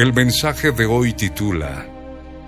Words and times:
El 0.00 0.14
mensaje 0.14 0.72
de 0.72 0.86
hoy 0.86 1.12
titula 1.12 1.86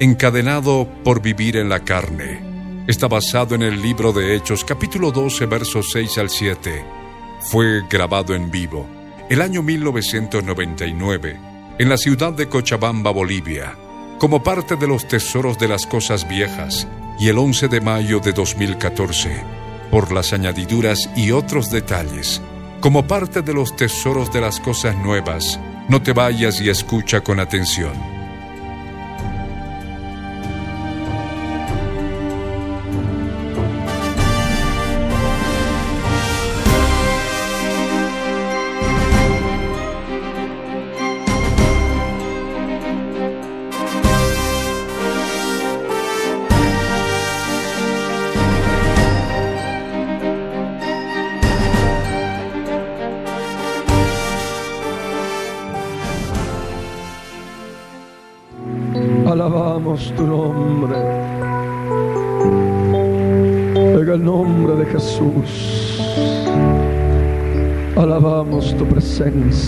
Encadenado 0.01 0.89
por 1.05 1.21
vivir 1.21 1.59
en 1.59 1.69
la 1.69 1.81
carne. 1.81 2.41
Está 2.87 3.09
basado 3.09 3.55
en 3.55 3.61
el 3.61 3.83
libro 3.83 4.11
de 4.15 4.35
Hechos 4.35 4.65
capítulo 4.65 5.13
12 5.13 5.45
versos 5.45 5.91
6 5.93 6.17
al 6.17 6.31
7. 6.31 6.83
Fue 7.41 7.83
grabado 7.91 8.35
en 8.35 8.51
vivo 8.51 8.89
el 9.29 9.43
año 9.43 9.63
1999 9.63 11.41
en 11.79 11.89
la 11.91 11.99
ciudad 11.99 12.33
de 12.33 12.49
Cochabamba, 12.49 13.11
Bolivia, 13.11 13.77
como 14.19 14.43
parte 14.43 14.77
de 14.77 14.89
los 14.89 15.07
tesoros 15.07 15.59
de 15.59 15.69
las 15.69 15.87
cosas 15.87 16.27
viejas 16.27 16.89
y 17.21 17.29
el 17.29 17.37
11 17.37 17.69
de 17.69 17.83
mayo 17.83 18.21
de 18.21 18.33
2014 18.33 19.45
por 19.91 20.11
las 20.11 20.33
añadiduras 20.33 21.11
y 21.17 21.33
otros 21.33 21.71
detalles, 21.71 22.41
como 22.81 23.07
parte 23.07 23.43
de 23.43 23.53
los 23.53 23.77
tesoros 23.77 24.33
de 24.33 24.41
las 24.41 24.59
cosas 24.59 24.97
nuevas 24.97 25.61
no 25.89 26.03
te 26.03 26.13
vayas 26.13 26.61
y 26.61 26.69
escucha 26.69 27.21
con 27.21 27.41
atención. 27.41 28.12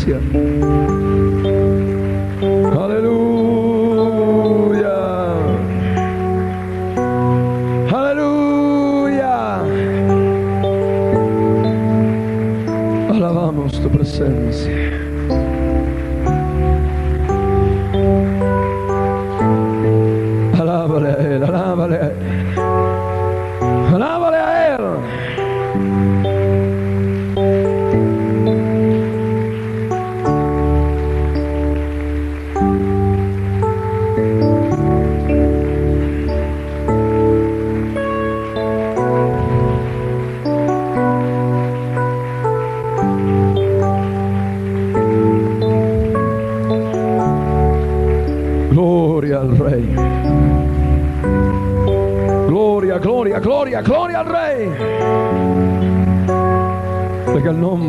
Aleluya. 0.05 0.21
Aleluya. 7.89 9.65
Alabamos 13.09 13.81
tu 13.81 13.89
presencia. 13.89 15.14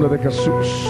De 0.09 0.19
Jesús. 0.19 0.87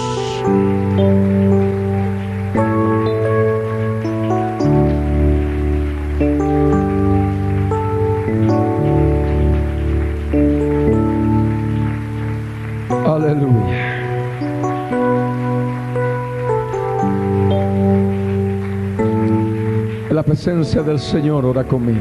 La 20.10 20.24
presencia 20.24 20.82
del 20.82 20.98
Señor, 21.00 21.46
ora 21.46 21.66
conmigo. 21.66 22.00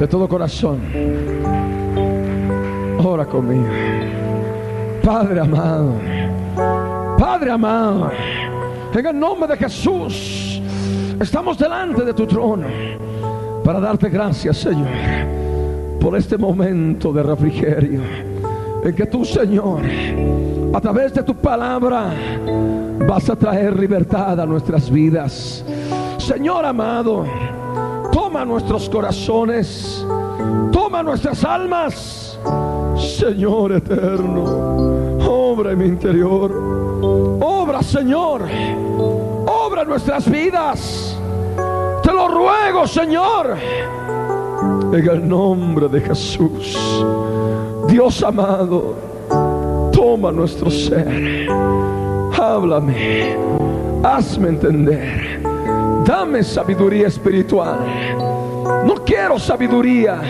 De 0.00 0.08
todo 0.08 0.28
corazón. 0.28 0.80
Ora 2.98 3.24
conmigo. 3.24 3.95
Padre 5.06 5.38
amado. 5.38 5.92
Padre 7.16 7.52
amado. 7.52 8.10
En 8.92 9.06
el 9.06 9.16
nombre 9.16 9.46
de 9.46 9.56
Jesús. 9.56 10.60
Estamos 11.20 11.56
delante 11.56 12.04
de 12.04 12.12
tu 12.12 12.26
trono. 12.26 12.66
Para 13.62 13.78
darte 13.78 14.08
gracias, 14.08 14.56
Señor. 14.56 14.88
Por 16.00 16.16
este 16.16 16.36
momento 16.36 17.12
de 17.12 17.22
refrigerio. 17.22 18.00
En 18.82 18.96
que 18.96 19.06
tú, 19.06 19.24
Señor, 19.24 19.82
a 20.74 20.80
través 20.80 21.14
de 21.14 21.22
tu 21.22 21.36
palabra, 21.36 22.10
vas 23.06 23.30
a 23.30 23.36
traer 23.36 23.78
libertad 23.78 24.40
a 24.40 24.44
nuestras 24.44 24.90
vidas. 24.90 25.64
Señor 26.18 26.64
amado, 26.64 27.24
toma 28.12 28.44
nuestros 28.44 28.90
corazones, 28.90 30.04
toma 30.72 31.04
nuestras 31.04 31.44
almas, 31.44 32.26
Señor 32.96 33.72
eterno, 33.72 35.05
obra 35.56 35.72
en 35.72 35.78
mi 35.78 35.86
interior, 35.86 36.52
obra 37.40 37.82
Señor, 37.82 38.42
obra 39.46 39.84
nuestras 39.84 40.30
vidas, 40.30 41.16
te 42.02 42.12
lo 42.12 42.28
ruego 42.28 42.86
Señor, 42.86 43.56
en 44.92 45.08
el 45.08 45.26
nombre 45.26 45.88
de 45.88 46.02
Jesús, 46.02 46.76
Dios 47.88 48.22
amado, 48.22 48.96
toma 49.94 50.30
nuestro 50.30 50.70
ser, 50.70 51.48
háblame, 52.38 53.34
hazme 54.02 54.48
entender. 54.48 55.40
Dame 56.04 56.44
sabiduría 56.44 57.08
espiritual. 57.08 57.80
No 58.84 58.94
quiero 59.04 59.40
sabiduría 59.40 60.20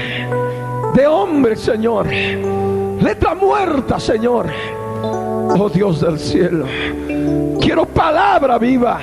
de 0.94 1.06
hombre, 1.06 1.54
Señor. 1.56 2.06
Letra 2.06 3.34
muerta, 3.34 4.00
Señor. 4.00 4.46
Oh 5.58 5.70
Dios 5.70 6.02
del 6.02 6.18
cielo. 6.18 6.66
Quiero 7.60 7.86
palabra 7.86 8.58
viva 8.58 9.00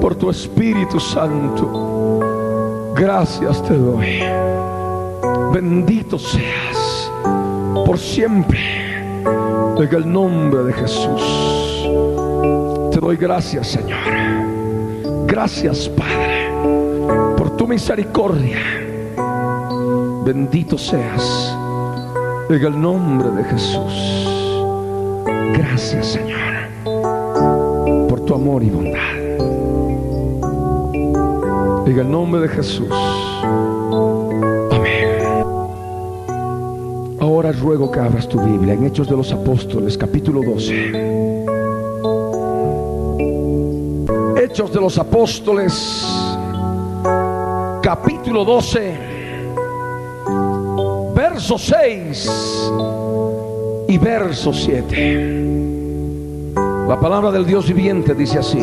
por 0.00 0.14
tu 0.14 0.30
Espíritu 0.30 1.00
Santo. 1.00 2.92
Gracias 2.94 3.62
te 3.64 3.76
doy. 3.76 4.22
Bendito 5.52 6.18
seas 6.18 7.10
por 7.84 7.98
siempre. 7.98 8.78
En 9.78 9.94
el 9.94 10.12
nombre 10.12 10.64
de 10.64 10.72
Jesús. 10.72 11.22
Te 12.92 13.00
doy 13.00 13.16
gracias, 13.16 13.68
Señor. 13.68 13.98
Gracias, 15.26 15.88
Padre, 15.88 16.48
por 17.36 17.56
tu 17.56 17.66
misericordia. 17.66 18.58
Bendito 20.24 20.76
seas 20.76 21.56
en 22.50 22.64
el 22.64 22.80
nombre 22.80 23.30
de 23.30 23.44
Jesús. 23.44 24.27
Gracias, 25.78 26.06
Señor, 26.08 26.40
por 28.08 28.24
tu 28.24 28.34
amor 28.34 28.64
y 28.64 28.68
bondad. 28.68 29.16
En 31.86 31.98
el 32.00 32.10
nombre 32.10 32.40
de 32.40 32.48
Jesús. 32.48 32.88
Amén. 34.72 35.06
ahora 37.20 37.52
ruego 37.52 37.92
que 37.92 38.00
abras 38.00 38.28
tu 38.28 38.40
Biblia 38.40 38.74
en 38.74 38.86
Hechos 38.86 39.08
de 39.08 39.16
los 39.16 39.30
Apóstoles, 39.30 39.96
capítulo 39.96 40.42
12. 40.42 41.44
Hechos 44.42 44.72
de 44.72 44.80
los 44.80 44.98
Apóstoles, 44.98 46.04
capítulo 47.84 48.44
12, 48.44 48.94
verso 51.14 51.56
6 51.56 52.30
y 53.86 53.96
verso 53.96 54.52
7. 54.52 55.57
La 56.88 56.98
palabra 56.98 57.30
del 57.30 57.46
Dios 57.46 57.68
viviente 57.68 58.14
dice 58.14 58.38
así. 58.38 58.58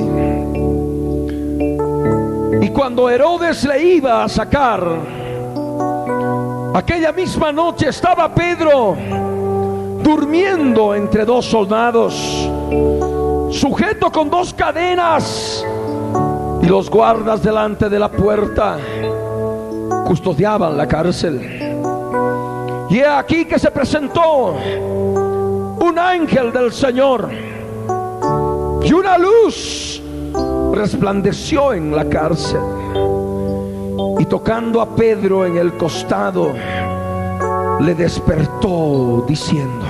Y 2.62 2.70
cuando 2.70 3.10
Herodes 3.10 3.64
le 3.64 3.84
iba 3.84 4.24
a 4.24 4.30
sacar, 4.30 4.84
Aquella 6.76 7.14
misma 7.14 7.54
noche 7.54 7.88
estaba 7.88 8.36
Pedro 8.36 8.98
durmiendo 10.04 10.94
entre 10.94 11.24
dos 11.24 11.46
soldados, 11.46 12.14
sujeto 13.50 14.12
con 14.12 14.30
dos 14.30 14.54
cadenas, 14.54 15.66
y 16.62 16.66
los 16.66 16.90
guardas 16.90 17.42
delante 17.42 17.88
de 17.88 17.98
la 17.98 18.12
puerta 18.12 18.78
custodiaban 20.06 20.76
la 20.76 20.86
cárcel. 20.86 21.40
Y 22.90 22.98
he 22.98 23.08
aquí 23.08 23.46
que 23.46 23.58
se 23.58 23.72
presentó 23.72 24.56
un 25.80 25.98
ángel 25.98 26.52
del 26.52 26.74
Señor 26.74 27.30
y 28.86 28.94
una 28.94 29.18
luz 29.18 30.02
resplandeció 30.74 31.74
en 31.74 31.96
la 31.96 32.08
cárcel 32.08 32.62
y 34.20 34.26
tocando 34.26 34.82
a 34.82 34.96
Pedro 34.96 35.46
en 35.46 35.58
el 35.58 35.74
costado, 35.74 36.54
le 37.82 37.96
despertó 37.96 39.26
diciendo, 39.28 39.86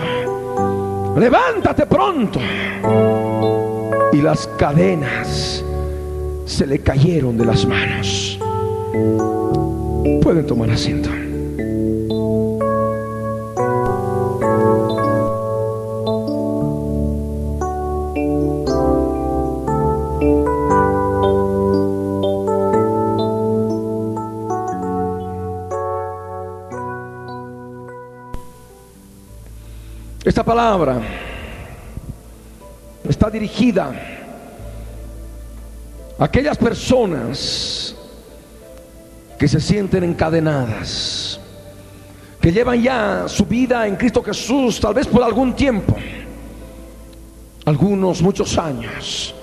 levántate 1.17 1.85
pronto. 1.85 2.39
Y 4.13 4.21
las 4.21 4.47
cadenas 4.57 5.63
se 6.45 6.65
le 6.65 6.79
cayeron 6.79 7.37
de 7.37 7.45
las 7.45 7.65
manos. 7.65 8.39
Pueden 10.21 10.47
tomar 10.47 10.71
asiento. 10.71 11.09
Esta 30.35 30.43
palabra. 30.43 31.01
Está 33.07 33.29
dirigida 33.29 33.89
a 36.19 36.25
aquellas 36.25 36.57
personas 36.57 37.95
que 39.39 39.47
se 39.47 39.61
sienten 39.61 40.03
encadenadas, 40.03 41.39
que 42.41 42.51
llevan 42.51 42.83
ya 42.83 43.23
su 43.29 43.45
vida 43.45 43.87
en 43.87 43.95
Cristo 43.95 44.21
Jesús, 44.21 44.77
tal 44.81 44.93
vez 44.93 45.07
por 45.07 45.23
algún 45.23 45.55
tiempo, 45.55 45.95
algunos 47.63 48.21
muchos 48.21 48.57
años, 48.57 49.33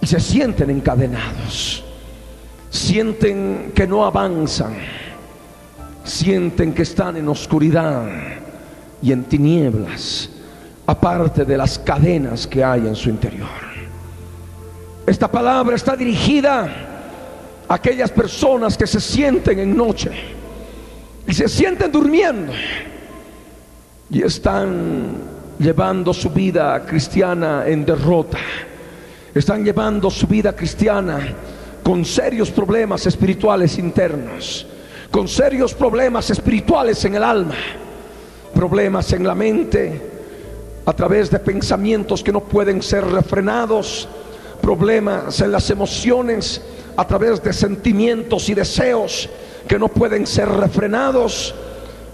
y 0.00 0.06
se 0.06 0.18
sienten 0.18 0.70
encadenados, 0.70 1.84
sienten 2.70 3.70
que 3.74 3.86
no 3.86 4.02
avanzan, 4.02 4.78
sienten 6.04 6.72
que 6.72 6.84
están 6.84 7.18
en 7.18 7.28
oscuridad 7.28 8.45
y 9.02 9.12
en 9.12 9.24
tinieblas, 9.24 10.30
aparte 10.86 11.44
de 11.44 11.56
las 11.56 11.78
cadenas 11.78 12.46
que 12.46 12.62
hay 12.64 12.86
en 12.86 12.94
su 12.94 13.08
interior. 13.08 13.48
Esta 15.06 15.30
palabra 15.30 15.76
está 15.76 15.96
dirigida 15.96 16.68
a 17.68 17.74
aquellas 17.74 18.10
personas 18.10 18.76
que 18.76 18.86
se 18.86 19.00
sienten 19.00 19.58
en 19.58 19.76
noche 19.76 20.10
y 21.26 21.34
se 21.34 21.48
sienten 21.48 21.92
durmiendo 21.92 22.52
y 24.10 24.22
están 24.22 25.16
llevando 25.58 26.12
su 26.12 26.30
vida 26.30 26.84
cristiana 26.84 27.64
en 27.66 27.84
derrota. 27.84 28.38
Están 29.34 29.64
llevando 29.64 30.10
su 30.10 30.26
vida 30.26 30.54
cristiana 30.54 31.20
con 31.82 32.04
serios 32.04 32.50
problemas 32.50 33.06
espirituales 33.06 33.78
internos, 33.78 34.66
con 35.10 35.28
serios 35.28 35.74
problemas 35.74 36.30
espirituales 36.30 37.04
en 37.04 37.16
el 37.16 37.22
alma 37.22 37.54
problemas 38.56 39.12
en 39.12 39.26
la 39.26 39.34
mente, 39.34 40.00
a 40.86 40.92
través 40.94 41.30
de 41.30 41.38
pensamientos 41.38 42.22
que 42.22 42.32
no 42.32 42.40
pueden 42.40 42.82
ser 42.82 43.04
refrenados, 43.04 44.08
problemas 44.62 45.40
en 45.42 45.52
las 45.52 45.68
emociones, 45.68 46.62
a 46.96 47.06
través 47.06 47.42
de 47.42 47.52
sentimientos 47.52 48.48
y 48.48 48.54
deseos 48.54 49.28
que 49.68 49.78
no 49.78 49.88
pueden 49.88 50.26
ser 50.26 50.48
refrenados 50.48 51.54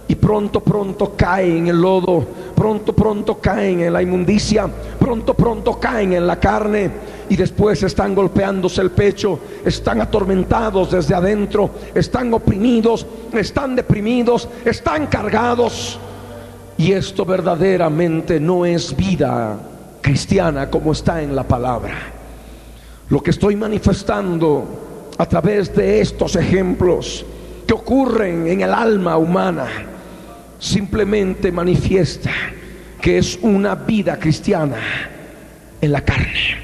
y 0.08 0.16
pronto, 0.16 0.60
pronto 0.60 1.14
caen 1.16 1.58
en 1.58 1.66
el 1.68 1.80
lodo, 1.80 2.26
pronto, 2.56 2.92
pronto 2.92 3.38
caen 3.40 3.82
en 3.82 3.92
la 3.92 4.02
inmundicia, 4.02 4.68
pronto, 4.98 5.34
pronto 5.34 5.78
caen 5.78 6.14
en 6.14 6.26
la 6.26 6.40
carne 6.40 6.90
y 7.28 7.36
después 7.36 7.82
están 7.84 8.16
golpeándose 8.16 8.80
el 8.80 8.90
pecho, 8.90 9.38
están 9.64 10.00
atormentados 10.00 10.90
desde 10.90 11.14
adentro, 11.14 11.70
están 11.94 12.34
oprimidos, 12.34 13.06
están 13.32 13.76
deprimidos, 13.76 14.48
están 14.64 15.06
cargados. 15.06 16.00
Y 16.78 16.92
esto 16.92 17.24
verdaderamente 17.24 18.40
no 18.40 18.64
es 18.64 18.96
vida 18.96 19.58
cristiana 20.00 20.70
como 20.70 20.92
está 20.92 21.22
en 21.22 21.34
la 21.34 21.44
palabra. 21.44 21.94
Lo 23.08 23.22
que 23.22 23.30
estoy 23.30 23.56
manifestando 23.56 25.12
a 25.18 25.26
través 25.26 25.74
de 25.74 26.00
estos 26.00 26.36
ejemplos 26.36 27.24
que 27.66 27.74
ocurren 27.74 28.46
en 28.46 28.62
el 28.62 28.72
alma 28.72 29.16
humana 29.16 29.66
simplemente 30.58 31.52
manifiesta 31.52 32.30
que 33.00 33.18
es 33.18 33.38
una 33.42 33.74
vida 33.74 34.18
cristiana 34.18 34.76
en 35.80 35.92
la 35.92 36.00
carne. 36.02 36.62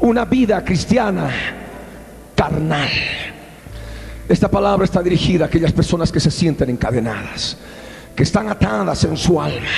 Una 0.00 0.24
vida 0.24 0.64
cristiana 0.64 1.30
carnal. 2.34 2.88
Esta 4.28 4.50
palabra 4.50 4.84
está 4.84 5.02
dirigida 5.02 5.44
a 5.44 5.48
aquellas 5.48 5.72
personas 5.72 6.10
que 6.10 6.20
se 6.20 6.30
sienten 6.30 6.70
encadenadas 6.70 7.56
que 8.18 8.24
están 8.24 8.48
atadas 8.48 9.04
en 9.04 9.16
su 9.16 9.40
alma, 9.40 9.68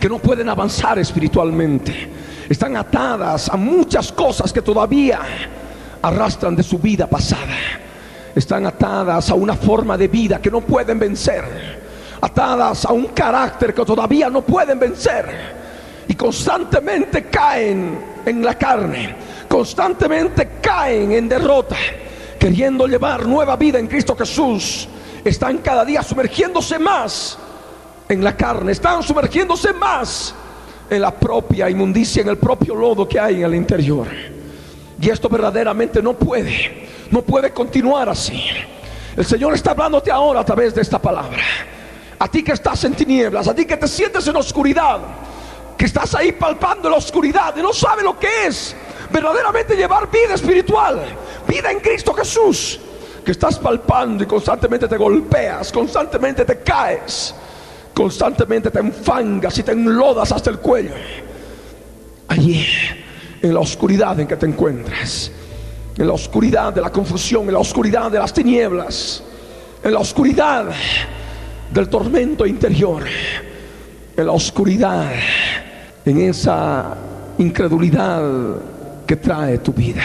que 0.00 0.08
no 0.08 0.18
pueden 0.18 0.48
avanzar 0.48 0.98
espiritualmente. 0.98 2.10
Están 2.48 2.76
atadas 2.76 3.48
a 3.48 3.56
muchas 3.56 4.10
cosas 4.10 4.52
que 4.52 4.62
todavía 4.62 5.20
arrastran 6.02 6.56
de 6.56 6.64
su 6.64 6.80
vida 6.80 7.06
pasada. 7.06 7.54
Están 8.34 8.66
atadas 8.66 9.30
a 9.30 9.34
una 9.34 9.54
forma 9.54 9.96
de 9.96 10.08
vida 10.08 10.42
que 10.42 10.50
no 10.50 10.60
pueden 10.60 10.98
vencer. 10.98 11.44
Atadas 12.20 12.84
a 12.84 12.92
un 12.92 13.06
carácter 13.14 13.72
que 13.72 13.84
todavía 13.84 14.28
no 14.28 14.42
pueden 14.42 14.80
vencer. 14.80 15.26
Y 16.08 16.16
constantemente 16.16 17.26
caen 17.26 17.96
en 18.26 18.44
la 18.44 18.58
carne. 18.58 19.14
Constantemente 19.48 20.58
caen 20.60 21.12
en 21.12 21.28
derrota. 21.28 21.76
Queriendo 22.40 22.88
llevar 22.88 23.24
nueva 23.24 23.54
vida 23.54 23.78
en 23.78 23.86
Cristo 23.86 24.16
Jesús. 24.16 24.88
Están 25.24 25.58
cada 25.58 25.84
día 25.84 26.02
sumergiéndose 26.02 26.76
más 26.80 27.38
en 28.08 28.22
la 28.22 28.36
carne, 28.36 28.72
están 28.72 29.02
sumergiéndose 29.02 29.72
más 29.72 30.34
en 30.90 31.00
la 31.00 31.10
propia 31.12 31.70
inmundicia, 31.70 32.22
en 32.22 32.28
el 32.28 32.38
propio 32.38 32.74
lodo 32.74 33.08
que 33.08 33.18
hay 33.18 33.36
en 33.36 33.44
el 33.44 33.54
interior. 33.54 34.06
Y 35.00 35.10
esto 35.10 35.28
verdaderamente 35.28 36.02
no 36.02 36.14
puede, 36.14 36.88
no 37.10 37.22
puede 37.22 37.52
continuar 37.52 38.08
así. 38.08 38.42
El 39.16 39.24
Señor 39.24 39.54
está 39.54 39.72
hablándote 39.72 40.10
ahora 40.10 40.40
a 40.40 40.44
través 40.44 40.74
de 40.74 40.82
esta 40.82 40.98
palabra. 40.98 41.42
A 42.18 42.28
ti 42.28 42.42
que 42.42 42.52
estás 42.52 42.84
en 42.84 42.94
tinieblas, 42.94 43.48
a 43.48 43.54
ti 43.54 43.64
que 43.64 43.76
te 43.76 43.88
sientes 43.88 44.26
en 44.26 44.36
oscuridad, 44.36 45.00
que 45.76 45.84
estás 45.84 46.14
ahí 46.14 46.32
palpando 46.32 46.88
la 46.88 46.96
oscuridad 46.96 47.56
y 47.56 47.62
no 47.62 47.72
sabes 47.72 48.04
lo 48.04 48.18
que 48.18 48.46
es 48.46 48.74
verdaderamente 49.12 49.76
llevar 49.76 50.10
vida 50.10 50.34
espiritual, 50.34 51.02
vida 51.46 51.70
en 51.70 51.80
Cristo 51.80 52.12
Jesús, 52.14 52.80
que 53.24 53.32
estás 53.32 53.58
palpando 53.58 54.24
y 54.24 54.26
constantemente 54.26 54.86
te 54.88 54.96
golpeas, 54.96 55.72
constantemente 55.72 56.44
te 56.44 56.58
caes 56.60 57.34
constantemente 57.94 58.70
te 58.70 58.80
enfangas 58.80 59.56
y 59.58 59.62
te 59.62 59.72
enlodas 59.72 60.32
hasta 60.32 60.50
el 60.50 60.58
cuello. 60.58 60.92
Allí, 62.28 62.66
en 63.40 63.54
la 63.54 63.60
oscuridad 63.60 64.18
en 64.18 64.26
que 64.26 64.36
te 64.36 64.46
encuentras, 64.46 65.30
en 65.96 66.06
la 66.06 66.12
oscuridad 66.12 66.72
de 66.72 66.80
la 66.80 66.90
confusión, 66.90 67.46
en 67.46 67.52
la 67.52 67.60
oscuridad 67.60 68.10
de 68.10 68.18
las 68.18 68.32
tinieblas, 68.32 69.22
en 69.82 69.92
la 69.92 70.00
oscuridad 70.00 70.66
del 71.72 71.88
tormento 71.88 72.44
interior, 72.44 73.04
en 74.16 74.26
la 74.26 74.32
oscuridad, 74.32 75.12
en 76.04 76.20
esa 76.20 76.96
incredulidad 77.38 78.22
que 79.06 79.16
trae 79.16 79.58
tu 79.58 79.72
vida. 79.72 80.02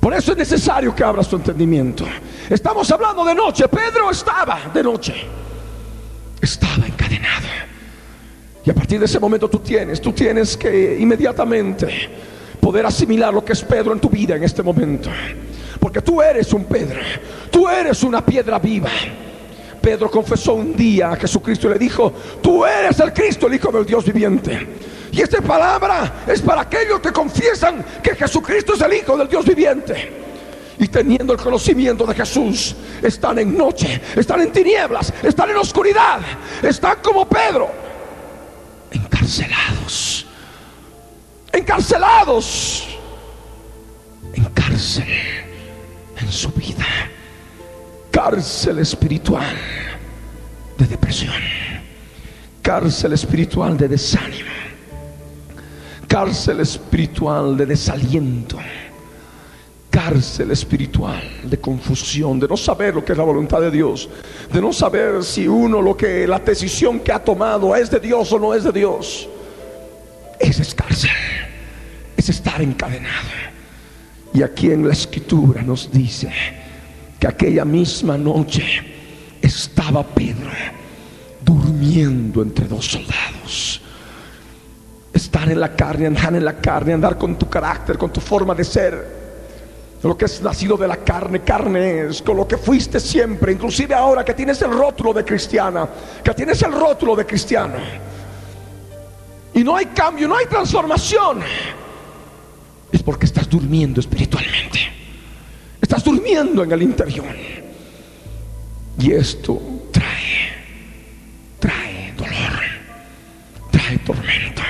Por 0.00 0.14
eso 0.14 0.32
es 0.32 0.38
necesario 0.38 0.94
que 0.94 1.04
abras 1.04 1.28
tu 1.28 1.36
entendimiento. 1.36 2.04
Estamos 2.48 2.90
hablando 2.90 3.24
de 3.24 3.34
noche. 3.34 3.68
Pedro 3.68 4.10
estaba 4.10 4.58
de 4.72 4.82
noche 4.82 5.41
estaba 6.42 6.86
encadenado. 6.86 7.46
Y 8.64 8.70
a 8.70 8.74
partir 8.74 8.98
de 8.98 9.06
ese 9.06 9.18
momento 9.18 9.48
tú 9.48 9.60
tienes, 9.60 10.00
tú 10.00 10.12
tienes 10.12 10.56
que 10.56 10.98
inmediatamente 10.98 12.10
poder 12.60 12.86
asimilar 12.86 13.32
lo 13.32 13.44
que 13.44 13.54
es 13.54 13.62
Pedro 13.62 13.92
en 13.92 14.00
tu 14.00 14.08
vida 14.08 14.36
en 14.36 14.44
este 14.44 14.62
momento. 14.62 15.10
Porque 15.80 16.00
tú 16.00 16.22
eres 16.22 16.52
un 16.52 16.64
Pedro, 16.64 17.00
tú 17.50 17.68
eres 17.68 18.02
una 18.02 18.24
piedra 18.24 18.58
viva. 18.58 18.90
Pedro 19.80 20.08
confesó 20.08 20.54
un 20.54 20.76
día 20.76 21.10
a 21.10 21.16
Jesucristo 21.16 21.66
y 21.66 21.72
le 21.72 21.78
dijo, 21.78 22.12
tú 22.40 22.64
eres 22.64 23.00
el 23.00 23.12
Cristo, 23.12 23.48
el 23.48 23.54
Hijo 23.54 23.72
del 23.72 23.84
Dios 23.84 24.04
viviente. 24.04 24.68
Y 25.10 25.20
esta 25.20 25.40
palabra 25.40 26.22
es 26.26 26.40
para 26.40 26.62
aquellos 26.62 27.00
que 27.00 27.10
confiesan 27.10 27.84
que 28.00 28.14
Jesucristo 28.14 28.74
es 28.74 28.80
el 28.80 28.94
Hijo 28.94 29.16
del 29.16 29.28
Dios 29.28 29.44
viviente. 29.44 30.31
Y 30.82 30.88
teniendo 30.88 31.32
el 31.32 31.38
conocimiento 31.38 32.04
de 32.04 32.12
Jesús, 32.12 32.74
están 33.00 33.38
en 33.38 33.56
noche, 33.56 34.02
están 34.16 34.40
en 34.40 34.50
tinieblas, 34.50 35.14
están 35.22 35.50
en 35.50 35.56
oscuridad, 35.58 36.18
están 36.60 36.96
como 37.00 37.24
Pedro, 37.28 37.70
encarcelados, 38.90 40.26
encarcelados, 41.52 42.88
en 44.34 44.44
cárcel 44.46 45.06
en 46.20 46.32
su 46.32 46.50
vida, 46.50 46.84
cárcel 48.10 48.80
espiritual 48.80 49.56
de 50.78 50.86
depresión, 50.88 51.40
cárcel 52.60 53.12
espiritual 53.12 53.76
de 53.76 53.86
desánimo 53.86 54.50
cárcel 56.12 56.60
espiritual 56.60 57.56
de 57.56 57.64
desaliento, 57.64 58.58
cárcel 60.02 60.50
espiritual 60.50 61.22
de 61.44 61.58
confusión, 61.58 62.40
de 62.40 62.48
no 62.48 62.56
saber 62.56 62.94
lo 62.94 63.04
que 63.04 63.12
es 63.12 63.18
la 63.18 63.24
voluntad 63.24 63.60
de 63.60 63.70
Dios, 63.70 64.08
de 64.52 64.60
no 64.60 64.72
saber 64.72 65.22
si 65.22 65.46
uno 65.46 65.80
lo 65.80 65.96
que 65.96 66.26
la 66.26 66.40
decisión 66.40 67.00
que 67.00 67.12
ha 67.12 67.22
tomado 67.22 67.76
es 67.76 67.90
de 67.90 68.00
Dios 68.00 68.32
o 68.32 68.38
no 68.38 68.52
es 68.52 68.64
de 68.64 68.72
Dios. 68.72 69.28
Es 70.40 70.74
cárcel, 70.74 71.10
es 72.16 72.28
estar 72.28 72.60
encadenado. 72.60 73.28
Y 74.34 74.42
aquí 74.42 74.72
en 74.72 74.88
la 74.88 74.92
escritura 74.92 75.62
nos 75.62 75.90
dice 75.92 76.32
que 77.20 77.28
aquella 77.28 77.64
misma 77.64 78.18
noche 78.18 78.64
estaba 79.40 80.02
Pedro 80.02 80.50
durmiendo 81.44 82.42
entre 82.42 82.66
dos 82.66 82.86
soldados 82.86 83.80
estar 85.12 85.48
en 85.50 85.60
la 85.60 85.76
carne, 85.76 86.06
andar 86.06 86.34
en 86.34 86.44
la 86.44 86.58
carne, 86.58 86.94
andar 86.94 87.16
con 87.18 87.36
tu 87.38 87.48
carácter, 87.48 87.98
con 87.98 88.12
tu 88.12 88.20
forma 88.20 88.54
de 88.54 88.64
ser. 88.64 89.21
Lo 90.02 90.16
que 90.16 90.24
es 90.24 90.42
nacido 90.42 90.76
de 90.76 90.88
la 90.88 90.96
carne, 90.96 91.40
carne 91.42 92.08
es, 92.08 92.22
con 92.22 92.36
lo 92.36 92.46
que 92.48 92.56
fuiste 92.56 92.98
siempre, 92.98 93.52
inclusive 93.52 93.94
ahora 93.94 94.24
que 94.24 94.34
tienes 94.34 94.60
el 94.62 94.72
rótulo 94.72 95.12
de 95.12 95.24
cristiana, 95.24 95.88
que 96.24 96.34
tienes 96.34 96.60
el 96.62 96.72
rótulo 96.72 97.14
de 97.14 97.24
cristiano. 97.24 97.74
Y 99.54 99.62
no 99.62 99.76
hay 99.76 99.86
cambio, 99.86 100.26
no 100.26 100.36
hay 100.36 100.46
transformación. 100.46 101.40
Es 102.90 103.02
porque 103.02 103.26
estás 103.26 103.48
durmiendo 103.48 104.00
espiritualmente. 104.00 104.80
Estás 105.80 106.02
durmiendo 106.02 106.64
en 106.64 106.72
el 106.72 106.82
interior. 106.82 107.34
Y 108.98 109.12
esto 109.12 109.60
trae, 109.92 110.52
trae 111.60 112.12
dolor, 112.16 112.62
trae 113.70 113.98
tormento. 113.98 114.62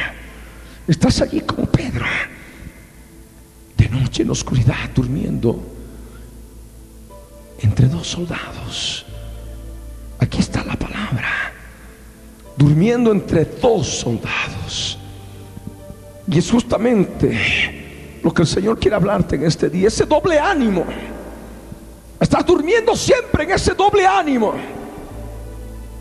Estás 0.87 1.21
allí 1.23 1.41
como 1.41 1.67
Pedro, 1.67 2.05
noche 3.93 4.23
en 4.23 4.31
oscuridad, 4.31 4.91
durmiendo 4.95 5.63
entre 7.61 7.87
dos 7.87 8.07
soldados. 8.09 9.05
Aquí 10.19 10.39
está 10.39 10.65
la 10.65 10.77
palabra. 10.77 11.53
Durmiendo 12.57 13.13
entre 13.13 13.45
dos 13.45 13.87
soldados. 13.87 14.99
Y 16.29 16.39
es 16.39 16.51
justamente 16.51 18.21
lo 18.23 18.33
que 18.33 18.43
el 18.43 18.49
Señor 18.49 18.79
quiere 18.79 18.97
hablarte 18.97 19.37
en 19.37 19.45
este 19.45 19.69
día, 19.69 19.89
ese 19.89 20.07
doble 20.07 20.39
ánimo. 20.39 20.85
Estás 22.21 22.47
durmiendo 22.47 22.95
siempre 22.95 23.45
en 23.45 23.51
ese 23.51 23.75
doble 23.75 24.07
ánimo, 24.07 24.55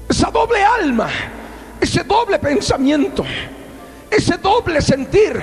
esa 0.07 0.29
doble 0.29 0.63
alma, 0.63 1.09
ese 1.79 2.03
doble 2.03 2.37
pensamiento 2.37 3.25
ese 4.11 4.37
doble 4.37 4.81
sentir, 4.81 5.41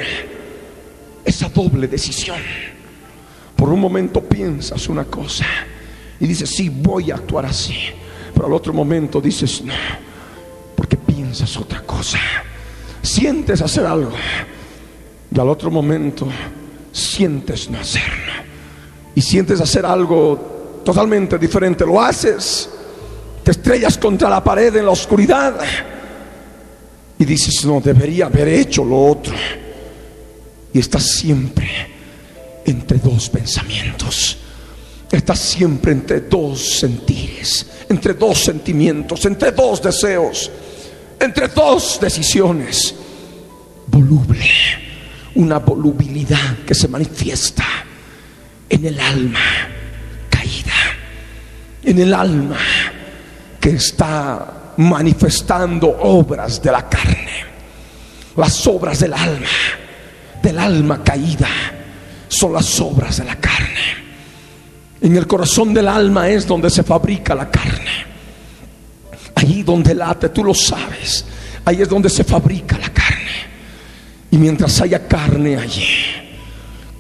esa 1.29 1.49
doble 1.49 1.87
decisión. 1.87 2.39
Por 3.55 3.69
un 3.69 3.81
momento 3.81 4.23
piensas 4.23 4.89
una 4.89 5.05
cosa 5.05 5.45
y 6.19 6.27
dices, 6.27 6.51
sí, 6.51 6.69
voy 6.69 7.11
a 7.11 7.17
actuar 7.17 7.47
así. 7.47 7.77
Pero 8.33 8.47
al 8.47 8.53
otro 8.53 8.73
momento 8.73 9.21
dices, 9.21 9.63
no, 9.63 9.75
porque 10.75 10.97
piensas 10.97 11.57
otra 11.57 11.83
cosa. 11.83 12.19
Sientes 13.03 13.61
hacer 13.61 13.85
algo 13.85 14.13
y 15.35 15.39
al 15.39 15.49
otro 15.49 15.71
momento 15.71 16.27
sientes 16.93 17.69
no 17.69 17.79
hacerlo. 17.79 18.33
Y 19.15 19.21
sientes 19.21 19.61
hacer 19.61 19.85
algo 19.85 20.81
totalmente 20.85 21.37
diferente. 21.37 21.85
Lo 21.85 22.01
haces, 22.01 22.71
te 23.43 23.51
estrellas 23.51 23.99
contra 23.99 24.31
la 24.31 24.43
pared 24.43 24.75
en 24.77 24.85
la 24.87 24.93
oscuridad 24.93 25.57
y 27.19 27.25
dices, 27.25 27.65
no, 27.67 27.81
debería 27.81 28.27
haber 28.27 28.49
hecho 28.49 28.85
lo 28.85 29.07
otro. 29.07 29.35
Y 30.79 30.81
estás 30.81 31.11
siempre 31.11 31.69
entre 32.65 32.99
dos 32.99 33.31
pensamientos. 33.31 34.37
Estás 35.11 35.41
siempre 35.41 35.91
entre 35.91 36.21
dos 36.21 36.79
sentires, 36.79 37.67
entre 37.89 38.15
dos 38.15 38.39
sentimientos, 38.45 39.25
entre 39.25 39.51
dos 39.51 39.83
deseos, 39.83 40.49
entre 41.19 41.49
dos 41.49 41.99
decisiones. 42.01 42.95
Voluble, 43.89 44.47
una 45.35 45.59
volubilidad 45.59 46.59
que 46.65 46.77
se 46.77 46.87
manifiesta 46.87 47.67
en 48.71 48.85
el 48.85 49.01
alma 49.01 49.41
caída, 50.31 50.77
en 51.83 51.99
el 51.99 52.15
alma 52.15 52.61
que 53.61 53.71
está 53.71 54.75
manifestando 54.77 55.89
obras 55.89 56.63
de 56.63 56.71
la 56.71 56.89
carne. 56.89 57.45
Las 58.37 58.65
obras 58.69 59.01
del 59.01 59.15
alma, 59.15 59.49
del 60.49 60.59
alma 60.59 61.05
caída, 61.05 61.47
son 62.27 62.55
las 62.55 62.81
obras 62.81 63.19
de 63.19 63.25
la 63.25 63.37
carne. 63.37 63.69
En 64.99 65.15
el 65.15 65.27
corazón 65.27 65.75
del 65.75 65.87
alma 65.87 66.31
es 66.31 66.47
donde 66.47 66.71
se 66.71 66.83
fabrica 66.83 67.35
la 67.35 67.51
carne. 67.51 68.07
Allí 69.35 69.63
donde 69.63 69.95
late, 69.95 70.31
tú 70.31 70.43
lo 70.43 70.55
sabes. 70.55 71.27
Ahí 71.67 71.83
es 71.83 71.89
donde 71.89 72.09
se 72.09 72.25
fabrica 72.25 72.79
la 72.79 72.89
carne. 72.89 73.37
Y 74.31 74.39
mientras 74.39 74.81
haya 74.81 75.07
carne 75.07 75.59
allí, 75.59 75.87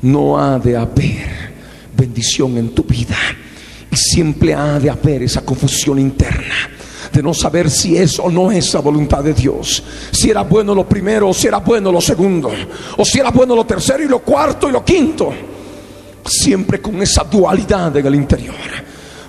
no 0.02 0.38
ha 0.38 0.58
de 0.58 0.76
haber 0.76 1.54
bendición 1.96 2.58
en 2.58 2.74
tu 2.74 2.84
vida. 2.84 3.16
Y 3.90 3.96
siempre 3.96 4.52
ha 4.52 4.78
de 4.78 4.90
haber 4.90 5.22
esa 5.22 5.40
confusión 5.40 5.98
interna 5.98 6.54
de 7.18 7.22
no 7.24 7.34
saber 7.34 7.68
si 7.68 7.96
es 7.96 8.20
o 8.20 8.30
no 8.30 8.52
es 8.52 8.72
la 8.74 8.80
voluntad 8.80 9.24
de 9.24 9.34
Dios. 9.34 9.82
Si 10.12 10.30
era 10.30 10.42
bueno 10.42 10.72
lo 10.72 10.88
primero 10.88 11.30
o 11.30 11.34
si 11.34 11.48
era 11.48 11.58
bueno 11.58 11.90
lo 11.90 12.00
segundo. 12.00 12.48
O 12.96 13.04
si 13.04 13.18
era 13.18 13.32
bueno 13.32 13.56
lo 13.56 13.66
tercero 13.66 14.04
y 14.04 14.06
lo 14.06 14.20
cuarto 14.20 14.68
y 14.68 14.72
lo 14.72 14.84
quinto. 14.84 15.34
Siempre 16.24 16.80
con 16.80 17.02
esa 17.02 17.24
dualidad 17.24 17.96
en 17.96 18.06
el 18.06 18.14
interior. 18.14 18.54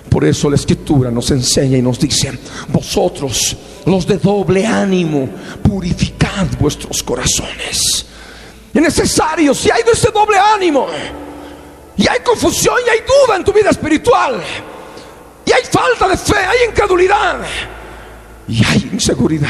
Por 0.08 0.24
eso 0.24 0.48
la 0.48 0.54
escritura 0.54 1.10
nos 1.10 1.32
enseña 1.32 1.78
y 1.78 1.82
nos 1.82 1.98
dice, 1.98 2.30
vosotros 2.68 3.56
los 3.86 4.06
de 4.06 4.18
doble 4.18 4.64
ánimo, 4.64 5.28
purificad 5.60 6.46
vuestros 6.60 7.02
corazones. 7.02 8.06
Es 8.72 8.82
necesario, 8.82 9.52
si 9.52 9.68
hay 9.68 9.82
ese 9.92 10.12
doble 10.12 10.38
ánimo, 10.38 10.86
y 11.96 12.06
hay 12.06 12.20
confusión 12.20 12.76
y 12.86 12.90
hay 12.90 13.00
duda 13.00 13.36
en 13.36 13.44
tu 13.44 13.52
vida 13.52 13.70
espiritual, 13.70 14.40
y 15.44 15.52
hay 15.52 15.62
falta 15.64 16.06
de 16.06 16.16
fe, 16.16 16.36
hay 16.36 16.68
incredulidad. 16.68 17.40
Y 18.50 18.64
hay 18.64 18.90
inseguridad. 18.92 19.48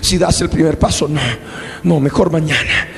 Si 0.00 0.16
das 0.16 0.40
el 0.40 0.48
primer 0.48 0.78
paso, 0.78 1.08
no, 1.08 1.20
no, 1.82 1.98
mejor 1.98 2.30
mañana. 2.30 2.88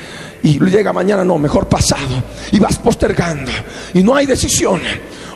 Y 0.42 0.60
llega 0.60 0.92
mañana, 0.92 1.24
no, 1.24 1.38
mejor 1.38 1.66
pasado. 1.68 2.22
Y 2.52 2.58
vas 2.58 2.78
postergando. 2.78 3.50
Y 3.94 4.02
no 4.02 4.14
hay 4.14 4.26
decisión. 4.26 4.80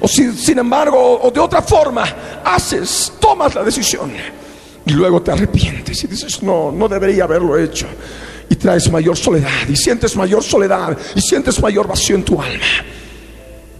O 0.01 0.07
si, 0.07 0.33
sin 0.33 0.59
embargo, 0.59 1.21
o 1.23 1.31
de 1.31 1.41
otra 1.41 1.63
forma, 1.63 2.05
haces, 2.45 3.15
tomas 3.19 3.55
la 3.55 3.65
decisión. 3.65 4.13
Y 4.85 4.93
luego 4.93 5.23
te 5.23 5.33
arrepientes 5.33 6.05
y 6.05 6.07
dices, 6.07 6.43
no, 6.43 6.71
no 6.71 6.89
debería 6.89 7.25
haberlo 7.25 7.57
hecho. 7.57 7.87
Y 8.51 8.57
traes 8.57 8.91
mayor 8.91 9.17
soledad. 9.17 9.67
Y 9.67 9.77
sientes 9.77 10.15
mayor 10.15 10.43
soledad. 10.43 10.97
Y 11.15 11.23
sientes 11.23 11.59
mayor 11.63 11.89
vacío 11.89 12.17
en 12.17 12.25
tu 12.25 12.41
alma. 12.41 12.67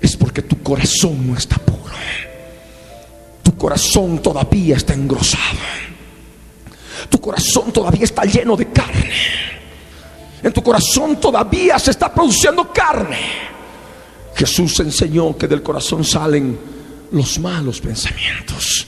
Es 0.01 0.17
porque 0.17 0.41
tu 0.41 0.63
corazón 0.63 1.29
no 1.29 1.37
está 1.37 1.57
puro 1.57 1.83
tu 3.43 3.57
corazón 3.57 4.21
todavía 4.21 4.77
está 4.77 4.95
engrosado. 4.95 5.59
Tu 7.09 7.21
corazón 7.21 7.73
todavía 7.73 8.05
está 8.05 8.25
lleno 8.25 8.57
de 8.57 8.67
carne. 8.71 9.11
En 10.43 10.53
tu 10.53 10.63
corazón 10.63 11.21
todavía 11.21 11.79
se 11.79 11.93
está 11.93 12.13
produciendo 12.13 12.73
carne. 12.73 13.19
Jesús 14.35 14.81
enseñó 14.81 15.37
que 15.37 15.47
del 15.47 15.63
corazón 15.63 16.05
salen 16.05 16.59
los 17.13 17.39
malos 17.39 17.81
pensamientos. 17.81 18.87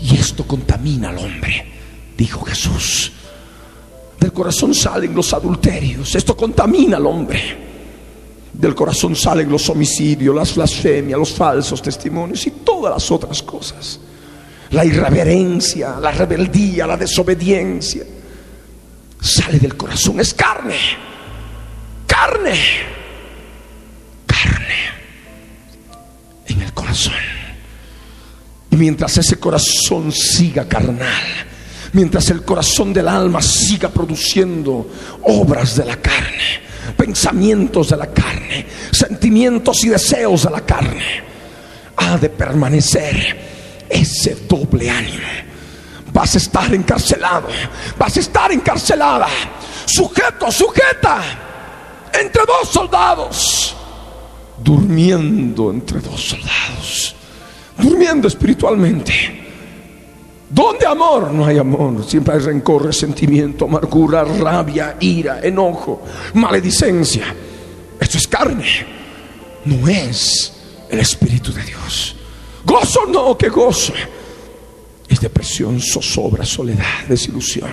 Y 0.00 0.16
esto 0.16 0.44
contamina 0.46 1.08
al 1.08 1.18
hombre 1.18 1.78
dijo 2.18 2.44
Jesús. 2.44 3.12
Del 4.18 4.32
corazón 4.32 4.74
salen 4.74 5.14
los 5.14 5.32
adulterios. 5.32 6.14
Esto 6.16 6.36
contamina 6.36 6.96
al 6.96 7.06
hombre. 7.06 7.68
Del 8.52 8.74
corazón 8.74 9.14
salen 9.14 9.48
los 9.48 9.68
homicidios, 9.70 10.34
las 10.34 10.56
blasfemias, 10.56 11.18
los 11.18 11.32
falsos 11.32 11.80
testimonios 11.80 12.44
y 12.48 12.50
todas 12.50 12.92
las 12.92 13.10
otras 13.10 13.40
cosas. 13.42 14.00
La 14.70 14.84
irreverencia, 14.84 15.98
la 16.00 16.10
rebeldía, 16.10 16.86
la 16.86 16.96
desobediencia. 16.96 18.04
Sale 19.20 19.58
del 19.58 19.76
corazón, 19.76 20.20
es 20.20 20.34
carne. 20.34 20.76
Carne. 22.06 22.54
Carne. 24.26 24.74
En 26.46 26.62
el 26.62 26.72
corazón. 26.72 27.14
Y 28.70 28.76
mientras 28.76 29.16
ese 29.16 29.36
corazón 29.36 30.12
siga 30.12 30.68
carnal, 30.68 31.24
mientras 31.92 32.28
el 32.30 32.44
corazón 32.44 32.92
del 32.92 33.08
alma 33.08 33.40
siga 33.40 33.88
produciendo 33.88 34.90
obras 35.22 35.76
de 35.76 35.86
la 35.86 35.96
carne, 35.96 36.60
pensamientos 36.96 37.88
de 37.88 37.96
la 37.96 38.08
carne, 38.08 38.66
sentimientos 38.92 39.82
y 39.84 39.88
deseos 39.88 40.42
de 40.44 40.50
la 40.50 40.60
carne, 40.60 41.22
ha 41.96 42.18
de 42.18 42.28
permanecer 42.28 43.57
ese 43.88 44.34
doble 44.48 44.90
ánimo. 44.90 45.26
Vas 46.12 46.34
a 46.34 46.38
estar 46.38 46.74
encarcelado, 46.74 47.48
vas 47.98 48.16
a 48.16 48.20
estar 48.20 48.50
encarcelada, 48.50 49.28
sujeto, 49.86 50.50
sujeta, 50.50 51.22
entre 52.12 52.42
dos 52.46 52.68
soldados, 52.68 53.76
durmiendo 54.62 55.70
entre 55.70 56.00
dos 56.00 56.20
soldados, 56.20 57.14
durmiendo 57.76 58.26
espiritualmente. 58.26 59.46
Donde 60.50 60.86
amor 60.86 61.30
no 61.30 61.44
hay 61.44 61.58
amor, 61.58 62.02
siempre 62.08 62.34
hay 62.34 62.40
rencor, 62.40 62.86
resentimiento, 62.86 63.66
amargura, 63.66 64.24
rabia, 64.24 64.96
ira, 64.98 65.40
enojo, 65.42 66.02
maledicencia. 66.34 67.34
Esto 68.00 68.16
es 68.16 68.26
carne, 68.26 68.86
no 69.66 69.86
es 69.88 70.54
el 70.88 71.00
Espíritu 71.00 71.52
de 71.52 71.62
Dios. 71.64 72.17
Gozo 72.68 73.06
no, 73.06 73.36
que 73.38 73.48
gozo. 73.48 73.94
Es 75.08 75.20
depresión, 75.20 75.80
zozobra, 75.80 76.44
soledad, 76.44 77.06
desilusión, 77.08 77.72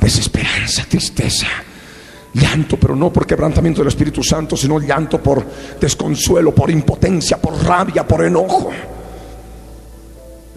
desesperanza, 0.00 0.84
tristeza, 0.88 1.46
llanto, 2.34 2.76
pero 2.76 2.96
no 2.96 3.12
por 3.12 3.24
quebrantamiento 3.24 3.82
del 3.82 3.88
Espíritu 3.88 4.20
Santo, 4.24 4.56
sino 4.56 4.80
llanto 4.80 5.22
por 5.22 5.46
desconsuelo, 5.80 6.52
por 6.52 6.70
impotencia, 6.70 7.40
por 7.40 7.64
rabia, 7.64 8.04
por 8.06 8.24
enojo. 8.24 8.72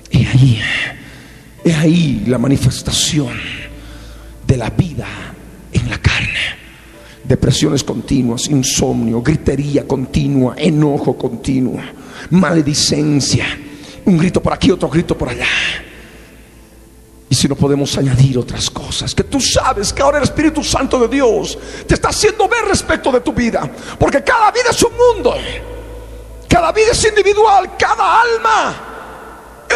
Y 0.10 0.26
ahí 0.26 0.62
es 1.63 1.76
ahí 1.76 2.24
la 2.26 2.39
manifestación 2.39 3.39
de 4.48 4.58
la 4.58 4.72
vida 4.72 5.08
en 5.72 5.89
la 5.92 6.00
carne. 6.00 6.12
Depresiones 7.24 7.84
continuas, 7.84 8.50
insomnio, 8.50 9.22
gritería 9.22 9.88
continua, 9.88 10.56
enojo 10.58 11.18
continuo, 11.18 11.80
maledicencia, 12.32 13.46
un 14.06 14.18
grito 14.18 14.42
por 14.42 14.54
aquí, 14.54 14.72
otro 14.72 14.90
grito 14.90 15.18
por 15.18 15.30
allá. 15.30 15.48
Y 17.30 17.36
si 17.36 17.48
no 17.48 17.56
podemos 17.56 17.98
añadir 17.98 18.38
otras 18.38 18.70
cosas, 18.70 19.16
que 19.16 19.24
tú 19.24 19.40
sabes 19.40 19.94
que 19.94 20.02
ahora 20.02 20.18
el 20.18 20.26
Espíritu 20.26 20.64
Santo 20.64 21.00
de 21.00 21.08
Dios 21.08 21.58
te 21.88 21.94
está 21.94 22.10
haciendo 22.10 22.48
ver 22.50 22.66
respecto 22.66 23.12
de 23.12 23.22
tu 23.22 23.32
vida, 23.32 23.72
porque 23.98 24.22
cada 24.22 24.52
vida 24.52 24.70
es 24.70 24.84
un 24.84 24.92
mundo, 24.92 25.34
cada 26.50 26.72
vida 26.74 26.92
es 26.92 27.04
individual, 27.06 27.72
cada 27.78 28.22
alma 28.22 28.76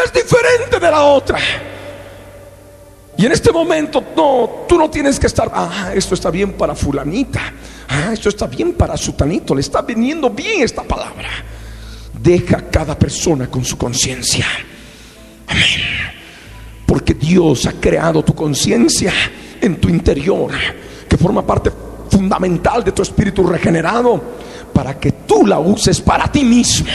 es 0.04 0.14
diferente 0.14 0.80
de 0.80 0.92
la 0.92 1.04
otra. 1.04 1.40
Y 3.18 3.26
en 3.26 3.32
este 3.32 3.52
momento, 3.52 4.04
no, 4.16 4.66
tú 4.70 4.78
no 4.78 4.92
tienes 4.92 5.20
que 5.20 5.26
estar, 5.26 5.50
ah, 5.52 5.92
esto 5.96 6.14
está 6.14 6.30
bien 6.30 6.54
para 6.54 6.76
fulanita, 6.76 7.52
ah, 7.90 8.14
esto 8.14 8.30
está 8.30 8.46
bien 8.46 8.74
para 8.74 8.96
sutanito, 8.96 9.56
le 9.56 9.62
está 9.62 9.82
viniendo 9.82 10.30
bien 10.30 10.62
esta 10.62 10.84
palabra. 10.84 11.28
Deja 12.22 12.70
cada 12.70 12.98
persona 12.98 13.48
con 13.48 13.66
su 13.66 13.76
conciencia. 13.76 14.46
Amén. 15.48 15.64
Porque 16.86 17.16
Dios 17.16 17.66
ha 17.66 17.74
creado 17.74 18.24
tu 18.24 18.36
conciencia 18.36 19.12
en 19.62 19.82
tu 19.82 19.90
interior, 19.90 20.52
que 21.10 21.18
forma 21.18 21.46
parte 21.46 21.72
fundamental 22.12 22.84
de 22.84 22.92
tu 22.92 23.02
espíritu 23.02 23.48
regenerado, 23.48 24.22
para 24.72 25.00
que 25.00 25.12
tú 25.12 25.44
la 25.44 25.58
uses 25.58 26.00
para 26.00 26.32
ti 26.32 26.44
mismo, 26.44 26.88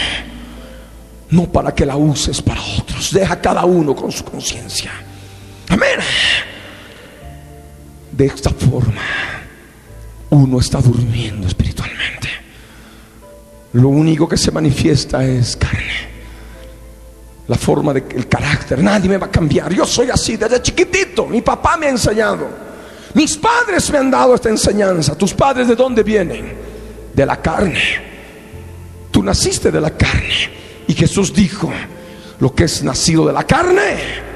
no 1.31 1.51
para 1.51 1.75
que 1.75 1.85
la 1.85 1.97
uses 1.97 2.41
para 2.41 2.61
otros. 2.79 3.13
Deja 3.13 3.41
cada 3.41 3.65
uno 3.65 3.97
con 3.97 4.13
su 4.13 4.25
conciencia. 4.25 4.93
Amén. 5.73 6.01
De 8.13 8.27
esta 8.27 8.51
forma, 8.51 9.01
uno 10.29 10.61
está 10.61 10.83
durmiendo 10.83 11.49
espiritualmente. 11.49 12.29
Lo 13.73 13.89
único 13.89 14.29
que 14.29 14.37
se 14.37 14.51
manifiesta 14.51 15.25
es 15.25 15.57
carne. 15.57 16.13
La 17.49 17.57
forma 17.57 17.95
del 17.95 18.29
carácter. 18.29 18.83
Nadie 18.83 19.09
me 19.09 19.17
va 19.17 19.27
a 19.27 19.31
cambiar. 19.31 19.73
Yo 19.73 19.87
soy 19.87 20.11
así 20.11 20.37
desde 20.37 20.61
chiquitito. 20.61 21.25
Mi 21.25 21.41
papá 21.41 21.79
me 21.79 21.87
ha 21.87 21.91
enseñado. 21.91 22.49
Mis 23.15 23.39
padres 23.39 23.91
me 23.91 23.97
han 23.97 24.11
dado 24.11 24.35
esta 24.35 24.51
enseñanza. 24.51 25.17
¿Tus 25.17 25.33
padres 25.33 25.69
de 25.69 25.75
dónde 25.75 26.03
vienen? 26.03 26.53
De 27.15 27.25
la 27.25 27.41
carne. 27.41 27.83
Tú 29.11 29.23
naciste 29.23 29.71
de 29.71 29.81
la 29.81 29.91
carne. 29.91 30.51
Y 30.87 30.93
Jesús 30.93 31.33
dijo, 31.33 31.73
lo 32.41 32.55
que 32.55 32.65
es 32.65 32.83
nacido 32.83 33.27
de 33.27 33.33
la 33.33 33.45
carne 33.45 34.32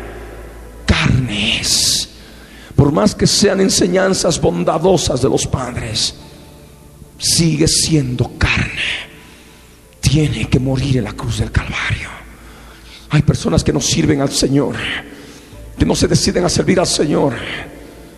carnes. 0.96 2.08
Por 2.74 2.92
más 2.92 3.14
que 3.14 3.26
sean 3.26 3.60
enseñanzas 3.60 4.40
bondadosas 4.40 5.22
de 5.22 5.28
los 5.28 5.46
padres, 5.46 6.14
sigue 7.18 7.66
siendo 7.66 8.32
carne. 8.38 9.06
Tiene 10.00 10.48
que 10.48 10.58
morir 10.58 10.98
en 10.98 11.04
la 11.04 11.12
cruz 11.12 11.38
del 11.38 11.50
Calvario. 11.50 12.08
Hay 13.10 13.22
personas 13.22 13.64
que 13.64 13.72
no 13.72 13.80
sirven 13.80 14.20
al 14.20 14.30
Señor, 14.30 14.76
que 15.78 15.86
no 15.86 15.94
se 15.94 16.08
deciden 16.08 16.44
a 16.44 16.48
servir 16.48 16.78
al 16.78 16.86
Señor. 16.86 17.34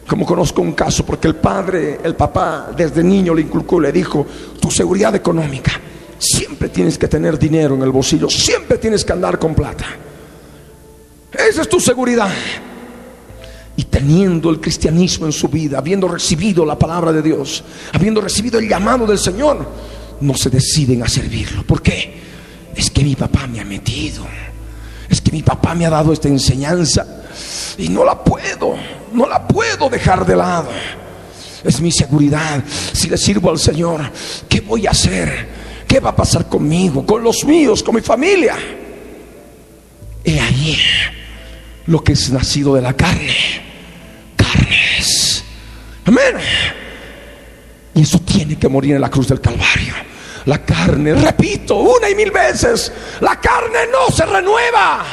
Como 0.06 0.24
conozco 0.24 0.62
un 0.62 0.72
caso, 0.72 1.04
porque 1.04 1.28
el 1.28 1.36
padre, 1.36 2.00
el 2.02 2.16
papá, 2.16 2.70
desde 2.76 3.04
niño 3.04 3.34
le 3.34 3.42
inculcó, 3.42 3.78
le 3.78 3.92
dijo, 3.92 4.26
tu 4.60 4.70
seguridad 4.70 5.14
económica, 5.14 5.72
siempre 6.18 6.70
tienes 6.70 6.98
que 6.98 7.08
tener 7.08 7.38
dinero 7.38 7.74
en 7.74 7.82
el 7.82 7.90
bolsillo, 7.90 8.28
siempre 8.28 8.78
tienes 8.78 9.04
que 9.04 9.12
andar 9.12 9.38
con 9.38 9.54
plata. 9.54 9.84
Esa 11.32 11.62
es 11.62 11.68
tu 11.68 11.80
seguridad. 11.80 12.30
Y 13.76 13.84
teniendo 13.84 14.50
el 14.50 14.60
cristianismo 14.60 15.26
en 15.26 15.32
su 15.32 15.48
vida, 15.48 15.78
habiendo 15.78 16.08
recibido 16.08 16.64
la 16.64 16.78
palabra 16.78 17.12
de 17.12 17.22
Dios, 17.22 17.62
habiendo 17.92 18.20
recibido 18.20 18.58
el 18.58 18.68
llamado 18.68 19.06
del 19.06 19.18
Señor, 19.18 19.68
no 20.20 20.34
se 20.34 20.50
deciden 20.50 21.02
a 21.02 21.08
servirlo. 21.08 21.64
¿Por 21.64 21.80
qué? 21.80 22.14
Es 22.74 22.90
que 22.90 23.04
mi 23.04 23.14
papá 23.14 23.46
me 23.46 23.60
ha 23.60 23.64
metido. 23.64 24.26
Es 25.08 25.20
que 25.20 25.30
mi 25.30 25.42
papá 25.42 25.74
me 25.74 25.86
ha 25.86 25.90
dado 25.90 26.12
esta 26.12 26.28
enseñanza 26.28 27.06
y 27.78 27.88
no 27.88 28.04
la 28.04 28.22
puedo, 28.22 28.74
no 29.12 29.28
la 29.28 29.46
puedo 29.46 29.88
dejar 29.88 30.26
de 30.26 30.36
lado. 30.36 30.68
Es 31.62 31.80
mi 31.80 31.92
seguridad. 31.92 32.62
Si 32.92 33.08
le 33.08 33.16
sirvo 33.16 33.50
al 33.50 33.58
Señor, 33.58 34.10
¿qué 34.48 34.60
voy 34.60 34.86
a 34.86 34.90
hacer? 34.90 35.48
¿Qué 35.86 36.00
va 36.00 36.10
a 36.10 36.16
pasar 36.16 36.48
conmigo, 36.48 37.06
con 37.06 37.22
los 37.22 37.44
míos, 37.44 37.82
con 37.82 37.94
mi 37.94 38.00
familia? 38.00 38.56
He 40.24 40.40
ahí 40.40 40.76
lo 41.88 42.04
que 42.04 42.12
es 42.12 42.30
nacido 42.30 42.74
de 42.74 42.82
la 42.82 42.92
carne. 42.92 43.34
Carnes. 44.36 45.44
Amén. 46.04 46.36
Y 47.94 48.02
eso 48.02 48.20
tiene 48.20 48.58
que 48.58 48.68
morir 48.68 48.94
en 48.94 49.00
la 49.00 49.10
cruz 49.10 49.28
del 49.28 49.40
Calvario. 49.40 49.94
La 50.44 50.64
carne, 50.64 51.14
repito, 51.14 51.76
una 51.76 52.08
y 52.08 52.14
mil 52.14 52.30
veces, 52.30 52.92
la 53.20 53.40
carne 53.40 53.80
no 53.90 54.14
se 54.14 54.24
renueva. 54.24 55.04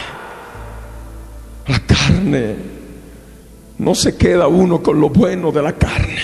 La 1.68 1.80
carne 1.80 2.56
no 3.78 3.96
se 3.96 4.16
queda 4.16 4.48
uno 4.48 4.84
con 4.84 5.00
lo 5.00 5.10
bueno 5.10 5.52
de 5.52 5.62
la 5.62 5.74
carne. 5.74 6.20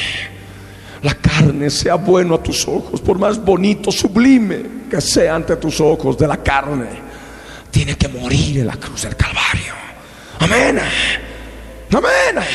La 1.01 1.15
carne 1.15 1.69
sea 1.69 1.95
bueno 1.95 2.35
a 2.35 2.43
tus 2.43 2.67
ojos, 2.67 3.01
por 3.01 3.17
más 3.17 3.43
bonito, 3.43 3.91
sublime 3.91 4.81
que 4.89 5.01
sea 5.01 5.35
ante 5.35 5.55
tus 5.55 5.81
ojos 5.81 6.17
de 6.17 6.27
la 6.27 6.37
carne, 6.37 6.89
tiene 7.71 7.95
que 7.95 8.07
morir 8.07 8.59
en 8.59 8.67
la 8.67 8.75
cruz 8.75 9.01
del 9.03 9.15
Calvario. 9.15 9.80
Amén. 10.41 10.79
Amén. 11.91 12.45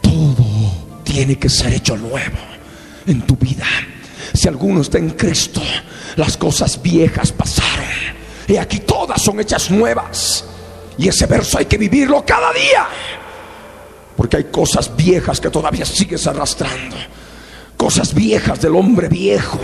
Todo 0.00 1.02
tiene 1.02 1.36
que 1.36 1.48
ser 1.48 1.72
hecho 1.72 1.96
nuevo 1.96 2.38
en 3.04 3.22
tu 3.22 3.34
vida. 3.36 3.66
Si 4.32 4.46
alguno 4.46 4.80
está 4.80 4.98
en 4.98 5.10
Cristo, 5.10 5.60
las 6.14 6.36
cosas 6.36 6.80
viejas 6.80 7.32
pasaron. 7.32 7.84
Y 8.46 8.56
aquí 8.56 8.78
todas 8.80 9.20
son 9.20 9.40
hechas 9.40 9.72
nuevas. 9.72 10.44
Y 10.96 11.08
ese 11.08 11.26
verso 11.26 11.58
hay 11.58 11.66
que 11.66 11.76
vivirlo 11.76 12.24
cada 12.24 12.52
día. 12.52 12.86
Porque 14.16 14.36
hay 14.36 14.44
cosas 14.44 14.94
viejas 14.96 15.40
que 15.40 15.50
todavía 15.50 15.84
sigues 15.84 16.28
arrastrando. 16.28 16.96
Cosas 17.76 18.14
viejas 18.14 18.60
del 18.60 18.76
hombre 18.76 19.08
viejo. 19.08 19.58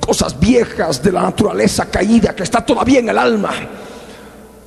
Cosas 0.00 0.38
viejas 0.38 1.02
de 1.02 1.12
la 1.12 1.22
naturaleza 1.22 1.86
caída 1.86 2.36
que 2.36 2.42
está 2.42 2.64
todavía 2.64 2.98
en 2.98 3.08
el 3.08 3.16
alma. 3.16 3.54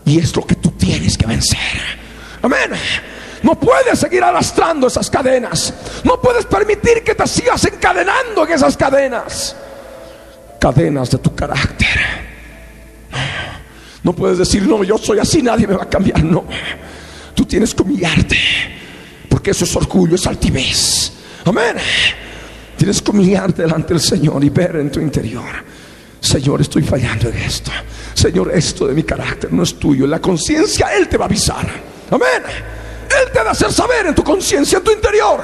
Y 0.05 0.17
es 0.17 0.35
lo 0.35 0.45
que 0.45 0.55
tienes 0.81 1.15
que 1.15 1.27
vencer. 1.27 1.59
Amén. 2.41 2.71
No 3.43 3.59
puedes 3.59 3.99
seguir 3.99 4.23
arrastrando 4.23 4.87
esas 4.87 5.09
cadenas. 5.09 5.73
No 6.03 6.19
puedes 6.19 6.45
permitir 6.45 7.03
que 7.03 7.13
te 7.15 7.27
sigas 7.27 7.63
encadenando 7.65 8.45
en 8.45 8.51
esas 8.51 8.75
cadenas. 8.75 9.55
Cadenas 10.59 11.11
de 11.11 11.17
tu 11.19 11.33
carácter. 11.35 11.99
No 14.03 14.13
puedes 14.13 14.39
decir, 14.39 14.63
no, 14.63 14.83
yo 14.83 14.97
soy 14.97 15.19
así, 15.19 15.43
nadie 15.43 15.67
me 15.67 15.75
va 15.75 15.83
a 15.83 15.89
cambiar. 15.89 16.23
No. 16.23 16.43
Tú 17.35 17.45
tienes 17.45 17.73
que 17.75 17.83
humillarte. 17.83 18.37
Porque 19.29 19.51
eso 19.51 19.65
es 19.65 19.75
orgullo, 19.75 20.15
es 20.15 20.25
altivez. 20.25 21.13
Amén. 21.45 21.75
Tienes 22.75 23.01
que 23.01 23.11
humillarte 23.11 23.61
delante 23.61 23.93
del 23.93 24.01
Señor 24.01 24.43
y 24.43 24.49
ver 24.49 24.77
en 24.77 24.91
tu 24.91 24.99
interior. 24.99 25.63
Señor, 26.19 26.61
estoy 26.61 26.83
fallando 26.83 27.29
en 27.29 27.37
esto. 27.37 27.71
Señor, 28.13 28.51
esto 28.53 28.87
de 28.87 28.93
mi 28.93 29.03
carácter 29.03 29.51
no 29.51 29.63
es 29.63 29.77
tuyo. 29.79 30.05
La 30.07 30.19
conciencia 30.19 30.95
Él 30.95 31.07
te 31.07 31.17
va 31.17 31.25
a 31.25 31.27
avisar. 31.27 31.67
Amén. 32.09 32.43
Él 33.05 33.31
te 33.31 33.39
va 33.39 33.49
a 33.49 33.51
hacer 33.51 33.71
saber 33.71 34.07
en 34.07 34.15
tu 34.15 34.23
conciencia, 34.23 34.77
en 34.77 34.83
tu 34.83 34.91
interior. 34.91 35.43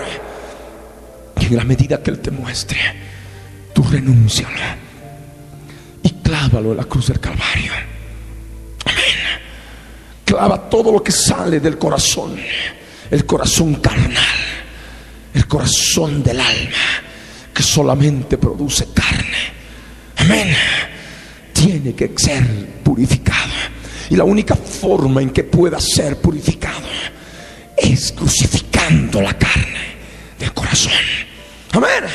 Y 1.40 1.46
en 1.46 1.58
la 1.58 1.64
medida 1.64 2.02
que 2.02 2.12
Él 2.12 2.20
te 2.20 2.32
muestre, 2.32 2.78
tú 3.74 3.84
renúncialo. 3.84 4.60
Y 6.04 6.12
clávalo 6.22 6.72
en 6.72 6.78
la 6.78 6.86
cruz 6.86 7.08
del 7.08 7.20
Calvario. 7.20 7.72
Amén. 8.86 9.18
Clava 10.26 10.70
todo 10.70 10.92
lo 10.92 11.04
que 11.04 11.12
sale 11.12 11.60
del 11.60 11.78
corazón. 11.78 12.38
El 13.10 13.26
corazón 13.26 13.76
carnal. 13.76 14.24
El 15.34 15.48
corazón 15.48 16.24
del 16.24 16.40
alma. 16.40 17.04
Que 17.54 17.64
solamente 17.64 18.38
produce 18.38 18.88
carne. 18.94 19.54
Amén. 20.18 20.56
Tiene 21.68 21.94
que 21.94 22.14
ser 22.16 22.46
purificado. 22.82 23.52
Y 24.10 24.16
la 24.16 24.24
única 24.24 24.56
forma 24.56 25.22
en 25.22 25.32
que 25.32 25.44
pueda 25.44 25.82
ser 25.82 26.16
purificado 26.16 26.88
es 27.76 28.14
crucificando 28.14 29.20
la 29.20 29.38
carne 29.38 29.98
del 30.40 30.54
corazón. 30.54 30.94
Amén. 31.74 32.06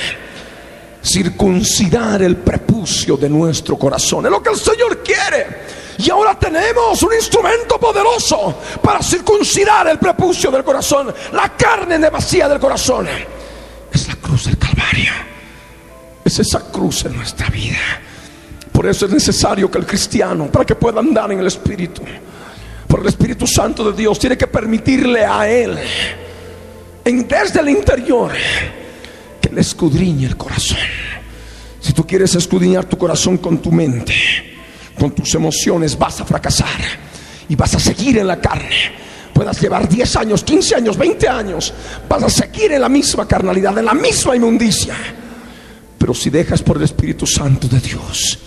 Circuncidar 1.04 2.22
el 2.22 2.38
prepucio 2.38 3.18
de 3.18 3.28
nuestro 3.28 3.76
corazón. 3.78 4.24
Es 4.24 4.30
lo 4.30 4.42
que 4.42 4.48
el 4.48 4.56
Señor 4.56 5.02
quiere. 5.02 5.46
Y 5.98 6.08
ahora 6.08 6.38
tenemos 6.38 7.02
un 7.02 7.12
instrumento 7.12 7.78
poderoso 7.78 8.58
para 8.82 9.02
circuncidar 9.02 9.86
el 9.86 9.98
prepucio 9.98 10.50
del 10.50 10.64
corazón. 10.64 11.14
La 11.34 11.54
carne 11.54 11.98
vacía 12.08 12.48
del 12.48 12.58
corazón. 12.58 13.06
Es 13.92 14.08
la 14.08 14.14
cruz 14.14 14.46
del 14.46 14.56
Calvario. 14.56 15.12
Es 16.24 16.38
esa 16.38 16.60
cruz 16.72 17.04
en 17.04 17.16
nuestra 17.16 17.50
vida. 17.50 18.00
Por 18.82 18.90
eso 18.90 19.06
es 19.06 19.12
necesario 19.12 19.70
que 19.70 19.78
el 19.78 19.86
cristiano, 19.86 20.50
para 20.50 20.64
que 20.64 20.74
pueda 20.74 20.98
andar 20.98 21.30
en 21.30 21.38
el 21.38 21.46
Espíritu, 21.46 22.02
por 22.88 22.98
el 22.98 23.06
Espíritu 23.06 23.46
Santo 23.46 23.88
de 23.88 23.96
Dios, 23.96 24.18
tiene 24.18 24.36
que 24.36 24.48
permitirle 24.48 25.24
a 25.24 25.48
Él, 25.48 25.78
desde 27.04 27.60
el 27.60 27.68
interior, 27.68 28.32
que 29.40 29.50
le 29.50 29.60
escudriñe 29.60 30.26
el 30.26 30.36
corazón. 30.36 30.78
Si 31.80 31.92
tú 31.92 32.04
quieres 32.04 32.34
escudriñar 32.34 32.86
tu 32.86 32.98
corazón 32.98 33.38
con 33.38 33.58
tu 33.58 33.70
mente, 33.70 34.14
con 34.98 35.12
tus 35.12 35.32
emociones, 35.36 35.96
vas 35.96 36.20
a 36.20 36.24
fracasar 36.24 36.80
y 37.48 37.54
vas 37.54 37.76
a 37.76 37.78
seguir 37.78 38.18
en 38.18 38.26
la 38.26 38.40
carne. 38.40 38.96
Puedas 39.32 39.60
llevar 39.60 39.88
10 39.88 40.16
años, 40.16 40.42
15 40.42 40.74
años, 40.74 40.98
20 40.98 41.28
años, 41.28 41.72
vas 42.08 42.24
a 42.24 42.28
seguir 42.28 42.72
en 42.72 42.80
la 42.80 42.88
misma 42.88 43.28
carnalidad, 43.28 43.78
en 43.78 43.84
la 43.84 43.94
misma 43.94 44.34
inmundicia. 44.34 44.96
Pero 45.96 46.12
si 46.12 46.30
dejas 46.30 46.60
por 46.62 46.78
el 46.78 46.82
Espíritu 46.82 47.28
Santo 47.28 47.68
de 47.68 47.78
Dios, 47.78 48.40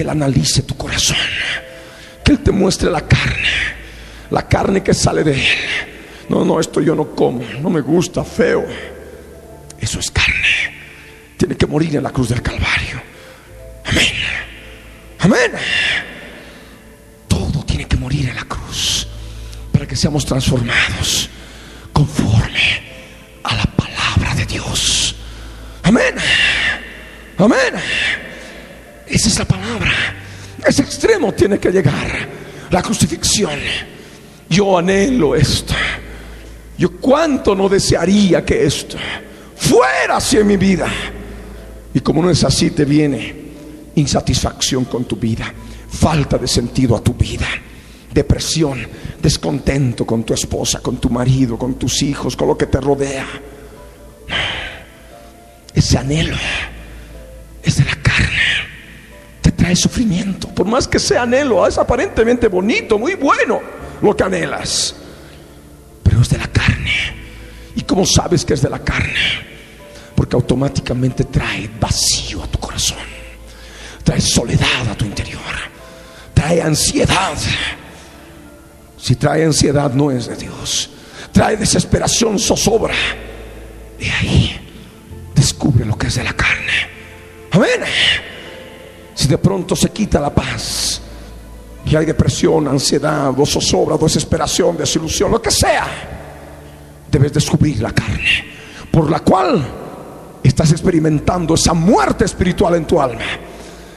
que 0.00 0.04
Él 0.04 0.08
analice 0.08 0.62
tu 0.62 0.78
corazón, 0.78 1.18
que 2.24 2.32
Él 2.32 2.38
te 2.38 2.50
muestre 2.50 2.90
la 2.90 3.06
carne, 3.06 3.50
la 4.30 4.48
carne 4.48 4.82
que 4.82 4.94
sale 4.94 5.22
de 5.22 5.34
Él. 5.34 5.58
No, 6.30 6.42
no, 6.42 6.58
esto 6.58 6.80
yo 6.80 6.94
no 6.94 7.14
como, 7.14 7.42
no 7.60 7.68
me 7.68 7.82
gusta, 7.82 8.24
feo. 8.24 8.64
Eso 9.78 10.00
es 10.00 10.10
carne. 10.10 10.72
Tiene 11.36 11.54
que 11.54 11.66
morir 11.66 11.96
en 11.96 12.02
la 12.02 12.10
cruz 12.12 12.30
del 12.30 12.40
Calvario. 12.40 13.02
Amén. 13.84 14.12
Amén. 15.18 15.52
Todo 17.28 17.62
tiene 17.66 17.84
que 17.84 17.98
morir 17.98 18.30
en 18.30 18.36
la 18.36 18.44
cruz 18.44 19.06
para 19.70 19.86
que 19.86 19.96
seamos 19.96 20.24
transformados 20.24 21.28
conforme 21.92 22.82
a 23.42 23.54
la 23.54 23.64
palabra 23.64 24.34
de 24.34 24.46
Dios. 24.46 25.14
Amén. 25.82 26.14
Amén. 27.36 27.74
Esa 29.10 29.28
es 29.28 29.38
la 29.38 29.44
palabra. 29.44 29.92
Ese 30.64 30.82
extremo 30.82 31.32
tiene 31.32 31.58
que 31.58 31.70
llegar. 31.70 32.28
La 32.70 32.82
crucifixión. 32.82 33.58
Yo 34.48 34.78
anhelo 34.78 35.34
esto. 35.34 35.74
Yo 36.78 36.92
cuánto 36.92 37.54
no 37.54 37.68
desearía 37.68 38.44
que 38.44 38.64
esto 38.64 38.96
fuera 39.56 40.16
hacia 40.16 40.42
mi 40.42 40.56
vida. 40.56 40.88
Y 41.92 42.00
como 42.00 42.22
no 42.22 42.30
es 42.30 42.42
así, 42.44 42.70
te 42.70 42.84
viene 42.84 43.40
insatisfacción 43.96 44.84
con 44.84 45.04
tu 45.04 45.16
vida, 45.16 45.52
falta 45.88 46.38
de 46.38 46.46
sentido 46.46 46.96
a 46.96 47.02
tu 47.02 47.14
vida, 47.14 47.46
depresión, 48.12 48.86
descontento 49.20 50.06
con 50.06 50.24
tu 50.24 50.32
esposa, 50.32 50.80
con 50.80 50.98
tu 50.98 51.10
marido, 51.10 51.58
con 51.58 51.74
tus 51.74 52.02
hijos, 52.02 52.36
con 52.36 52.48
lo 52.48 52.56
que 52.56 52.66
te 52.66 52.80
rodea. 52.80 53.26
Ese 55.74 55.98
anhelo 55.98 56.36
es 57.62 57.76
de 57.76 57.84
la 57.84 57.96
trae 59.70 59.76
sufrimiento. 59.76 60.48
Por 60.48 60.66
más 60.66 60.88
que 60.88 60.98
sea 60.98 61.22
anhelo, 61.22 61.64
es 61.66 61.78
aparentemente 61.78 62.48
bonito, 62.48 62.98
muy 62.98 63.14
bueno 63.14 63.60
lo 64.02 64.16
que 64.16 64.24
anhelas. 64.24 64.96
Pero 66.02 66.22
es 66.22 66.28
de 66.28 66.38
la 66.38 66.48
carne. 66.48 66.92
¿Y 67.76 67.82
cómo 67.82 68.04
sabes 68.04 68.44
que 68.44 68.54
es 68.54 68.62
de 68.62 68.70
la 68.70 68.80
carne? 68.80 69.14
Porque 70.16 70.34
automáticamente 70.34 71.24
trae 71.24 71.70
vacío 71.78 72.42
a 72.42 72.46
tu 72.48 72.58
corazón. 72.58 72.98
Trae 74.02 74.20
soledad 74.20 74.88
a 74.90 74.96
tu 74.96 75.04
interior. 75.04 75.40
Trae 76.34 76.60
ansiedad. 76.60 77.36
Si 78.98 79.14
trae 79.14 79.44
ansiedad 79.44 79.92
no 79.92 80.10
es 80.10 80.26
de 80.26 80.36
Dios. 80.36 80.90
Trae 81.32 81.56
desesperación, 81.56 82.40
zozobra. 82.40 82.94
De 83.98 84.10
ahí 84.10 84.60
descubre 85.34 85.84
lo 85.84 85.96
que 85.96 86.08
es 86.08 86.16
de 86.16 86.24
la 86.24 86.32
carne. 86.32 86.88
Amén. 87.52 87.80
Si 89.20 89.28
de 89.28 89.36
pronto 89.36 89.76
se 89.76 89.90
quita 89.90 90.18
la 90.18 90.34
paz 90.34 90.98
y 91.84 91.94
hay 91.94 92.06
depresión, 92.06 92.66
ansiedad, 92.66 93.38
o 93.38 93.44
zozobra, 93.44 93.98
desesperación, 93.98 94.78
desilusión, 94.78 95.30
lo 95.30 95.42
que 95.42 95.50
sea, 95.50 95.86
debes 97.12 97.30
descubrir 97.30 97.82
la 97.82 97.92
carne 97.92 98.46
por 98.90 99.10
la 99.10 99.20
cual 99.20 99.62
estás 100.42 100.72
experimentando 100.72 101.52
esa 101.52 101.74
muerte 101.74 102.24
espiritual 102.24 102.76
en 102.76 102.86
tu 102.86 102.98
alma. 102.98 103.20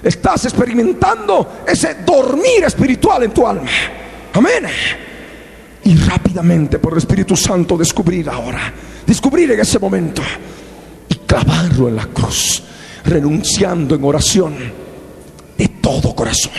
Estás 0.03 0.43
experimentando 0.43 1.63
ese 1.65 2.03
dormir 2.05 2.65
espiritual 2.65 3.23
en 3.23 3.33
tu 3.33 3.47
alma. 3.47 3.71
Amén. 4.33 4.65
Y 5.85 5.95
rápidamente 5.99 6.79
por 6.79 6.91
el 6.91 6.97
Espíritu 6.97 7.37
Santo 7.37 7.77
descubrir 7.77 8.29
ahora, 8.29 8.73
descubrir 9.07 9.49
en 9.51 9.61
ese 9.61 9.79
momento 9.79 10.21
y 11.07 11.15
clavarlo 11.15 11.87
en 11.87 11.95
la 11.95 12.07
cruz 12.07 12.61
renunciando 13.05 13.95
en 13.95 14.03
oración 14.03 14.82
todo 15.67 16.15
corazón. 16.15 16.51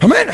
Amén. 0.00 0.28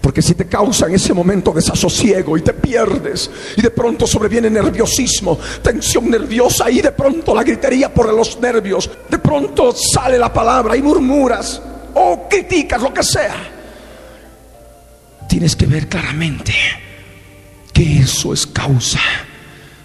Porque 0.00 0.22
si 0.22 0.34
te 0.34 0.46
causa 0.46 0.86
en 0.86 0.94
ese 0.94 1.12
momento 1.12 1.52
desasosiego 1.52 2.38
y 2.38 2.42
te 2.42 2.52
pierdes 2.52 3.30
y 3.56 3.62
de 3.62 3.70
pronto 3.70 4.06
sobreviene 4.06 4.48
nerviosismo, 4.48 5.38
tensión 5.62 6.10
nerviosa 6.10 6.70
y 6.70 6.80
de 6.80 6.92
pronto 6.92 7.34
la 7.34 7.42
gritería 7.42 7.92
por 7.92 8.12
los 8.12 8.38
nervios, 8.40 8.88
de 9.08 9.18
pronto 9.18 9.74
sale 9.74 10.16
la 10.16 10.32
palabra 10.32 10.76
y 10.76 10.82
murmuras 10.82 11.60
o 11.94 12.28
criticas 12.28 12.80
lo 12.80 12.94
que 12.94 13.02
sea, 13.02 13.36
tienes 15.28 15.56
que 15.56 15.66
ver 15.66 15.88
claramente 15.88 16.54
que 17.72 17.98
eso 17.98 18.32
es 18.32 18.46
causa 18.46 19.00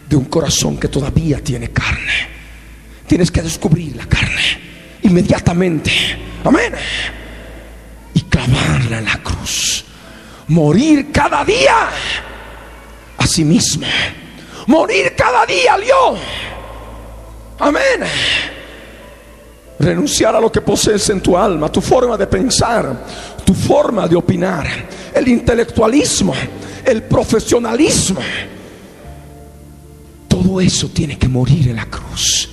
de 0.07 0.15
un 0.15 0.25
corazón 0.25 0.77
que 0.77 0.87
todavía 0.87 1.43
tiene 1.43 1.71
carne 1.71 2.31
tienes 3.11 3.29
que 3.29 3.41
descubrir 3.41 3.93
la 3.97 4.05
carne 4.05 4.70
inmediatamente. 5.11 5.91
Amén. 6.43 6.73
Y 8.13 8.21
clavarla 8.21 8.99
en 8.99 9.05
la 9.05 9.17
cruz. 9.17 9.85
Morir 10.47 11.11
cada 11.11 11.45
día 11.45 11.89
a 13.17 13.27
sí 13.27 13.43
mismo. 13.43 13.85
Morir 14.67 15.13
cada 15.15 15.45
día 15.45 15.73
al 15.73 15.83
yo. 15.83 16.17
Amén. 17.59 18.01
Renunciar 19.79 20.35
a 20.35 20.39
lo 20.39 20.51
que 20.51 20.61
posees 20.61 21.09
en 21.09 21.21
tu 21.21 21.37
alma, 21.37 21.71
tu 21.71 21.81
forma 21.81 22.17
de 22.17 22.27
pensar, 22.27 23.05
tu 23.43 23.53
forma 23.53 24.07
de 24.07 24.15
opinar, 24.15 24.67
el 25.13 25.27
intelectualismo, 25.27 26.33
el 26.85 27.03
profesionalismo. 27.03 28.21
Todo 30.27 30.61
eso 30.61 30.89
tiene 30.89 31.17
que 31.17 31.27
morir 31.27 31.69
en 31.69 31.75
la 31.75 31.85
cruz 31.85 32.51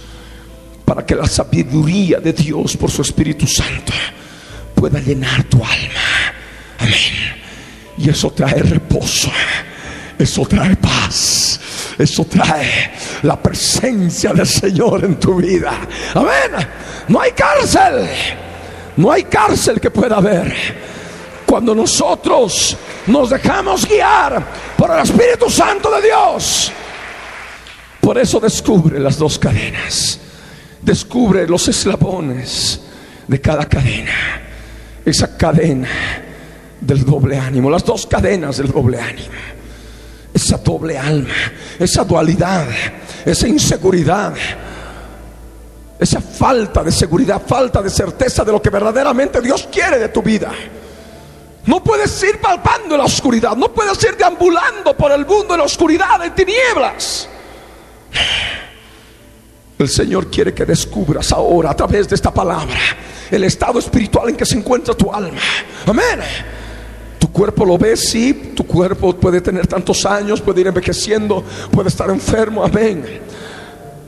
para 0.88 1.04
que 1.04 1.14
la 1.14 1.26
sabiduría 1.26 2.18
de 2.18 2.32
Dios 2.32 2.74
por 2.78 2.90
su 2.90 3.02
Espíritu 3.02 3.46
Santo 3.46 3.92
pueda 4.74 4.98
llenar 4.98 5.44
tu 5.44 5.58
alma. 5.58 6.32
Amén. 6.78 7.36
Y 7.98 8.08
eso 8.08 8.30
trae 8.30 8.62
reposo 8.62 9.30
Eso 10.18 10.46
trae 10.46 10.76
paz. 10.76 11.60
Eso 11.98 12.24
trae 12.24 12.90
la 13.22 13.38
presencia 13.42 14.32
del 14.32 14.46
Señor 14.46 15.04
en 15.04 15.20
tu 15.20 15.34
vida. 15.34 15.78
Amén. 16.14 16.66
No 17.08 17.20
hay 17.20 17.32
cárcel. 17.32 18.08
No 18.96 19.12
hay 19.12 19.24
cárcel 19.24 19.78
que 19.78 19.90
pueda 19.90 20.16
haber. 20.16 20.54
Cuando 21.44 21.74
nosotros 21.74 22.74
nos 23.08 23.28
dejamos 23.28 23.86
guiar 23.86 24.42
por 24.74 24.90
el 24.90 25.00
Espíritu 25.00 25.50
Santo 25.50 25.90
de 25.90 26.06
Dios. 26.06 26.72
Por 28.00 28.16
eso 28.16 28.40
descubre 28.40 28.98
las 28.98 29.18
dos 29.18 29.38
cadenas. 29.38 30.20
Descubre 30.82 31.46
los 31.46 31.68
eslabones 31.68 32.80
de 33.26 33.40
cada 33.40 33.66
cadena. 33.66 34.42
Esa 35.04 35.36
cadena 35.36 35.88
del 36.80 37.04
doble 37.04 37.38
ánimo. 37.38 37.70
Las 37.70 37.84
dos 37.84 38.06
cadenas 38.06 38.58
del 38.58 38.70
doble 38.70 39.00
ánimo. 39.00 39.28
Esa 40.32 40.58
doble 40.58 40.98
alma. 40.98 41.34
Esa 41.78 42.04
dualidad. 42.04 42.68
Esa 43.24 43.48
inseguridad 43.48 44.34
esa 45.98 46.20
falta 46.20 46.84
de 46.84 46.92
seguridad, 46.92 47.42
falta 47.44 47.82
de 47.82 47.90
certeza 47.90 48.44
de 48.44 48.52
lo 48.52 48.62
que 48.62 48.70
verdaderamente 48.70 49.40
Dios 49.40 49.68
quiere 49.70 49.98
de 49.98 50.08
tu 50.10 50.22
vida. 50.22 50.52
No 51.66 51.82
puedes 51.82 52.22
ir 52.22 52.40
palpando 52.40 52.94
en 52.94 52.98
la 52.98 53.04
oscuridad, 53.04 53.56
no 53.56 53.72
puedes 53.72 54.02
ir 54.04 54.16
deambulando 54.16 54.96
por 54.96 55.10
el 55.10 55.26
mundo 55.26 55.54
en 55.54 55.58
la 55.58 55.66
oscuridad, 55.66 56.24
en 56.24 56.34
tinieblas. 56.34 57.28
El 59.78 59.88
Señor 59.88 60.28
quiere 60.28 60.52
que 60.52 60.64
descubras 60.64 61.30
ahora 61.32 61.70
a 61.70 61.76
través 61.76 62.08
de 62.08 62.16
esta 62.16 62.32
palabra 62.32 62.78
el 63.30 63.44
estado 63.44 63.78
espiritual 63.78 64.30
en 64.30 64.36
que 64.36 64.46
se 64.46 64.56
encuentra 64.56 64.94
tu 64.94 65.12
alma. 65.12 65.38
Amén. 65.86 66.20
Tu 67.18 67.30
cuerpo 67.30 67.64
lo 67.64 67.78
ves, 67.78 68.08
sí, 68.08 68.52
tu 68.56 68.66
cuerpo 68.66 69.14
puede 69.14 69.40
tener 69.40 69.66
tantos 69.66 70.04
años, 70.06 70.40
puede 70.40 70.62
ir 70.62 70.66
envejeciendo, 70.68 71.44
puede 71.70 71.88
estar 71.88 72.08
enfermo, 72.10 72.64
amén. 72.64 73.20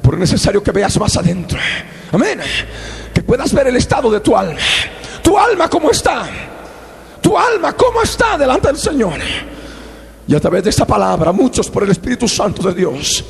Pero 0.02 0.14
es 0.14 0.20
necesario 0.20 0.62
que 0.62 0.72
veas 0.72 0.98
más 0.98 1.16
adentro. 1.16 1.58
Amén. 2.12 2.40
Que 3.14 3.22
puedas 3.22 3.52
ver 3.52 3.68
el 3.68 3.76
estado 3.76 4.10
de 4.10 4.20
tu 4.20 4.36
alma. 4.36 4.58
Tu 5.22 5.36
alma 5.38 5.68
cómo 5.68 5.90
está. 5.90 6.28
Tu 7.20 7.36
alma 7.36 7.74
cómo 7.74 8.02
está 8.02 8.36
delante 8.38 8.68
del 8.68 8.78
Señor. 8.78 9.18
Y 10.26 10.34
a 10.34 10.40
través 10.40 10.64
de 10.64 10.70
esta 10.70 10.86
palabra, 10.86 11.32
muchos 11.32 11.68
por 11.68 11.82
el 11.82 11.90
Espíritu 11.90 12.26
Santo 12.26 12.62
de 12.62 12.74
Dios, 12.74 13.24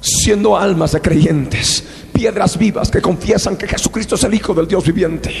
siendo 0.00 0.56
almas 0.56 0.92
de 0.92 1.00
creyentes, 1.00 1.84
piedras 2.12 2.58
vivas 2.58 2.90
que 2.90 3.00
confiesan 3.00 3.56
que 3.56 3.68
Jesucristo 3.68 4.14
es 4.14 4.24
el 4.24 4.34
Hijo 4.34 4.54
del 4.54 4.68
Dios 4.68 4.84
viviente, 4.84 5.32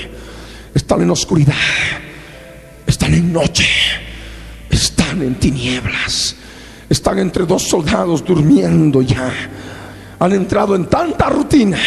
están 0.74 1.02
en 1.02 1.10
oscuridad, 1.10 1.54
están 2.86 3.14
en 3.14 3.32
noche, 3.32 3.66
están 4.70 5.22
en 5.22 5.34
tinieblas, 5.36 6.36
están 6.88 7.18
entre 7.18 7.46
dos 7.46 7.62
soldados 7.62 8.24
durmiendo 8.24 9.02
ya 9.02 9.32
han 10.18 10.32
entrado 10.32 10.74
en 10.74 10.86
tanta 10.86 11.28
rutina. 11.28 11.78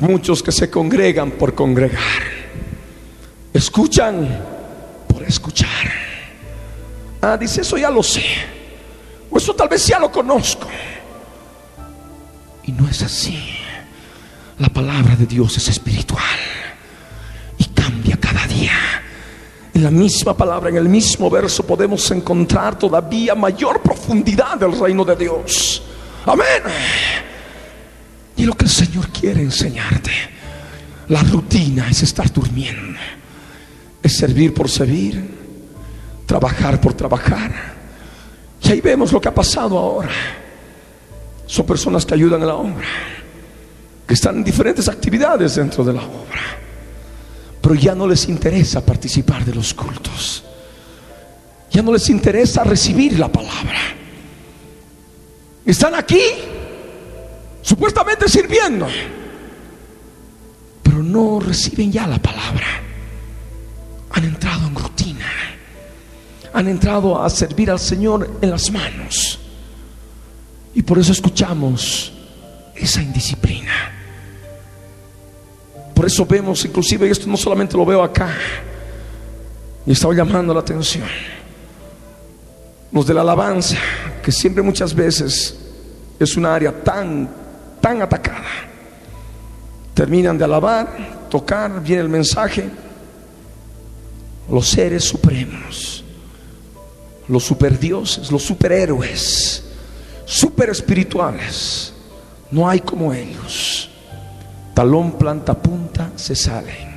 Muchos 0.00 0.42
que 0.42 0.52
se 0.52 0.70
congregan 0.70 1.32
por 1.32 1.54
congregar. 1.54 2.22
Escuchan 3.52 4.44
por 5.06 5.22
escuchar. 5.22 5.68
Ah, 7.20 7.36
dice, 7.36 7.60
eso 7.60 7.76
ya 7.76 7.90
lo 7.90 8.02
sé. 8.02 8.24
O 9.30 9.38
eso 9.38 9.54
tal 9.54 9.68
vez 9.68 9.86
ya 9.86 9.98
lo 9.98 10.10
conozco. 10.10 10.66
Y 12.70 12.72
no 12.72 12.88
es 12.88 13.02
así. 13.02 13.36
La 14.60 14.68
palabra 14.68 15.16
de 15.16 15.26
Dios 15.26 15.56
es 15.56 15.66
espiritual. 15.66 16.38
Y 17.58 17.64
cambia 17.64 18.16
cada 18.16 18.46
día. 18.46 18.78
En 19.74 19.82
la 19.82 19.90
misma 19.90 20.36
palabra, 20.36 20.70
en 20.70 20.76
el 20.76 20.88
mismo 20.88 21.28
verso, 21.28 21.66
podemos 21.66 22.08
encontrar 22.12 22.78
todavía 22.78 23.34
mayor 23.34 23.82
profundidad 23.82 24.56
del 24.56 24.78
reino 24.78 25.04
de 25.04 25.16
Dios. 25.16 25.82
Amén. 26.24 26.62
Y 28.36 28.44
lo 28.44 28.54
que 28.54 28.66
el 28.66 28.70
Señor 28.70 29.08
quiere 29.08 29.42
enseñarte, 29.42 30.12
la 31.08 31.24
rutina 31.24 31.88
es 31.90 32.04
estar 32.04 32.32
durmiendo, 32.32 33.00
es 34.00 34.16
servir 34.16 34.54
por 34.54 34.70
servir, 34.70 35.28
trabajar 36.24 36.80
por 36.80 36.94
trabajar. 36.94 37.52
Y 38.62 38.70
ahí 38.70 38.80
vemos 38.80 39.12
lo 39.12 39.20
que 39.20 39.28
ha 39.28 39.34
pasado 39.34 39.76
ahora. 39.76 40.39
Son 41.50 41.66
personas 41.66 42.06
que 42.06 42.14
ayudan 42.14 42.40
en 42.42 42.46
la 42.46 42.54
obra, 42.54 42.86
que 44.06 44.14
están 44.14 44.36
en 44.36 44.44
diferentes 44.44 44.88
actividades 44.88 45.56
dentro 45.56 45.82
de 45.82 45.92
la 45.92 46.00
obra, 46.00 46.40
pero 47.60 47.74
ya 47.74 47.92
no 47.92 48.06
les 48.06 48.28
interesa 48.28 48.86
participar 48.86 49.44
de 49.44 49.56
los 49.56 49.74
cultos. 49.74 50.44
Ya 51.72 51.82
no 51.82 51.92
les 51.92 52.08
interesa 52.08 52.62
recibir 52.62 53.18
la 53.18 53.26
palabra. 53.26 53.80
Están 55.66 55.96
aquí, 55.96 56.22
supuestamente 57.62 58.28
sirviendo, 58.28 58.86
pero 60.84 61.02
no 61.02 61.40
reciben 61.40 61.90
ya 61.90 62.06
la 62.06 62.20
palabra. 62.20 62.80
Han 64.12 64.22
entrado 64.22 64.68
en 64.68 64.74
rutina, 64.76 65.26
han 66.52 66.68
entrado 66.68 67.20
a 67.20 67.28
servir 67.28 67.72
al 67.72 67.80
Señor 67.80 68.38
en 68.40 68.50
las 68.52 68.70
manos. 68.70 69.40
Y 70.74 70.82
por 70.82 70.98
eso 70.98 71.12
escuchamos 71.12 72.12
esa 72.74 73.02
indisciplina. 73.02 73.72
Por 75.94 76.06
eso 76.06 76.24
vemos, 76.24 76.64
inclusive 76.64 77.10
esto 77.10 77.26
no 77.26 77.36
solamente 77.36 77.76
lo 77.76 77.84
veo 77.84 78.02
acá, 78.02 78.34
y 79.84 79.92
estaba 79.92 80.14
llamando 80.14 80.54
la 80.54 80.60
atención. 80.60 81.06
Los 82.92 83.06
de 83.06 83.14
la 83.14 83.20
alabanza, 83.20 83.76
que 84.22 84.32
siempre 84.32 84.62
muchas 84.62 84.94
veces 84.94 85.58
es 86.18 86.36
un 86.36 86.46
área 86.46 86.72
tan, 86.82 87.28
tan 87.80 88.02
atacada. 88.02 88.48
Terminan 89.94 90.38
de 90.38 90.44
alabar, 90.44 91.28
tocar, 91.28 91.82
viene 91.82 92.02
el 92.02 92.08
mensaje. 92.08 92.68
Los 94.50 94.68
seres 94.68 95.04
supremos, 95.04 96.02
los 97.28 97.44
superdioses, 97.44 98.32
los 98.32 98.42
superhéroes, 98.42 99.69
super 100.30 100.70
espirituales, 100.70 101.92
no 102.52 102.68
hay 102.68 102.80
como 102.80 103.12
ellos. 103.12 103.90
Talón, 104.72 105.12
planta, 105.12 105.60
punta, 105.60 106.12
se 106.14 106.36
salen 106.36 106.88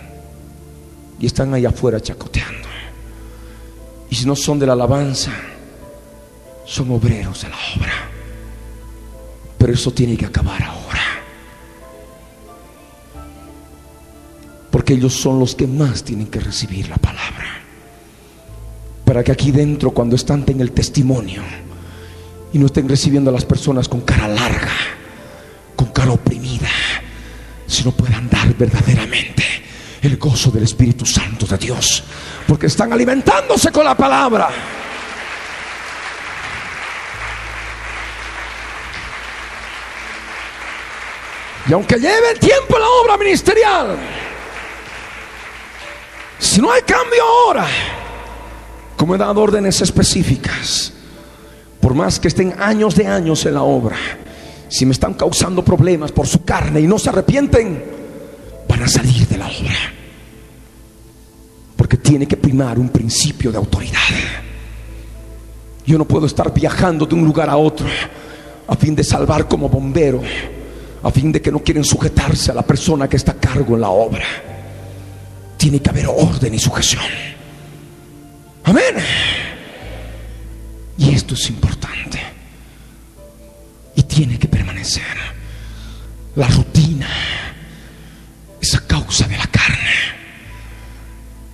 y 1.19 1.26
están 1.26 1.52
allá 1.54 1.69
afuera 1.69 2.00
chacoteando. 2.00 2.67
Y 4.12 4.15
si 4.15 4.28
no 4.28 4.36
son 4.36 4.60
de 4.60 4.67
la 4.67 4.74
alabanza, 4.74 5.32
son 6.63 6.91
obreros 6.91 7.41
de 7.41 7.50
la 7.50 7.58
obra. 7.76 7.93
Pero 9.58 9.74
eso 9.74 9.91
tiene 9.91 10.15
que 10.15 10.28
acabar 10.28 10.62
ahora. 10.62 11.02
Porque 14.69 14.93
ellos 14.93 15.13
son 15.13 15.39
los 15.39 15.56
que 15.56 15.65
más 15.65 16.04
tienen 16.04 16.28
que 16.28 16.39
recibir 16.39 16.88
la 16.88 16.98
palabra. 16.98 17.62
Para 19.04 19.24
que 19.24 19.32
aquí 19.32 19.52
dentro, 19.52 19.89
cuando 19.89 20.15
están 20.15 20.43
en 20.48 20.62
el 20.62 20.72
testimonio 20.72 21.41
y 22.54 22.60
no 22.60 22.68
estén 22.68 22.88
recibiendo 22.88 23.32
a 23.32 23.34
las 23.34 23.46
personas 23.46 23.89
con 23.89 24.02
cara 24.02 24.28
larga, 24.28 24.72
con 25.76 25.88
cara 25.88 26.12
oprimida, 26.12 26.70
sino 27.68 27.92
puedan 27.92 28.30
dar 28.30 28.54
verdaderamente 28.56 29.44
el 30.04 30.18
gozo 30.18 30.52
del 30.52 30.63
Espíritu 30.63 31.06
Santo 31.06 31.48
de 31.48 31.58
Dios. 31.58 32.04
Porque 32.48 32.68
están 32.68 32.94
alimentándose 32.94 33.72
con 33.72 33.84
la 33.84 33.98
palabra. 33.98 34.50
Y 41.68 41.74
aunque 41.74 41.96
lleve 41.96 42.32
el 42.34 42.39
tiempo 42.39 42.78
la 42.78 42.88
obra 42.88 43.18
ministerial, 43.18 43.98
si 46.38 46.62
no 46.62 46.72
hay 46.72 46.82
cambio 46.84 47.24
ahora, 47.24 47.66
como 48.96 49.16
he 49.16 49.18
dado 49.18 49.42
órdenes 49.42 49.82
específicas, 49.82 50.92
por 51.84 51.93
más 51.96 52.17
que 52.17 52.30
estén 52.30 52.56
años 52.60 52.96
de 52.96 53.06
años 53.06 53.46
en 53.46 53.56
la 53.56 53.63
obra, 53.63 53.98
si 54.69 54.86
me 54.86 54.93
están 54.93 55.15
causando 55.15 55.65
problemas 55.65 56.13
por 56.13 56.26
su 56.26 56.46
carne 56.46 56.80
y 56.80 56.88
no 56.88 56.98
se 56.98 57.10
arrepienten, 57.10 57.84
van 58.69 58.84
a 58.84 58.88
salir 58.88 59.28
de 59.28 59.38
la 59.38 59.48
obra. 59.48 59.93
Porque 61.76 61.98
tiene 61.98 62.26
que 62.26 62.38
primar 62.38 62.80
un 62.80 62.88
principio 62.88 63.52
de 63.52 63.58
autoridad. 63.58 64.00
Yo 65.86 65.98
no 65.98 66.06
puedo 66.06 66.26
estar 66.26 66.54
viajando 66.54 67.06
de 67.06 67.15
un 67.15 67.26
lugar 67.26 67.50
a 67.50 67.58
otro 67.58 67.86
a 68.65 68.76
fin 68.78 68.96
de 68.96 69.04
salvar 69.04 69.50
como 69.50 69.67
bombero 69.67 70.22
a 71.04 71.12
fin 71.12 71.34
de 71.34 71.41
que 71.41 71.52
no 71.52 71.60
quieren 71.60 71.84
sujetarse 71.84 72.52
a 72.52 72.54
la 72.54 72.62
persona 72.62 73.10
que 73.10 73.17
está 73.17 73.34
a 73.34 73.36
cargo 73.36 73.76
en 73.76 73.82
la 73.82 73.89
obra. 73.89 74.24
Tiene 75.58 75.82
que 75.82 75.89
haber 75.89 76.08
orden 76.08 76.54
y 76.54 76.60
sujeción. 76.60 77.04
Amén. 78.63 79.42
Y 80.97 81.13
esto 81.13 81.34
es 81.34 81.49
importante. 81.49 82.19
Y 83.95 84.03
tiene 84.03 84.38
que 84.38 84.47
permanecer. 84.47 85.03
La 86.36 86.47
rutina, 86.47 87.10
esa 88.62 88.86
causa 88.86 89.27
de 89.27 89.38
la 89.38 89.47
carne. 89.47 89.89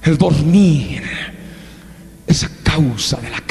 El 0.04 0.18
dormir, 0.18 1.04
esa 2.26 2.50
causa 2.64 3.18
de 3.18 3.30
la 3.30 3.42
carne. 3.42 3.50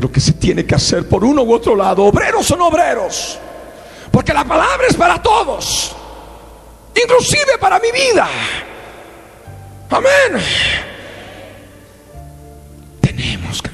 lo 0.00 0.12
que 0.12 0.20
se 0.20 0.34
tiene 0.34 0.64
que 0.64 0.76
hacer 0.76 1.08
por 1.08 1.24
uno 1.24 1.42
u 1.42 1.52
otro 1.52 1.74
lado, 1.74 2.04
obreros 2.04 2.46
son 2.46 2.60
obreros, 2.60 3.36
porque 4.12 4.32
la 4.32 4.44
palabra 4.44 4.86
es 4.88 4.94
para 4.94 5.20
todos, 5.20 5.92
inclusive 6.94 7.58
para 7.58 7.80
mi 7.80 7.90
vida. 7.90 8.28
Amén. 9.90 10.42
Tenemos 13.00 13.60
que. 13.60 13.67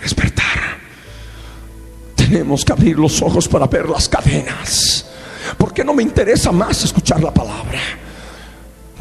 Tenemos 2.24 2.64
que 2.64 2.72
abrir 2.72 2.98
los 2.98 3.20
ojos 3.20 3.46
para 3.48 3.66
ver 3.66 3.88
las 3.88 4.08
cadenas. 4.08 5.04
Porque 5.58 5.84
no 5.84 5.92
me 5.92 6.02
interesa 6.02 6.50
más 6.52 6.84
escuchar 6.84 7.22
la 7.22 7.32
palabra. 7.32 7.78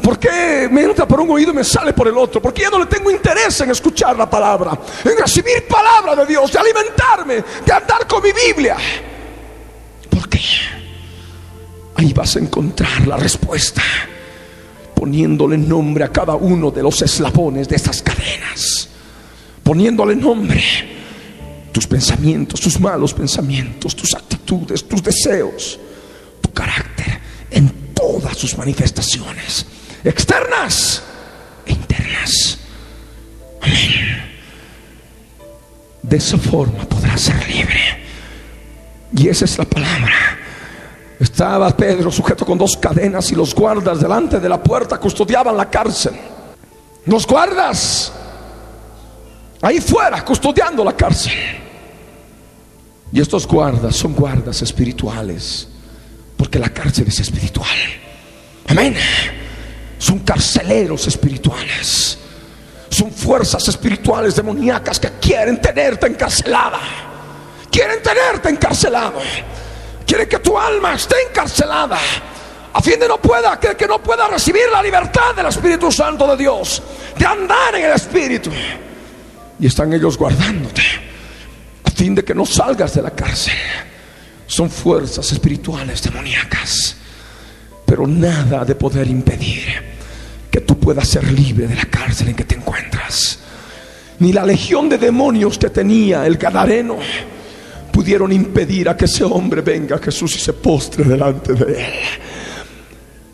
¿Por 0.02 0.18
qué 0.18 0.68
me 0.70 0.82
entra 0.82 1.08
por 1.08 1.20
un 1.20 1.30
oído 1.30 1.52
y 1.52 1.54
me 1.54 1.64
sale 1.64 1.94
por 1.94 2.06
el 2.06 2.18
otro? 2.18 2.42
Porque 2.42 2.62
ya 2.62 2.70
no 2.70 2.78
le 2.78 2.86
tengo 2.86 3.10
interés 3.10 3.58
en 3.62 3.70
escuchar 3.70 4.14
la 4.16 4.28
palabra, 4.28 4.78
en 5.02 5.16
recibir 5.16 5.66
palabra 5.66 6.14
de 6.16 6.26
Dios, 6.26 6.52
de 6.52 6.58
alimentarme, 6.58 7.44
de 7.64 7.72
andar 7.72 8.06
con 8.06 8.22
mi 8.22 8.30
Biblia. 8.32 8.76
¿Por 10.10 10.28
qué? 10.28 10.40
Ahí 11.96 12.12
vas 12.12 12.36
a 12.36 12.40
encontrar 12.40 13.06
la 13.06 13.16
respuesta, 13.16 13.82
poniéndole 14.94 15.56
nombre 15.56 16.04
a 16.04 16.12
cada 16.12 16.34
uno 16.34 16.70
de 16.70 16.82
los 16.82 17.00
eslabones 17.00 17.66
de 17.66 17.76
esas 17.76 18.02
cadenas, 18.02 18.90
poniéndole 19.62 20.14
nombre 20.14 20.62
tus 21.74 21.88
pensamientos, 21.88 22.60
tus 22.60 22.78
malos 22.78 23.12
pensamientos, 23.12 23.96
tus 23.96 24.14
actitudes, 24.14 24.86
tus 24.86 25.02
deseos, 25.02 25.76
tu 26.40 26.52
carácter, 26.52 27.20
en 27.50 27.92
todas 27.92 28.36
sus 28.38 28.56
manifestaciones 28.56 29.66
externas 30.04 31.02
e 31.66 31.72
internas. 31.72 32.58
Amén. 33.60 34.22
De 36.00 36.16
esa 36.16 36.38
forma 36.38 36.84
podrás 36.84 37.20
ser 37.20 37.48
libre. 37.48 37.80
Y 39.16 39.28
esa 39.28 39.44
es 39.44 39.58
la 39.58 39.64
palabra. 39.64 40.14
Estaba 41.18 41.76
Pedro 41.76 42.12
sujeto 42.12 42.46
con 42.46 42.56
dos 42.56 42.76
cadenas 42.76 43.32
y 43.32 43.34
los 43.34 43.52
guardas 43.52 44.00
delante 44.00 44.38
de 44.38 44.48
la 44.48 44.62
puerta 44.62 44.98
custodiaban 44.98 45.56
la 45.56 45.68
cárcel. 45.68 46.14
Los 47.06 47.26
guardas 47.26 48.12
ahí 49.60 49.80
fuera 49.80 50.24
custodiando 50.24 50.84
la 50.84 50.92
cárcel. 50.92 51.63
Y 53.14 53.20
estos 53.20 53.46
guardas 53.46 53.96
son 53.96 54.12
guardas 54.12 54.60
espirituales, 54.60 55.68
porque 56.36 56.58
la 56.58 56.68
cárcel 56.68 57.08
es 57.08 57.20
espiritual. 57.20 57.78
Amén 58.68 58.94
son 60.04 60.18
carceleros 60.18 61.06
espirituales. 61.06 62.18
Son 62.90 63.10
fuerzas 63.10 63.66
espirituales 63.68 64.36
demoníacas 64.36 65.00
que 65.00 65.12
quieren 65.20 65.60
tenerte 65.60 66.06
encarcelada. 66.06 66.78
Quieren 67.70 68.02
tenerte 68.02 68.50
encarcelado. 68.50 69.20
Quieren 70.06 70.28
que 70.28 70.38
tu 70.40 70.58
alma 70.58 70.94
esté 70.94 71.16
encarcelada. 71.30 71.98
A 72.74 72.82
fin 72.82 73.00
de 73.00 73.08
no 73.08 73.18
pueda, 73.18 73.58
que, 73.58 73.74
que 73.74 73.86
no 73.86 74.02
pueda 74.02 74.28
recibir 74.28 74.64
la 74.70 74.82
libertad 74.82 75.34
del 75.34 75.46
Espíritu 75.46 75.90
Santo 75.90 76.26
de 76.26 76.36
Dios. 76.36 76.82
De 77.16 77.24
andar 77.24 77.74
en 77.74 77.86
el 77.86 77.92
Espíritu. 77.92 78.50
Y 79.58 79.66
están 79.66 79.90
ellos 79.94 80.18
guardándote. 80.18 80.82
Fin 81.94 82.14
de 82.14 82.24
que 82.24 82.34
no 82.34 82.44
salgas 82.44 82.94
de 82.94 83.02
la 83.02 83.10
cárcel. 83.10 83.54
Son 84.46 84.68
fuerzas 84.68 85.30
espirituales 85.32 86.02
demoníacas. 86.02 86.96
Pero 87.86 88.06
nada 88.06 88.64
de 88.64 88.74
poder 88.74 89.06
impedir 89.06 89.94
que 90.50 90.60
tú 90.60 90.78
puedas 90.78 91.08
ser 91.08 91.30
libre 91.32 91.66
de 91.66 91.76
la 91.76 91.84
cárcel 91.84 92.28
en 92.28 92.34
que 92.34 92.44
te 92.44 92.56
encuentras. 92.56 93.38
Ni 94.18 94.32
la 94.32 94.44
legión 94.44 94.88
de 94.88 94.98
demonios 94.98 95.58
que 95.58 95.70
tenía 95.70 96.26
el 96.26 96.36
Gadareno 96.36 96.98
pudieron 97.92 98.32
impedir 98.32 98.88
a 98.88 98.96
que 98.96 99.04
ese 99.04 99.24
hombre 99.24 99.60
venga 99.60 99.96
a 99.96 99.98
Jesús 100.00 100.34
y 100.36 100.38
se 100.40 100.52
postre 100.52 101.04
delante 101.04 101.52
de 101.54 101.80
él. 101.80 101.92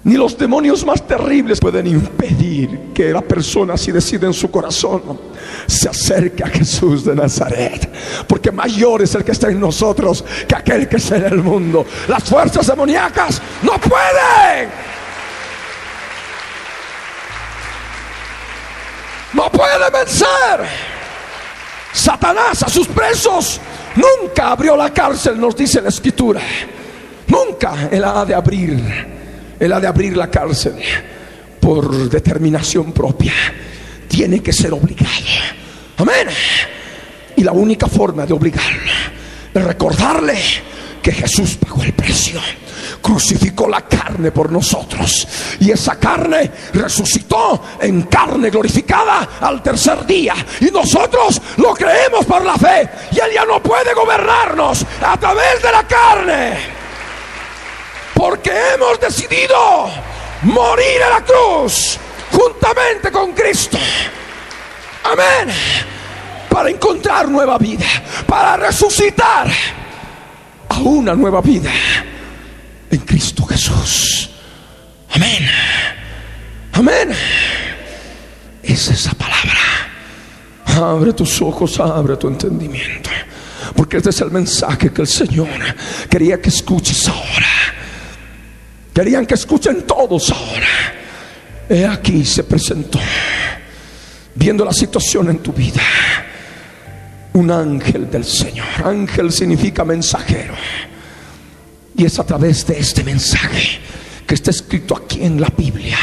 Ni 0.02 0.16
los 0.16 0.36
demonios 0.38 0.84
más 0.86 1.06
terribles 1.06 1.60
pueden 1.60 1.86
impedir 1.86 2.92
que 2.94 3.12
la 3.12 3.20
persona 3.20 3.76
si 3.76 3.92
decide 3.92 4.26
en 4.26 4.32
su 4.32 4.50
corazón 4.50 5.02
se 5.66 5.88
acerque 5.88 6.42
a 6.42 6.48
Jesús 6.48 7.04
de 7.04 7.14
Nazaret. 7.14 7.90
Porque 8.26 8.50
mayor 8.50 9.02
es 9.02 9.14
el 9.14 9.24
que 9.24 9.32
está 9.32 9.50
en 9.50 9.60
nosotros 9.60 10.24
que 10.48 10.54
aquel 10.54 10.88
que 10.88 10.96
está 10.96 11.16
en 11.16 11.24
el 11.24 11.42
mundo. 11.42 11.84
Las 12.08 12.24
fuerzas 12.24 12.66
demoníacas 12.66 13.42
no 13.62 13.72
pueden. 13.78 14.70
no 19.32 19.50
puede 19.50 19.90
vencer. 19.90 20.68
Satanás 21.92 22.62
a 22.62 22.68
sus 22.68 22.86
presos 22.88 23.60
nunca 23.96 24.52
abrió 24.52 24.76
la 24.76 24.92
cárcel, 24.92 25.40
nos 25.40 25.56
dice 25.56 25.80
la 25.80 25.88
escritura. 25.88 26.40
Nunca 27.26 27.88
él 27.90 28.04
ha 28.04 28.24
de 28.24 28.34
abrir, 28.34 29.19
él 29.61 29.73
ha 29.73 29.79
de 29.79 29.87
abrir 29.87 30.16
la 30.16 30.31
cárcel 30.31 30.75
por 31.61 32.09
determinación 32.09 32.92
propia. 32.92 33.33
Tiene 34.09 34.40
que 34.40 34.53
ser 34.53 34.73
obligado. 34.73 35.11
Amén. 35.99 36.29
Y 37.37 37.44
la 37.44 37.53
única 37.53 37.87
forma 37.87 38.27
de 38.27 38.33
obligarlo 38.33 38.90
es 39.55 39.64
recordarle 39.64 40.38
que 41.03 41.12
Jesús 41.12 41.57
pagó 41.57 41.83
el 41.83 41.92
precio 41.92 42.40
crucificó 43.01 43.68
la 43.68 43.83
carne 43.83 44.31
por 44.31 44.51
nosotros. 44.51 45.27
Y 45.61 45.70
esa 45.70 45.96
carne 45.96 46.51
resucitó 46.73 47.62
en 47.81 48.03
carne 48.03 48.51
glorificada 48.51 49.29
al 49.40 49.62
tercer 49.62 50.05
día. 50.07 50.35
Y 50.61 50.66
nosotros 50.66 51.40
lo 51.57 51.75
creemos 51.75 52.25
por 52.27 52.44
la 52.44 52.57
fe. 52.57 52.88
Y 53.12 53.18
Él 53.18 53.33
ya 53.35 53.44
no 53.44 53.62
puede 53.62 53.94
gobernarnos 53.94 54.85
a 55.03 55.16
través 55.18 55.62
de 55.62 55.73
la 55.73 55.87
carne. 55.87 56.80
Porque 58.14 58.53
hemos 58.75 59.01
decidido 59.01 59.90
morir 60.42 61.01
en 61.03 61.11
la 61.11 61.25
cruz 61.25 61.99
juntamente 62.31 63.11
con 63.11 63.33
Cristo. 63.33 63.79
Amén. 65.05 65.55
Para 66.49 66.70
encontrar 66.70 67.29
nueva 67.29 67.59
vida. 67.59 67.87
Para 68.27 68.57
resucitar 68.57 69.49
a 70.68 70.79
una 70.79 71.14
nueva 71.14 71.40
vida 71.40 71.70
en 72.91 72.99
Cristo 73.01 73.45
Jesús. 73.47 74.30
Amén. 75.11 75.49
Amén. 76.72 77.11
Es 78.62 78.89
esa 78.89 79.12
palabra. 79.14 79.59
Abre 80.66 81.12
tus 81.12 81.41
ojos, 81.43 81.78
abre 81.80 82.16
tu 82.16 82.28
entendimiento. 82.28 83.11
Porque 83.74 83.99
este 83.99 84.11
es 84.11 84.20
el 84.20 84.30
mensaje 84.30 84.93
que 84.93 85.03
el 85.03 85.09
Señor 85.09 85.49
quería 86.09 86.41
que 86.41 86.49
escuches 86.49 87.09
ahora. 87.09 87.47
Querían 89.01 89.24
que 89.24 89.32
escuchen 89.32 89.86
todos 89.86 90.30
ahora. 90.30 90.68
He 91.70 91.86
aquí 91.86 92.22
se 92.22 92.44
presentó, 92.44 92.98
viendo 94.34 94.62
la 94.62 94.74
situación 94.74 95.30
en 95.30 95.38
tu 95.38 95.55
vida, 95.55 95.80
un 97.32 97.51
ángel 97.51 98.11
del 98.11 98.26
Señor. 98.26 98.66
Ángel 98.84 99.32
significa 99.32 99.86
mensajero 99.86 100.53
y 101.96 102.05
es 102.05 102.18
a 102.18 102.24
través 102.24 102.66
de 102.66 102.78
este 102.78 103.03
mensaje 103.03 103.80
que 104.26 104.34
está 104.34 104.51
escrito 104.51 104.94
aquí 104.94 105.24
en 105.24 105.40
la 105.40 105.48
Biblia 105.48 105.96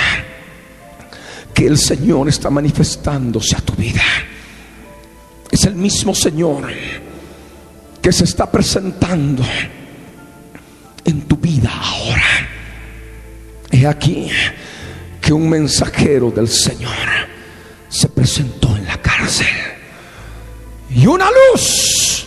que 1.54 1.68
el 1.68 1.78
Señor 1.78 2.28
está 2.30 2.50
manifestándose 2.50 3.56
a 3.56 3.62
tu 3.62 3.74
vida. 3.74 4.02
Es 5.52 5.66
el 5.66 5.76
mismo 5.76 6.16
Señor 6.16 6.66
que 8.02 8.12
se 8.12 8.24
está 8.24 8.52
presentando 8.52 9.44
en 11.06 11.22
tu 11.28 11.38
vida 11.38 11.72
ahora. 11.72 12.57
He 13.72 13.86
aquí 13.86 14.30
que 15.22 15.34
un 15.34 15.50
mensajero 15.50 16.32
del 16.32 16.48
Señor 16.48 16.92
se 17.90 18.08
presentó 18.10 18.76
en 18.76 18.86
la 18.86 19.02
cárcel 19.02 19.48
y 20.90 21.06
una 21.06 21.26
luz 21.26 22.26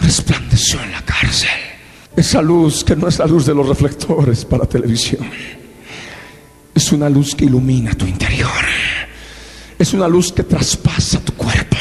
resplandeció 0.00 0.82
en 0.82 0.92
la 0.92 1.02
cárcel. 1.02 1.48
Esa 2.16 2.42
luz 2.42 2.84
que 2.84 2.96
no 2.96 3.08
es 3.08 3.18
la 3.18 3.26
luz 3.26 3.46
de 3.46 3.54
los 3.54 3.68
reflectores 3.68 4.44
para 4.44 4.66
televisión. 4.66 5.30
Es 6.74 6.92
una 6.92 7.08
luz 7.08 7.34
que 7.34 7.44
ilumina 7.44 7.94
tu 7.94 8.06
interior. 8.06 8.50
Es 9.78 9.92
una 9.94 10.08
luz 10.08 10.32
que 10.32 10.42
traspasa 10.42 11.20
tu 11.20 11.32
cuerpo. 11.34 11.76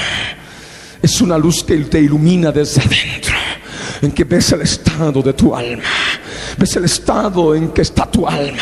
Es 1.02 1.22
una 1.22 1.38
luz 1.38 1.64
que 1.64 1.76
te 1.78 2.00
ilumina 2.00 2.52
desde 2.52 2.82
adentro. 2.82 3.36
En 4.02 4.12
que 4.12 4.24
ves 4.24 4.52
el 4.52 4.62
estado 4.62 5.22
de 5.22 5.34
tu 5.34 5.56
alma. 5.56 5.84
Ves 6.58 6.76
el 6.76 6.86
estado 6.86 7.56
en 7.56 7.70
que 7.70 7.82
está 7.82 8.06
tu 8.06 8.28
alma. 8.28 8.62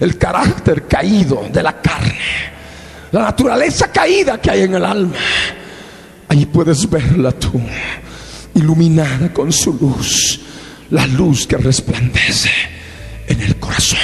El 0.00 0.18
carácter 0.18 0.86
caído 0.86 1.46
de 1.52 1.62
la 1.62 1.80
carne. 1.80 2.18
La 3.12 3.22
naturaleza 3.22 3.90
caída 3.92 4.40
que 4.40 4.50
hay 4.50 4.62
en 4.62 4.74
el 4.74 4.84
alma. 4.84 5.16
Ahí 6.28 6.46
puedes 6.46 6.88
verla 6.88 7.32
tú. 7.32 7.60
Iluminada 8.54 9.32
con 9.32 9.52
su 9.52 9.72
luz 9.74 10.40
la 10.90 11.06
luz 11.06 11.46
que 11.46 11.56
resplandece 11.56 12.50
en 13.26 13.40
el 13.40 13.56
corazón 13.56 13.98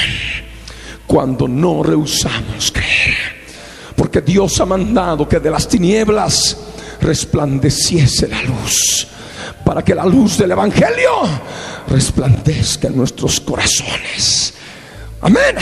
cuando 1.07 1.47
no 1.47 1.83
rehusamos 1.83 2.73
creer. 2.73 3.41
Porque 3.97 4.21
Dios 4.21 4.61
ha 4.61 4.67
mandado 4.67 5.29
que 5.29 5.41
de 5.41 5.51
las 5.51 5.69
tinieblas 5.69 6.57
resplandeciese 7.01 8.29
la 8.29 8.43
luz. 8.43 9.07
para 9.65 9.83
que 9.85 9.95
la 9.95 10.05
luz 10.05 10.37
del 10.39 10.51
Evangelio 10.51 11.11
resplandezca 11.89 12.89
en 12.89 12.97
nuestros 12.97 13.41
corazones. 13.41 14.55
Amén. 15.21 15.57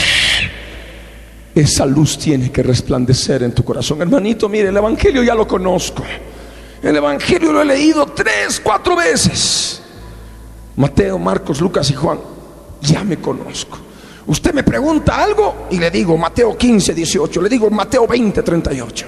Esa 1.55 1.85
luz 1.85 2.19
tiene 2.19 2.53
que 2.53 2.63
resplandecer 2.63 3.43
en 3.43 3.53
tu 3.53 3.65
corazón. 3.65 4.01
Hermanito, 4.01 4.49
mire, 4.49 4.69
el 4.69 4.77
Evangelio 4.77 5.23
ya 5.23 5.35
lo 5.35 5.47
conozco. 5.47 6.05
El 6.83 6.95
Evangelio 6.95 7.53
lo 7.53 7.63
he 7.63 7.65
leído 7.65 8.07
tres, 8.07 8.61
cuatro 8.63 8.95
veces. 8.95 9.83
Mateo, 10.77 11.19
Marcos, 11.19 11.61
Lucas 11.61 11.91
y 11.91 11.95
Juan. 11.95 12.21
Ya 12.81 13.03
me 13.03 13.17
conozco. 13.17 13.79
Usted 14.29 14.53
me 14.53 14.63
pregunta 14.63 15.23
algo 15.23 15.67
y 15.71 15.79
le 15.79 15.91
digo 15.91 16.17
Mateo 16.17 16.57
15, 16.57 16.95
18. 16.95 17.43
Le 17.43 17.49
digo 17.49 17.69
Mateo 17.71 18.07
20, 18.07 18.43
38. 18.43 19.07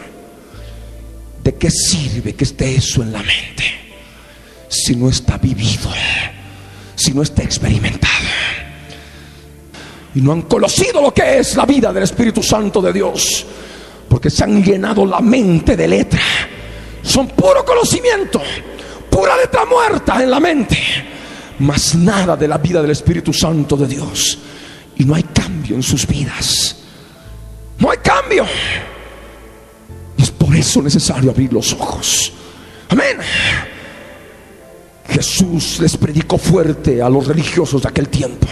¿De 1.44 1.54
qué 1.54 1.70
sirve 1.70 2.34
que 2.34 2.44
esté 2.44 2.74
eso 2.74 3.02
en 3.02 3.12
la 3.12 3.18
mente 3.18 3.64
si 4.68 4.96
no 4.96 5.08
está 5.08 5.38
vivido? 5.38 5.90
Si 7.00 7.14
no 7.14 7.22
está 7.22 7.42
experimentado 7.42 8.10
y 10.14 10.20
no 10.20 10.32
han 10.32 10.42
conocido 10.42 11.00
lo 11.00 11.14
que 11.14 11.38
es 11.38 11.56
la 11.56 11.64
vida 11.64 11.94
del 11.94 12.02
Espíritu 12.02 12.42
Santo 12.42 12.82
de 12.82 12.92
Dios, 12.92 13.46
porque 14.06 14.28
se 14.28 14.44
han 14.44 14.62
llenado 14.62 15.06
la 15.06 15.20
mente 15.20 15.78
de 15.78 15.88
letra. 15.88 16.20
Son 17.02 17.28
puro 17.28 17.64
conocimiento, 17.64 18.42
pura 19.08 19.34
letra 19.34 19.64
muerta 19.64 20.22
en 20.22 20.30
la 20.30 20.40
mente, 20.40 20.78
más 21.60 21.94
nada 21.94 22.36
de 22.36 22.48
la 22.48 22.58
vida 22.58 22.82
del 22.82 22.90
Espíritu 22.90 23.32
Santo 23.32 23.78
de 23.78 23.86
Dios. 23.86 24.38
Y 24.96 25.04
no 25.06 25.14
hay 25.14 25.22
cambio 25.22 25.76
en 25.76 25.82
sus 25.82 26.06
vidas. 26.06 26.76
No 27.78 27.90
hay 27.90 27.98
cambio. 27.98 28.44
Es 30.18 30.30
por 30.32 30.54
eso 30.54 30.82
necesario 30.82 31.30
abrir 31.30 31.50
los 31.50 31.72
ojos. 31.72 32.30
Amén. 32.90 33.16
Jesús 35.10 35.78
les 35.80 35.96
predicó 35.96 36.38
fuerte 36.38 37.02
a 37.02 37.08
los 37.08 37.26
religiosos 37.26 37.82
de 37.82 37.88
aquel 37.88 38.08
tiempo 38.08 38.46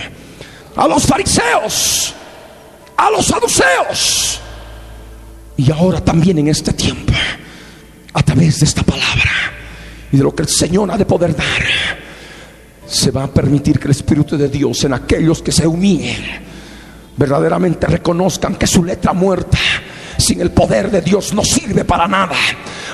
a 0.78 0.86
los 0.86 1.04
fariseos, 1.04 2.14
a 2.96 3.10
los 3.10 3.26
saduceos. 3.26 4.40
Y 5.56 5.72
ahora 5.72 6.00
también 6.00 6.38
en 6.38 6.48
este 6.48 6.72
tiempo, 6.72 7.12
a 8.14 8.22
través 8.22 8.60
de 8.60 8.66
esta 8.66 8.84
palabra 8.84 9.30
y 10.12 10.16
de 10.16 10.22
lo 10.22 10.34
que 10.34 10.44
el 10.44 10.48
Señor 10.48 10.88
ha 10.92 10.96
de 10.96 11.04
poder 11.04 11.34
dar, 11.34 11.66
se 12.86 13.10
va 13.10 13.24
a 13.24 13.28
permitir 13.28 13.78
que 13.80 13.86
el 13.86 13.90
Espíritu 13.90 14.38
de 14.38 14.48
Dios 14.48 14.84
en 14.84 14.94
aquellos 14.94 15.42
que 15.42 15.50
se 15.50 15.66
humillen, 15.66 16.46
verdaderamente 17.16 17.88
reconozcan 17.88 18.54
que 18.54 18.68
su 18.68 18.84
letra 18.84 19.12
muerta 19.12 19.58
sin 20.18 20.40
el 20.40 20.50
poder 20.50 20.90
de 20.90 21.00
Dios 21.00 21.32
no 21.32 21.44
sirve 21.44 21.84
para 21.84 22.06
nada. 22.06 22.36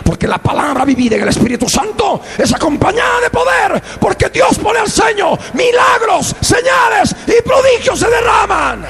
Porque 0.05 0.29
la 0.29 0.39
palabra 0.39 0.85
vivida 0.85 1.17
en 1.17 1.23
el 1.23 1.29
Espíritu 1.29 1.69
Santo 1.69 2.21
es 2.39 2.53
acompañada 2.55 3.21
de 3.23 3.31
poder. 3.31 3.83
Porque 3.99 4.29
Dios 4.29 4.59
pone 4.59 4.79
al 4.79 4.91
Señor 4.91 5.39
milagros, 5.55 6.37
señales 6.41 7.17
y 7.27 7.43
prodigios 7.43 7.99
se 7.99 8.09
derraman. 8.09 8.87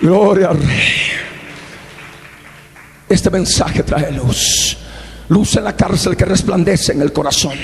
Gloria 0.00 0.50
al 0.50 0.62
Rey. 0.62 0.92
Este 3.08 3.30
mensaje 3.30 3.82
trae 3.82 4.12
luz. 4.12 4.85
Luz 5.28 5.56
en 5.56 5.64
la 5.64 5.74
cárcel 5.74 6.16
que 6.16 6.24
resplandece 6.24 6.92
en 6.92 7.02
el 7.02 7.12
corazón. 7.12 7.54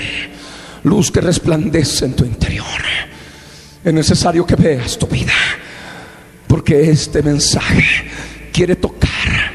Luz 0.83 1.11
que 1.11 1.21
resplandece 1.21 2.05
en 2.05 2.13
tu 2.13 2.25
interior. 2.25 2.65
Es 3.83 3.93
necesario 3.93 4.45
que 4.45 4.55
veas 4.55 4.97
tu 4.97 5.07
vida. 5.07 5.33
Porque 6.47 6.89
este 6.89 7.21
mensaje 7.23 7.83
quiere 8.51 8.75
tocar 8.75 9.53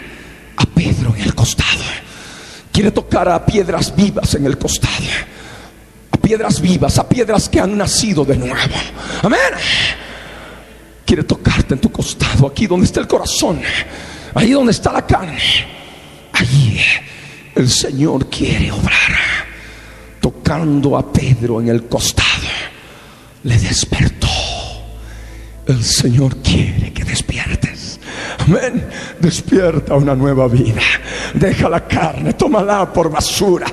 a 0.56 0.64
Pedro 0.66 1.14
en 1.16 1.22
el 1.22 1.34
costado. 1.34 1.84
Quiere 2.72 2.90
tocar 2.90 3.28
a 3.28 3.44
piedras 3.44 3.94
vivas 3.94 4.34
en 4.34 4.46
el 4.46 4.56
costado. 4.56 4.94
A 6.10 6.16
piedras 6.16 6.60
vivas, 6.60 6.98
a 6.98 7.08
piedras 7.08 7.48
que 7.48 7.60
han 7.60 7.76
nacido 7.76 8.24
de 8.24 8.36
nuevo. 8.36 8.74
Amén. 9.22 9.38
Quiere 11.04 11.24
tocarte 11.24 11.74
en 11.74 11.80
tu 11.80 11.90
costado, 11.90 12.46
aquí 12.46 12.66
donde 12.66 12.86
está 12.86 13.00
el 13.00 13.06
corazón. 13.06 13.60
Ahí 14.34 14.52
donde 14.52 14.72
está 14.72 14.92
la 14.92 15.06
carne. 15.06 15.38
Allí 16.32 16.80
el 17.58 17.68
Señor 17.68 18.26
quiere 18.26 18.70
obrar. 18.70 19.18
Tocando 20.20 20.96
a 20.96 21.12
Pedro 21.12 21.60
en 21.60 21.68
el 21.68 21.88
costado, 21.88 22.48
le 23.42 23.58
despertó. 23.58 24.28
El 25.66 25.84
Señor 25.84 26.36
quiere 26.36 26.92
que 26.92 27.04
despiertes. 27.04 27.98
Amén. 28.38 28.88
Despierta 29.18 29.94
una 29.94 30.14
nueva 30.14 30.46
vida. 30.46 30.80
Deja 31.34 31.68
la 31.68 31.86
carne, 31.86 32.32
tómala 32.34 32.90
por 32.92 33.10
basura. 33.10 33.66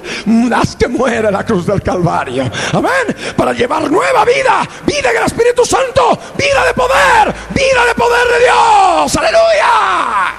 Haz 0.54 0.76
que 0.76 0.88
muera 0.88 1.30
la 1.30 1.46
cruz 1.46 1.68
del 1.68 1.82
Calvario. 1.82 2.50
Amén. 2.74 3.16
Para 3.38 3.54
llevar 3.54 3.90
nueva 3.90 4.26
vida. 4.26 4.68
Vida 4.86 5.12
en 5.12 5.18
el 5.18 5.24
Espíritu 5.24 5.64
Santo. 5.64 6.20
Vida 6.38 6.66
de 6.66 6.74
poder. 6.74 7.34
Vida 7.54 7.86
de 7.88 7.96
poder 7.96 8.28
de 8.28 8.46
Dios. 8.46 9.16
Aleluya. 9.16 10.34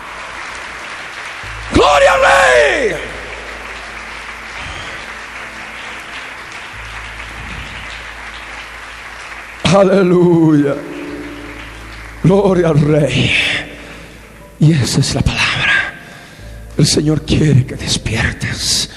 Gloria 1.72 2.12
al 2.12 2.20
Rey. 2.20 3.15
Aleluya. 9.74 10.74
Gloria 12.22 12.68
al 12.68 12.80
Rey. 12.80 13.30
Y 14.60 14.72
esa 14.72 15.00
es 15.00 15.14
la 15.14 15.22
palabra. 15.22 15.94
El 16.76 16.86
Señor 16.86 17.22
quiere 17.22 17.66
que 17.66 17.74
despiertes. 17.74 18.90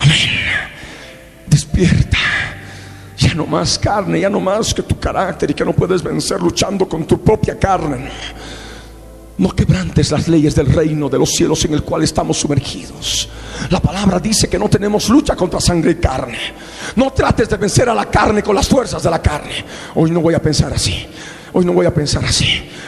Amén. 0.00 0.30
Despierta. 1.46 2.18
Ya 3.18 3.34
no 3.34 3.46
más 3.46 3.78
carne, 3.78 4.20
ya 4.20 4.28
no 4.28 4.40
más 4.40 4.74
que 4.74 4.82
tu 4.82 4.98
carácter 4.98 5.50
y 5.50 5.54
que 5.54 5.64
no 5.64 5.72
puedes 5.72 6.02
vencer 6.02 6.40
luchando 6.40 6.88
con 6.88 7.06
tu 7.06 7.22
propia 7.22 7.58
carne. 7.58 8.08
No 9.38 9.54
quebrantes 9.54 10.10
las 10.10 10.28
leyes 10.28 10.54
del 10.54 10.72
reino 10.72 11.08
de 11.08 11.18
los 11.18 11.30
cielos 11.30 11.64
en 11.66 11.74
el 11.74 11.82
cual 11.82 12.02
estamos 12.02 12.38
sumergidos. 12.38 13.28
La 13.70 13.80
palabra 13.80 14.18
dice 14.18 14.48
que 14.48 14.58
no 14.58 14.68
tenemos 14.68 15.08
lucha 15.10 15.36
contra 15.36 15.60
sangre 15.60 15.90
y 15.92 15.94
carne. 15.96 16.38
No 16.94 17.12
trates 17.12 17.48
de 17.48 17.56
vencer 17.58 17.88
a 17.88 17.94
la 17.94 18.06
carne 18.06 18.42
con 18.42 18.54
las 18.54 18.68
fuerzas 18.68 19.02
de 19.02 19.10
la 19.10 19.20
carne. 19.20 19.64
Hoy 19.94 20.10
no 20.10 20.20
voy 20.20 20.34
a 20.34 20.40
pensar 20.40 20.72
así. 20.72 21.06
Hoy 21.52 21.66
no 21.66 21.72
voy 21.72 21.84
a 21.84 21.92
pensar 21.92 22.24
así. 22.24 22.46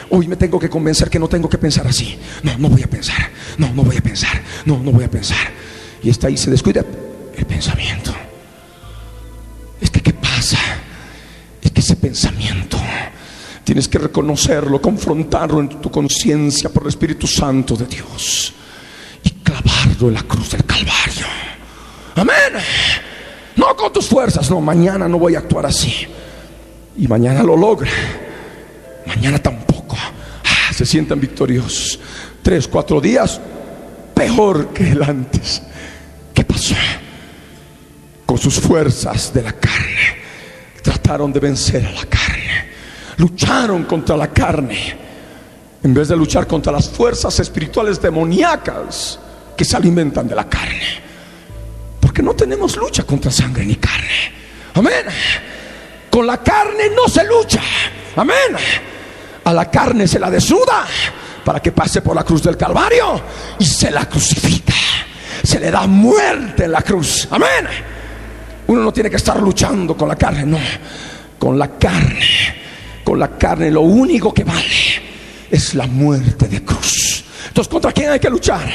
Hoy 0.09 0.27
me 0.27 0.35
tengo 0.35 0.59
que 0.59 0.69
convencer 0.69 1.09
que 1.09 1.19
no 1.19 1.27
tengo 1.27 1.47
que 1.47 1.59
pensar 1.59 1.85
así. 1.85 2.17
No, 2.41 2.57
no 2.57 2.69
voy 2.69 2.81
a 2.81 2.89
pensar. 2.89 3.29
No, 3.57 3.71
no 3.73 3.83
voy 3.83 3.97
a 3.97 4.01
pensar. 4.01 4.41
No, 4.65 4.79
no 4.79 4.91
voy 4.91 5.03
a 5.03 5.09
pensar. 5.09 5.51
Y 6.01 6.09
está 6.09 6.27
ahí, 6.27 6.37
se 6.37 6.49
descuida 6.49 6.83
el 7.35 7.45
pensamiento. 7.45 8.11
Es 9.79 9.91
que, 9.91 10.01
¿qué 10.01 10.13
pasa? 10.13 10.57
Es 11.61 11.71
que 11.71 11.79
ese 11.79 11.95
pensamiento 11.95 12.77
Tienes 13.69 13.87
que 13.87 13.99
reconocerlo, 13.99 14.81
confrontarlo 14.81 15.59
en 15.59 15.69
tu 15.69 15.91
conciencia 15.91 16.71
por 16.71 16.81
el 16.81 16.89
Espíritu 16.89 17.27
Santo 17.27 17.75
de 17.75 17.85
Dios 17.85 18.51
y 19.23 19.29
clavarlo 19.29 20.07
en 20.07 20.15
la 20.15 20.23
cruz 20.23 20.49
del 20.49 20.65
Calvario. 20.65 21.27
Amén. 22.15 22.63
No 23.57 23.75
con 23.75 23.93
tus 23.93 24.07
fuerzas, 24.07 24.49
no, 24.49 24.59
mañana 24.59 25.07
no 25.07 25.19
voy 25.19 25.35
a 25.35 25.37
actuar 25.37 25.67
así. 25.67 25.93
Y 26.97 27.07
mañana 27.07 27.43
lo 27.43 27.55
logra. 27.55 27.91
Mañana 29.05 29.37
tampoco. 29.37 29.95
Ah, 29.95 30.73
se 30.73 30.83
sientan 30.83 31.19
victoriosos. 31.19 31.99
Tres, 32.41 32.67
cuatro 32.67 32.99
días, 32.99 33.39
peor 34.15 34.69
que 34.69 34.93
el 34.93 35.03
antes. 35.03 35.61
¿Qué 36.33 36.43
pasó? 36.43 36.73
Con 38.25 38.39
sus 38.39 38.59
fuerzas 38.59 39.31
de 39.31 39.43
la 39.43 39.53
carne, 39.53 40.17
trataron 40.81 41.31
de 41.31 41.39
vencer 41.39 41.85
a 41.85 41.91
la 41.91 42.05
carne 42.05 42.28
lucharon 43.19 43.83
contra 43.83 44.15
la 44.15 44.29
carne 44.29 44.97
en 45.83 45.93
vez 45.93 46.07
de 46.07 46.15
luchar 46.15 46.47
contra 46.47 46.71
las 46.71 46.89
fuerzas 46.89 47.37
espirituales 47.39 48.01
demoníacas 48.01 49.19
que 49.55 49.65
se 49.65 49.75
alimentan 49.75 50.27
de 50.27 50.35
la 50.35 50.47
carne. 50.47 51.09
Porque 51.99 52.21
no 52.21 52.33
tenemos 52.33 52.75
lucha 52.77 53.03
contra 53.03 53.29
sangre 53.31 53.65
ni 53.65 53.75
carne. 53.75 54.33
Amén. 54.73 55.05
Con 56.09 56.25
la 56.25 56.37
carne 56.37 56.89
no 56.95 57.07
se 57.07 57.25
lucha. 57.25 57.61
Amén. 58.15 58.55
A 59.43 59.53
la 59.53 59.69
carne 59.69 60.07
se 60.07 60.19
la 60.19 60.29
desnuda 60.29 60.85
para 61.43 61.61
que 61.61 61.71
pase 61.71 62.01
por 62.01 62.15
la 62.15 62.23
cruz 62.23 62.43
del 62.43 62.57
Calvario 62.57 63.21
y 63.59 63.65
se 63.65 63.91
la 63.91 64.07
crucifica. 64.07 64.73
Se 65.43 65.59
le 65.59 65.71
da 65.71 65.87
muerte 65.87 66.65
en 66.65 66.71
la 66.71 66.81
cruz. 66.81 67.27
Amén. 67.31 67.67
Uno 68.67 68.81
no 68.81 68.93
tiene 68.93 69.09
que 69.09 69.17
estar 69.17 69.41
luchando 69.41 69.95
con 69.95 70.07
la 70.07 70.15
carne, 70.15 70.45
no. 70.45 70.59
Con 71.37 71.57
la 71.57 71.69
carne 71.77 72.58
la 73.17 73.37
carne 73.37 73.71
lo 73.71 73.81
único 73.81 74.33
que 74.33 74.43
vale 74.43 75.09
es 75.49 75.73
la 75.75 75.87
muerte 75.87 76.47
de 76.47 76.63
cruz. 76.63 77.23
Entonces, 77.47 77.69
¿contra 77.71 77.91
quién 77.91 78.11
hay 78.11 78.19
que 78.19 78.29
luchar? 78.29 78.69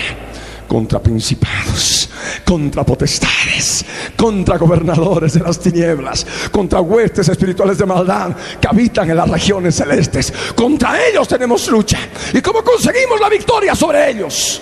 Contra 0.66 1.01
principados, 1.01 2.09
contra 2.45 2.85
potestades, 2.85 3.85
contra 4.16 4.57
gobernadores 4.57 5.35
de 5.35 5.41
las 5.41 5.61
tinieblas, 5.61 6.26
contra 6.51 6.80
huestes 6.80 7.28
espirituales 7.28 7.78
de 7.78 7.87
maldad 7.87 8.35
que 8.61 8.66
habitan 8.66 9.09
en 9.11 9.16
las 9.16 9.28
regiones 9.28 9.76
celestes. 9.76 10.32
Contra 10.55 11.07
ellos 11.07 11.28
tenemos 11.28 11.68
lucha. 11.68 11.99
¿Y 12.32 12.41
cómo 12.41 12.64
conseguimos 12.64 13.20
la 13.20 13.28
victoria 13.28 13.74
sobre 13.74 14.11
ellos? 14.11 14.61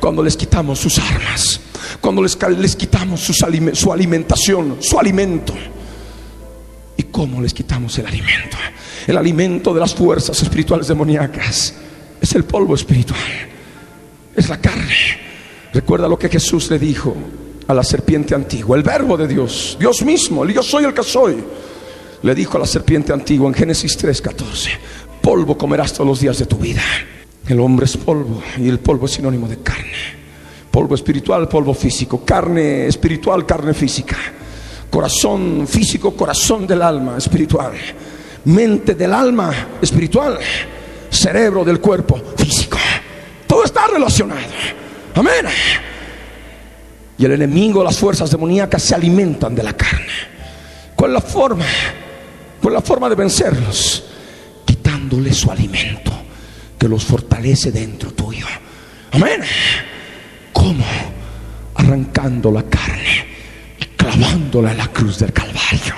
Cuando 0.00 0.22
les 0.22 0.36
quitamos 0.36 0.80
sus 0.80 0.98
armas, 0.98 1.60
cuando 2.00 2.22
les, 2.22 2.36
les 2.58 2.76
quitamos 2.76 3.20
su 3.20 3.92
alimentación, 3.92 4.76
su 4.80 4.98
alimento. 4.98 5.54
¿Y 7.14 7.16
cómo 7.16 7.40
les 7.40 7.54
quitamos 7.54 7.96
el 8.00 8.06
alimento? 8.06 8.56
El 9.06 9.16
alimento 9.16 9.72
de 9.72 9.78
las 9.78 9.94
fuerzas 9.94 10.42
espirituales 10.42 10.88
demoníacas 10.88 11.72
es 12.20 12.34
el 12.34 12.42
polvo 12.42 12.74
espiritual, 12.74 13.20
es 14.34 14.48
la 14.48 14.60
carne. 14.60 14.96
Recuerda 15.72 16.08
lo 16.08 16.18
que 16.18 16.28
Jesús 16.28 16.68
le 16.70 16.78
dijo 16.80 17.14
a 17.68 17.72
la 17.72 17.84
serpiente 17.84 18.34
antigua, 18.34 18.76
el 18.76 18.82
verbo 18.82 19.16
de 19.16 19.28
Dios, 19.28 19.76
Dios 19.78 20.02
mismo, 20.02 20.42
el 20.42 20.54
yo 20.54 20.62
soy 20.64 20.86
el 20.86 20.92
que 20.92 21.04
soy. 21.04 21.36
Le 22.20 22.34
dijo 22.34 22.56
a 22.56 22.60
la 22.60 22.66
serpiente 22.66 23.12
antigua 23.12 23.46
en 23.46 23.54
Génesis 23.54 23.96
3:14, 23.96 24.70
polvo 25.22 25.56
comerás 25.56 25.92
todos 25.92 26.08
los 26.08 26.20
días 26.20 26.36
de 26.40 26.46
tu 26.46 26.56
vida. 26.56 26.82
El 27.46 27.60
hombre 27.60 27.86
es 27.86 27.96
polvo 27.96 28.42
y 28.58 28.68
el 28.68 28.80
polvo 28.80 29.06
es 29.06 29.12
sinónimo 29.12 29.46
de 29.46 29.58
carne. 29.58 30.16
Polvo 30.68 30.96
espiritual, 30.96 31.46
polvo 31.46 31.74
físico, 31.74 32.24
carne 32.24 32.88
espiritual, 32.88 33.46
carne 33.46 33.72
física. 33.72 34.16
Corazón 34.94 35.66
físico, 35.66 36.14
corazón 36.14 36.68
del 36.68 36.80
alma 36.80 37.18
espiritual. 37.18 37.72
Mente 38.44 38.94
del 38.94 39.12
alma 39.12 39.52
espiritual. 39.82 40.38
Cerebro 41.10 41.64
del 41.64 41.80
cuerpo 41.80 42.22
físico. 42.36 42.78
Todo 43.44 43.64
está 43.64 43.88
relacionado. 43.88 44.46
Amén. 45.16 45.46
Y 47.18 47.24
el 47.24 47.32
enemigo, 47.32 47.82
las 47.82 47.98
fuerzas 47.98 48.30
demoníacas 48.30 48.84
se 48.84 48.94
alimentan 48.94 49.52
de 49.52 49.64
la 49.64 49.72
carne. 49.72 50.06
¿Cuál 50.94 51.10
es 51.10 51.14
la 51.14 51.20
forma? 51.28 51.66
¿Cuál 52.62 52.74
es 52.74 52.80
la 52.80 52.86
forma 52.86 53.08
de 53.08 53.16
vencerlos? 53.16 54.04
Quitándole 54.64 55.34
su 55.34 55.50
alimento 55.50 56.12
que 56.78 56.86
los 56.86 57.04
fortalece 57.04 57.72
dentro 57.72 58.12
tuyo. 58.12 58.46
Amén. 59.10 59.40
¿Cómo? 60.52 60.84
Arrancando 61.74 62.52
la 62.52 62.62
carne 62.62 63.33
clavándola 64.04 64.72
en 64.72 64.78
la 64.78 64.88
cruz 64.88 65.18
del 65.18 65.32
Calvario. 65.32 65.94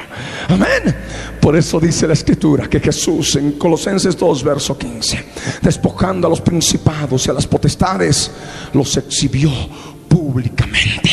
Amén. 0.49 0.95
Por 1.41 1.57
eso 1.57 1.81
dice 1.81 2.07
la 2.07 2.13
escritura 2.13 2.69
que 2.69 2.79
Jesús 2.79 3.35
en 3.37 3.53
Colosenses 3.53 4.17
2, 4.17 4.45
verso 4.45 4.79
15, 4.79 5.27
despojando 5.61 6.27
a 6.27 6.31
los 6.31 6.41
principados 6.41 7.27
y 7.27 7.31
a 7.31 7.33
las 7.33 7.47
potestades, 7.47 8.31
los 8.73 8.97
exhibió 8.97 9.51
públicamente, 10.09 11.11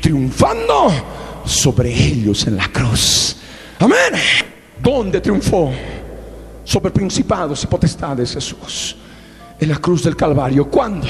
triunfando 0.00 0.92
sobre 1.44 1.92
ellos 1.92 2.46
en 2.46 2.56
la 2.56 2.68
cruz. 2.68 3.36
Amén. 3.80 4.20
¿Dónde 4.80 5.20
triunfó? 5.20 5.72
Sobre 6.62 6.92
principados 6.92 7.64
y 7.64 7.66
potestades 7.66 8.32
Jesús. 8.34 8.96
En 9.58 9.68
la 9.68 9.78
cruz 9.78 10.04
del 10.04 10.14
Calvario. 10.14 10.70
¿Cuándo? 10.70 11.08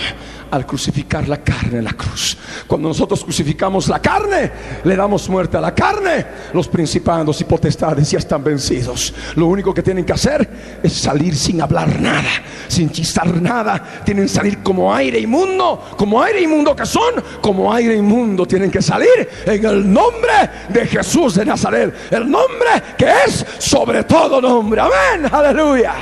Al 0.50 0.66
crucificar 0.66 1.28
la 1.28 1.42
carne 1.42 1.78
en 1.78 1.84
la 1.84 1.92
cruz. 1.92 2.36
Cuando 2.66 2.88
nosotros 2.88 3.24
crucificamos 3.24 3.88
la 3.88 4.00
carne, 4.00 4.50
le 4.84 4.96
damos 4.96 5.28
muerte 5.28 5.56
a 5.56 5.60
la 5.60 5.74
carne. 5.74 6.26
Los 6.52 6.68
principados 6.68 7.40
y 7.40 7.44
potestades 7.44 8.10
ya 8.10 8.18
están 8.18 8.42
vencidos. 8.42 9.14
Lo 9.36 9.46
único 9.46 9.72
que 9.74 9.82
tienen 9.82 10.04
que 10.04 10.12
hacer 10.12 10.78
es 10.82 10.92
salir 10.92 11.34
sin 11.36 11.60
hablar 11.60 12.00
nada, 12.00 12.30
sin 12.68 12.90
chistar 12.90 13.40
nada. 13.40 14.02
Tienen 14.04 14.24
que 14.24 14.32
salir 14.32 14.62
como 14.62 14.94
aire 14.94 15.18
inmundo, 15.20 15.82
como 15.96 16.22
aire 16.22 16.42
inmundo 16.42 16.74
que 16.74 16.86
son, 16.86 17.22
como 17.40 17.72
aire 17.72 17.96
inmundo 17.96 18.46
tienen 18.46 18.70
que 18.70 18.82
salir 18.82 19.28
en 19.44 19.64
el 19.64 19.92
nombre 19.92 20.32
de 20.68 20.86
Jesús 20.86 21.34
de 21.34 21.44
Nazaret. 21.44 21.94
El 22.10 22.30
nombre 22.30 22.68
que 22.96 23.10
es 23.26 23.44
sobre 23.58 24.04
todo 24.04 24.40
nombre. 24.40 24.80
Amén. 24.80 25.30
Aleluya. 25.30 25.94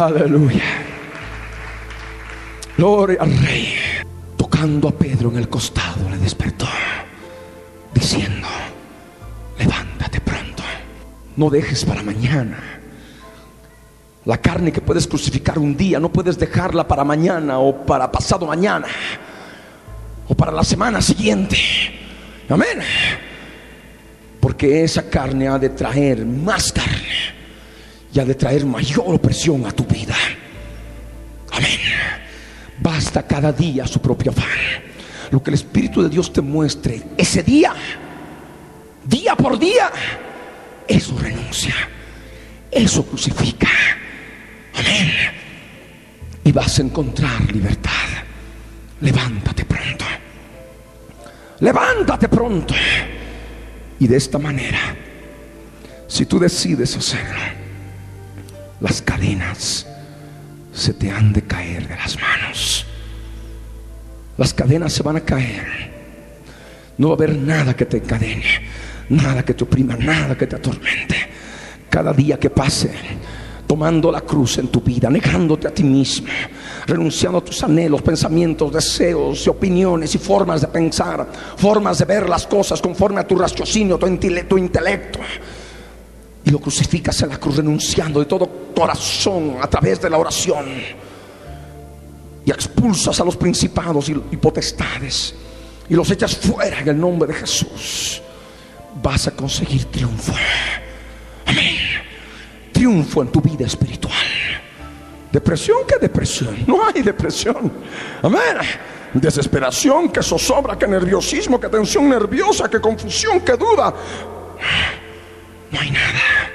Aleluya. 0.00 0.62
Gloria 2.76 3.22
al 3.22 3.38
Rey. 3.38 3.74
Tocando 4.36 4.88
a 4.88 4.92
Pedro 4.92 5.30
en 5.30 5.36
el 5.38 5.48
costado, 5.48 6.08
le 6.10 6.18
despertó, 6.18 6.66
diciendo, 7.94 8.46
levántate 9.58 10.20
pronto, 10.20 10.62
no 11.36 11.48
dejes 11.48 11.84
para 11.84 12.02
mañana. 12.02 12.58
La 14.26 14.38
carne 14.38 14.72
que 14.72 14.82
puedes 14.82 15.06
crucificar 15.06 15.58
un 15.58 15.76
día, 15.76 15.98
no 15.98 16.12
puedes 16.12 16.38
dejarla 16.38 16.86
para 16.86 17.02
mañana 17.02 17.58
o 17.58 17.86
para 17.86 18.12
pasado 18.12 18.46
mañana 18.46 18.88
o 20.28 20.34
para 20.34 20.52
la 20.52 20.64
semana 20.64 21.00
siguiente. 21.00 21.56
Amén. 22.48 22.80
Porque 24.40 24.84
esa 24.84 25.08
carne 25.08 25.48
ha 25.48 25.58
de 25.58 25.70
traer 25.70 26.26
más 26.26 26.70
carne 26.72 27.35
de 28.24 28.34
traer 28.34 28.64
mayor 28.64 29.04
opresión 29.14 29.66
a 29.66 29.72
tu 29.72 29.84
vida. 29.84 30.14
Amén. 31.52 31.78
Basta 32.80 33.26
cada 33.26 33.52
día 33.52 33.86
su 33.86 34.00
propio 34.00 34.30
afán. 34.30 34.46
Lo 35.30 35.42
que 35.42 35.50
el 35.50 35.54
Espíritu 35.54 36.02
de 36.02 36.08
Dios 36.08 36.32
te 36.32 36.40
muestre 36.40 37.02
ese 37.16 37.42
día, 37.42 37.74
día 39.04 39.34
por 39.34 39.58
día, 39.58 39.90
eso 40.86 41.18
renuncia, 41.18 41.74
eso 42.70 43.04
crucifica. 43.04 43.68
Amén. 44.74 45.12
Y 46.44 46.52
vas 46.52 46.78
a 46.78 46.82
encontrar 46.82 47.52
libertad. 47.52 47.90
Levántate 49.00 49.64
pronto. 49.64 50.04
Levántate 51.60 52.28
pronto. 52.28 52.74
Y 53.98 54.06
de 54.06 54.16
esta 54.16 54.38
manera, 54.38 54.94
si 56.06 56.26
tú 56.26 56.38
decides 56.38 56.96
hacerlo, 56.96 57.65
las 58.80 59.02
cadenas 59.02 59.86
se 60.72 60.92
te 60.92 61.10
han 61.10 61.32
de 61.32 61.42
caer 61.42 61.88
de 61.88 61.96
las 61.96 62.18
manos. 62.20 62.86
Las 64.36 64.52
cadenas 64.52 64.92
se 64.92 65.02
van 65.02 65.16
a 65.16 65.20
caer. 65.20 65.94
No 66.98 67.08
va 67.08 67.14
a 67.14 67.16
haber 67.16 67.36
nada 67.36 67.74
que 67.74 67.86
te 67.86 67.98
encadene, 67.98 68.44
nada 69.08 69.44
que 69.44 69.54
te 69.54 69.64
oprima, 69.64 69.96
nada 69.96 70.36
que 70.36 70.46
te 70.46 70.56
atormente. 70.56 71.16
Cada 71.88 72.12
día 72.12 72.38
que 72.38 72.50
pase, 72.50 72.90
tomando 73.66 74.12
la 74.12 74.20
cruz 74.20 74.58
en 74.58 74.68
tu 74.68 74.80
vida, 74.80 75.08
negándote 75.08 75.68
a 75.68 75.74
ti 75.74 75.82
mismo, 75.82 76.28
renunciando 76.86 77.38
a 77.38 77.44
tus 77.44 77.62
anhelos, 77.62 78.02
pensamientos, 78.02 78.72
deseos 78.72 79.46
y 79.46 79.48
opiniones 79.48 80.14
y 80.14 80.18
formas 80.18 80.60
de 80.60 80.68
pensar, 80.68 81.26
formas 81.56 81.98
de 81.98 82.04
ver 82.04 82.28
las 82.28 82.46
cosas 82.46 82.80
conforme 82.80 83.20
a 83.20 83.26
tu 83.26 83.36
raciocinio, 83.36 83.98
tu, 83.98 84.58
intelecto 84.58 85.20
y 86.46 86.50
lo 86.50 86.60
crucificas 86.60 87.20
en 87.22 87.30
la 87.30 87.38
cruz 87.38 87.56
renunciando 87.56 88.20
de 88.20 88.26
todo 88.26 88.48
corazón 88.74 89.56
a 89.60 89.66
través 89.66 90.00
de 90.00 90.08
la 90.08 90.16
oración 90.16 90.64
y 92.44 92.50
expulsas 92.52 93.20
a 93.20 93.24
los 93.24 93.36
principados 93.36 94.08
y, 94.08 94.14
potestades 94.36 95.34
y 95.88 95.94
los 95.94 96.08
echas 96.08 96.36
fuera 96.36 96.78
en 96.78 96.88
el 96.88 97.00
nombre 97.00 97.32
de 97.32 97.34
Jesús, 97.34 98.22
vas 99.02 99.26
a 99.26 99.32
conseguir 99.32 99.86
triunfo. 99.86 100.32
Amén. 101.46 101.78
Triunfo 102.72 103.22
en 103.22 103.28
tu 103.28 103.40
vida 103.40 103.66
espiritual. 103.66 104.14
Depresión, 105.32 105.78
¿qué 105.88 105.98
depresión? 105.98 106.56
No 106.64 106.86
hay 106.86 107.02
depresión. 107.02 107.72
Amén. 108.22 108.40
Desesperación, 109.14 110.10
que 110.10 110.22
zozobra, 110.22 110.78
que 110.78 110.86
nerviosismo, 110.86 111.58
que 111.58 111.68
tensión 111.68 112.08
nerviosa, 112.08 112.70
que 112.70 112.80
confusión, 112.80 113.40
que 113.40 113.56
duda 113.56 113.92
no 115.76 115.82
hay 115.82 115.90
nada. 115.90 116.50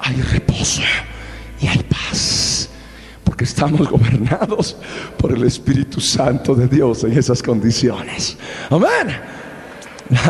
Hay 0.00 0.20
reposo 0.22 0.82
y 1.60 1.66
hay 1.66 1.82
paz. 1.82 2.68
Porque 3.24 3.44
estamos 3.44 3.88
gobernados 3.88 4.76
por 5.18 5.32
el 5.32 5.44
Espíritu 5.44 6.00
Santo 6.00 6.54
de 6.54 6.68
Dios 6.68 7.04
en 7.04 7.18
esas 7.18 7.42
condiciones. 7.42 8.36
Amén. 8.70 9.18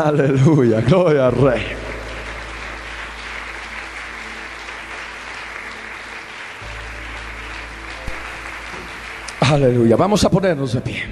Aleluya. 0.03 0.81
Gloria 0.81 1.27
al 1.27 1.33
Rey. 1.33 1.63
Aleluya. 9.41 9.95
Vamos 9.95 10.23
a 10.23 10.29
ponernos 10.29 10.73
de 10.73 10.81
pie. 10.81 11.03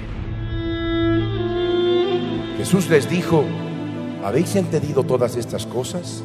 Jesús 2.56 2.88
les 2.88 3.08
dijo, 3.08 3.44
¿habéis 4.24 4.56
entendido 4.56 5.04
todas 5.04 5.36
estas 5.36 5.66
cosas? 5.66 6.24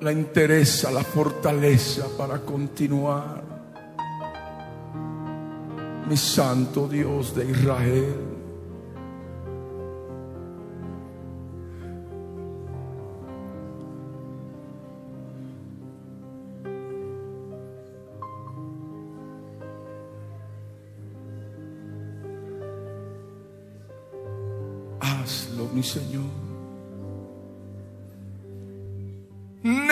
la 0.00 0.12
interesa, 0.12 0.90
la 0.90 1.02
fortaleza 1.02 2.06
para 2.16 2.38
continuar. 2.38 3.42
Mi 6.08 6.16
santo 6.16 6.88
Dios 6.88 7.34
de 7.34 7.50
Israel. 7.50 8.37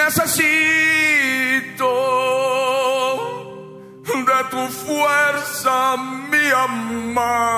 necesito 0.06 1.92
de 4.28 4.40
tu 4.50 4.62
fuerza, 4.68 5.96
mi 6.30 6.46
amado. 6.64 7.56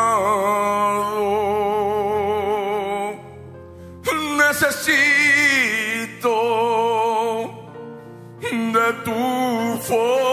Necesito 4.39 6.37
de 8.51 8.89
tu 9.05 9.19
fuerza. 9.83 10.28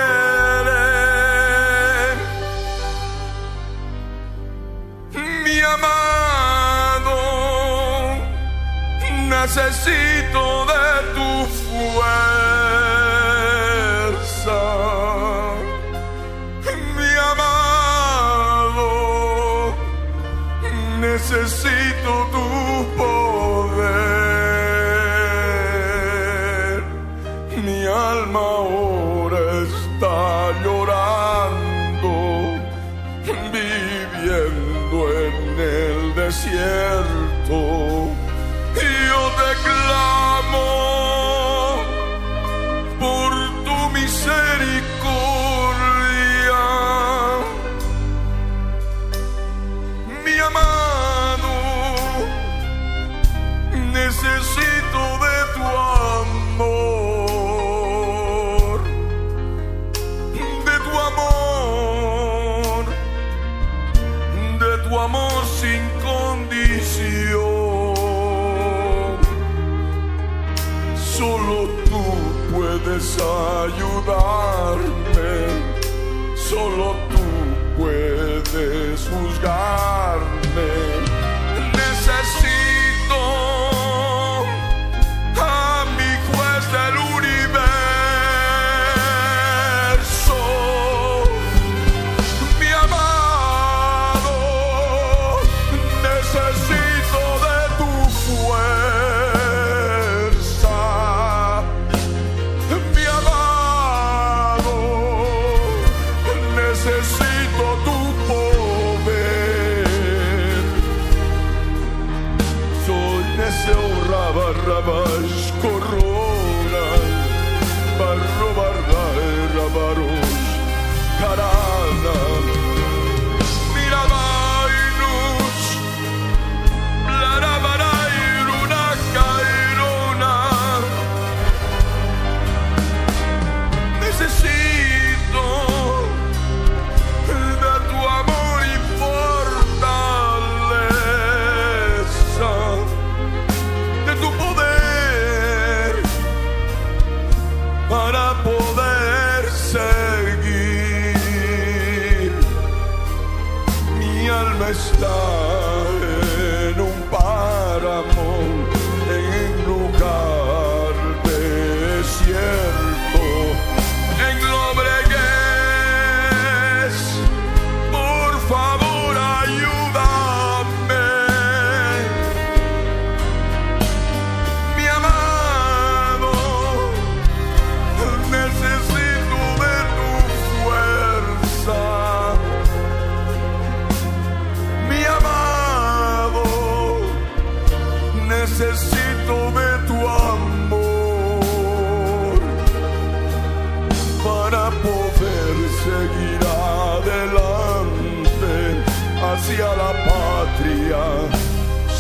Mi 5.45 5.61
amado, 5.61 7.16
necesito 9.29 10.68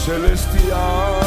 celestial. 0.08 1.17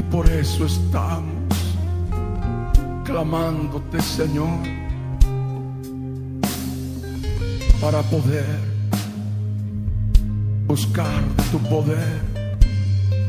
Y 0.00 0.02
por 0.04 0.26
eso 0.30 0.64
estamos 0.64 1.54
clamándote, 3.04 4.00
Señor, 4.00 4.58
para 7.82 8.00
poder 8.04 8.60
buscar 10.66 11.22
tu 11.52 11.58
poder, 11.68 12.22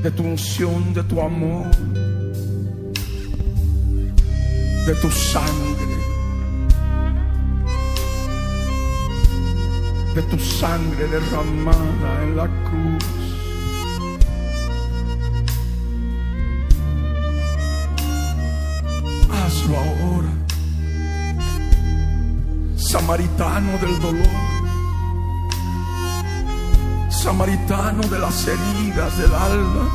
de 0.02 0.12
tu 0.12 0.24
unción, 0.24 0.94
de 0.94 1.04
tu 1.04 1.20
amor, 1.20 1.70
de 4.88 4.96
tu 5.02 5.12
sangre, 5.12 5.98
de 10.16 10.22
tu 10.22 10.40
sangre 10.40 11.06
derramada 11.16 12.24
en 12.24 12.38
la 12.38 12.48
cruz. 12.64 13.21
Samaritano 22.92 23.78
del 23.78 24.00
dolor 24.00 24.62
samaritano 27.10 28.02
de 28.04 28.20
las 28.20 28.46
heridas 28.46 29.18
del 29.18 29.34
alma 29.34 29.86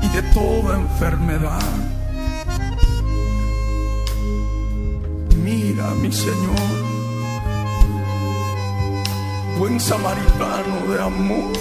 y 0.00 0.08
de 0.08 0.22
toda 0.32 0.78
enfermedad. 0.78 1.74
Mira, 5.42 5.90
mi 6.00 6.10
Señor, 6.10 6.70
buen 9.58 9.78
samaritano 9.78 10.76
de 10.90 11.02
amor, 11.02 11.52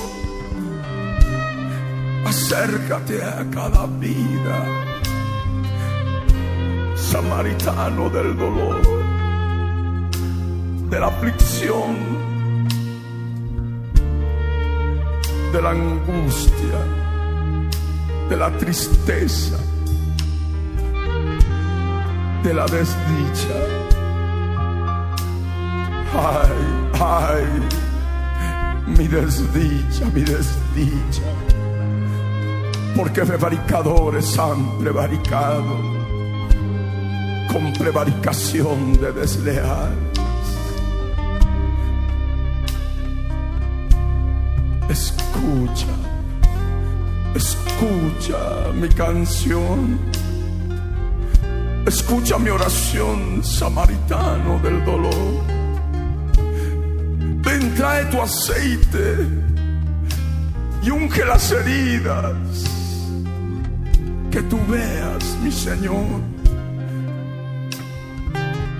acércate 2.25 3.21
a 3.21 3.45
cada 3.51 3.85
vida, 3.87 4.57
samaritano 6.95 8.09
del 8.09 8.37
dolor, 8.37 9.02
de 10.93 10.99
la 10.99 11.07
aflicción 11.07 11.95
de 15.51 15.59
la 15.59 15.71
angustia, 15.71 16.79
de 18.29 18.37
la 18.37 18.55
tristeza, 18.59 19.57
de 22.43 22.53
la 22.53 22.65
desdicha. 22.67 23.57
Ay, 26.13 26.61
ay, 27.01 27.45
mi 28.95 29.07
desdicha, 29.07 30.05
mi 30.13 30.21
desdicha. 30.21 31.27
Porque 32.95 33.23
prevaricadores 33.23 34.37
han 34.37 34.77
prevaricado 34.77 35.75
con 37.51 37.73
prevaricación 37.73 38.93
de 39.01 39.11
desleal. 39.11 40.12
Escucha, 45.53 45.87
escucha 47.35 48.71
mi 48.73 48.89
canción, 48.89 49.99
escucha 51.85 52.39
mi 52.39 52.49
oración, 52.49 53.43
samaritano 53.43 54.59
del 54.59 54.83
dolor. 54.83 55.43
Ven, 57.45 57.75
trae 57.75 58.05
tu 58.05 58.21
aceite 58.21 59.27
y 60.81 60.89
unge 60.89 61.25
las 61.25 61.51
heridas, 61.51 62.33
que 64.31 64.41
tú 64.43 64.59
veas, 64.67 65.37
mi 65.43 65.51
Señor. 65.51 66.21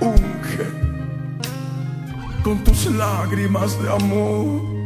Unge 0.01 0.83
con 2.43 2.61
tus 2.63 2.87
lágrimas 2.87 3.81
de 3.81 3.89
amor 3.89 4.82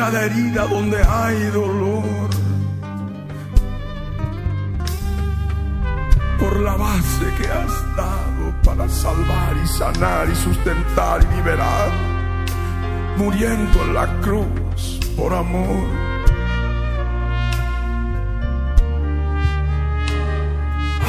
cada 0.00 0.24
herida 0.24 0.66
donde 0.66 0.96
hay 0.96 1.38
dolor. 1.50 2.30
Por 6.38 6.58
la 6.60 6.74
base 6.74 7.26
que 7.36 7.46
has 7.46 7.96
dado 7.96 8.44
para 8.64 8.88
salvar 8.88 9.54
y 9.62 9.66
sanar 9.68 10.26
y 10.30 10.36
sustentar 10.36 11.20
y 11.22 11.36
liberar, 11.36 11.90
muriendo 13.18 13.82
en 13.84 13.92
la 13.92 14.06
cruz 14.22 15.00
por 15.18 15.34
amor. 15.34 15.84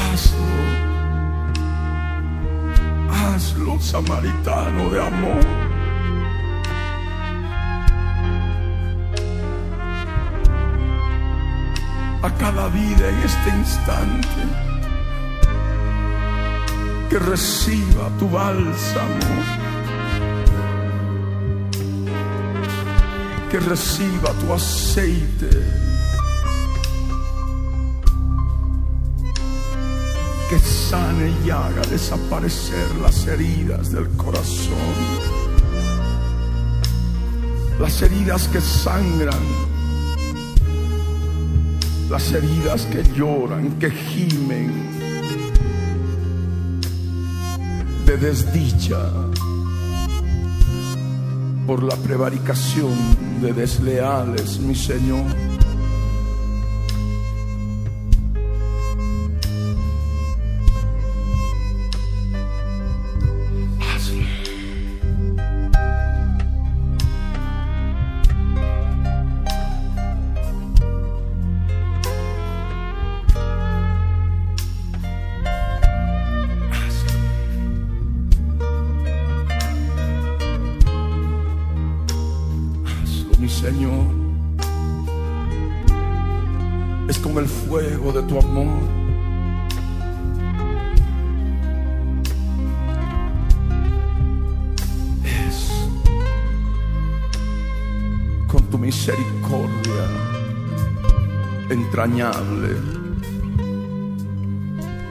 Hazlo, 0.01 0.51
hazlo, 3.09 3.79
samaritano 3.79 4.89
de 4.89 5.01
amor. 5.01 5.70
A 12.23 12.29
cada 12.35 12.67
vida 12.67 13.09
en 13.09 13.17
este 13.19 13.49
instante. 13.49 14.41
Que 17.09 17.19
reciba 17.19 18.09
tu 18.19 18.29
bálsamo. 18.29 19.19
Que 23.49 23.59
reciba 23.59 24.31
tu 24.39 24.53
aceite. 24.53 25.49
Que 30.49 30.59
sane 30.59 31.33
y 31.45 31.49
haga 31.49 31.81
desaparecer 31.89 32.95
las 33.01 33.25
heridas 33.27 33.91
del 33.91 34.07
corazón. 34.15 34.77
Las 37.79 38.01
heridas 38.01 38.47
que 38.49 38.61
sangran 38.61 39.70
las 42.11 42.33
heridas 42.33 42.85
que 42.87 43.03
lloran, 43.15 43.79
que 43.79 43.89
gimen 43.89 44.69
de 48.05 48.17
desdicha 48.17 48.99
por 51.65 51.83
la 51.83 51.95
prevaricación 51.95 52.91
de 53.41 53.53
desleales, 53.53 54.59
mi 54.59 54.75
Señor. 54.75 55.50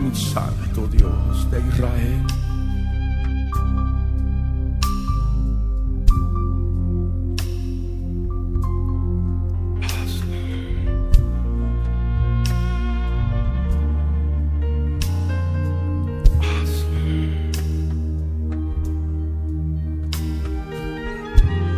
Mi 0.00 0.14
santo 0.14 0.86
Dios 0.86 1.50
de 1.50 1.58
Israel. 1.58 2.26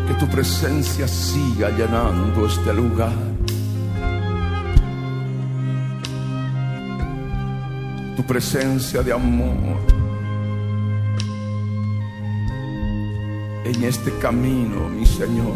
Que 0.06 0.14
tu 0.14 0.26
presencia 0.28 1.08
siga 1.08 1.70
llenando 1.70 2.46
este 2.46 2.74
lugar. 2.74 3.31
Presencia 8.22 9.02
de 9.02 9.12
amor 9.12 9.76
en 13.64 13.84
este 13.84 14.10
camino, 14.18 14.88
mi 14.88 15.06
Señor, 15.06 15.54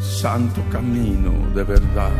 santo 0.00 0.62
camino 0.70 1.32
de 1.54 1.64
verdad 1.64 2.10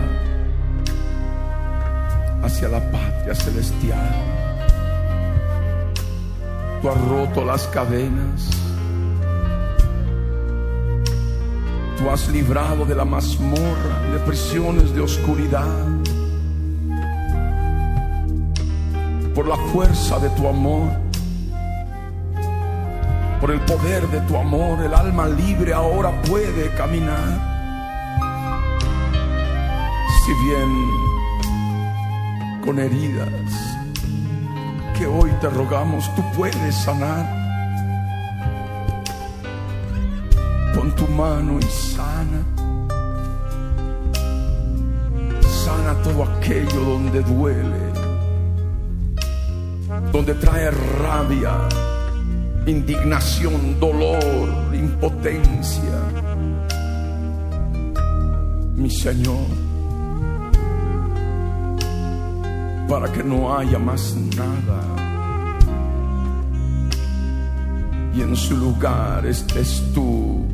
hacia 2.43 2.68
la 2.68 2.80
patria 2.90 3.34
celestial. 3.34 4.14
Tú 6.82 6.90
has 6.90 7.01
roto 7.09 7.44
las 7.44 7.66
cadenas, 7.68 8.51
tú 11.98 12.10
has 12.10 12.28
librado 12.28 12.84
de 12.84 12.94
la 12.94 13.05
mazmorra, 13.05 14.02
de 14.12 14.18
prisiones 14.20 14.94
de 14.94 15.01
oscuridad. 15.01 15.66
Por 19.36 19.46
la 19.46 19.56
fuerza 19.70 20.18
de 20.18 20.30
tu 20.30 20.48
amor, 20.48 20.88
por 23.38 23.50
el 23.50 23.60
poder 23.60 24.08
de 24.08 24.20
tu 24.22 24.34
amor, 24.34 24.82
el 24.82 24.94
alma 24.94 25.28
libre 25.28 25.74
ahora 25.74 26.10
puede 26.22 26.74
caminar. 26.74 27.38
Si 30.24 30.32
bien 30.46 30.70
con 32.64 32.78
heridas 32.78 33.28
que 34.98 35.06
hoy 35.06 35.30
te 35.42 35.50
rogamos, 35.50 36.10
tú 36.14 36.22
puedes 36.34 36.74
sanar. 36.74 37.26
Pon 40.74 40.94
tu 40.96 41.06
mano 41.08 41.58
y 41.58 41.62
sana. 41.62 42.42
Sana 45.42 45.94
todo 46.02 46.24
aquello 46.24 46.80
donde 46.80 47.20
duele, 47.20 47.92
donde 50.12 50.35
trae 50.35 50.70
rabia, 50.70 51.69
indignación, 52.66 53.78
dolor, 53.78 54.74
impotencia. 54.74 56.01
Mi 58.74 58.91
Señor, 58.91 59.47
para 62.89 63.11
que 63.12 63.23
no 63.23 63.57
haya 63.57 63.78
más 63.78 64.15
nada. 64.37 64.83
Y 68.15 68.23
en 68.23 68.35
su 68.35 68.57
lugar 68.57 69.27
estés 69.27 69.83
tú 69.95 70.47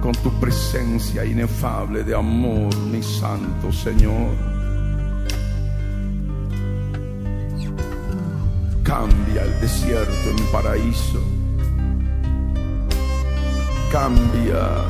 con 0.00 0.12
tu 0.22 0.30
presencia 0.40 1.24
inefable 1.24 2.02
de 2.02 2.14
amor, 2.14 2.76
mi 2.76 3.02
santo 3.02 3.72
Señor. 3.72 4.55
Cambia 8.86 9.42
el 9.42 9.60
desierto 9.60 10.30
en 10.30 10.52
paraíso. 10.52 11.20
Cambia 13.90 14.84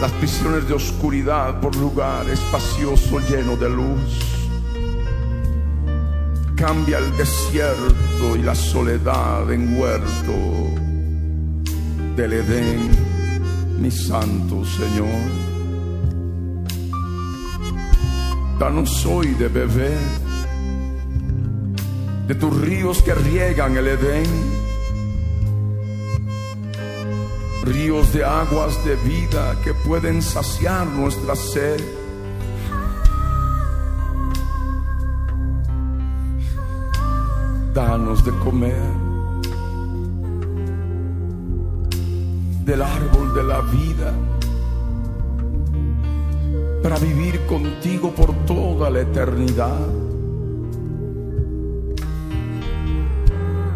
las 0.00 0.12
prisiones 0.12 0.68
de 0.68 0.74
oscuridad 0.74 1.60
por 1.60 1.74
lugar 1.74 2.30
espacioso 2.30 3.18
lleno 3.28 3.56
de 3.56 3.68
luz. 3.68 4.46
Cambia 6.54 6.98
el 6.98 7.16
desierto 7.16 8.36
y 8.36 8.42
la 8.42 8.54
soledad 8.54 9.52
en 9.52 9.76
huerto 9.76 10.32
del 12.14 12.32
Edén 12.32 12.90
mi 13.80 13.90
santo 13.90 14.64
Señor. 14.64 15.30
Danos 18.60 19.04
hoy 19.04 19.34
de 19.34 19.48
beber 19.48 20.21
de 22.26 22.34
tus 22.34 22.60
ríos 22.60 23.02
que 23.02 23.14
riegan 23.14 23.76
el 23.76 23.88
Edén, 23.88 24.26
ríos 27.64 28.12
de 28.12 28.24
aguas 28.24 28.84
de 28.84 28.96
vida 28.96 29.56
que 29.62 29.74
pueden 29.74 30.22
saciar 30.22 30.86
nuestra 30.86 31.34
sed. 31.34 31.80
Danos 37.74 38.24
de 38.24 38.32
comer 38.32 39.12
del 42.64 42.82
árbol 42.82 43.34
de 43.34 43.42
la 43.42 43.60
vida 43.62 44.14
para 46.82 46.98
vivir 46.98 47.40
contigo 47.46 48.10
por 48.10 48.32
toda 48.46 48.90
la 48.90 49.00
eternidad. 49.00 50.01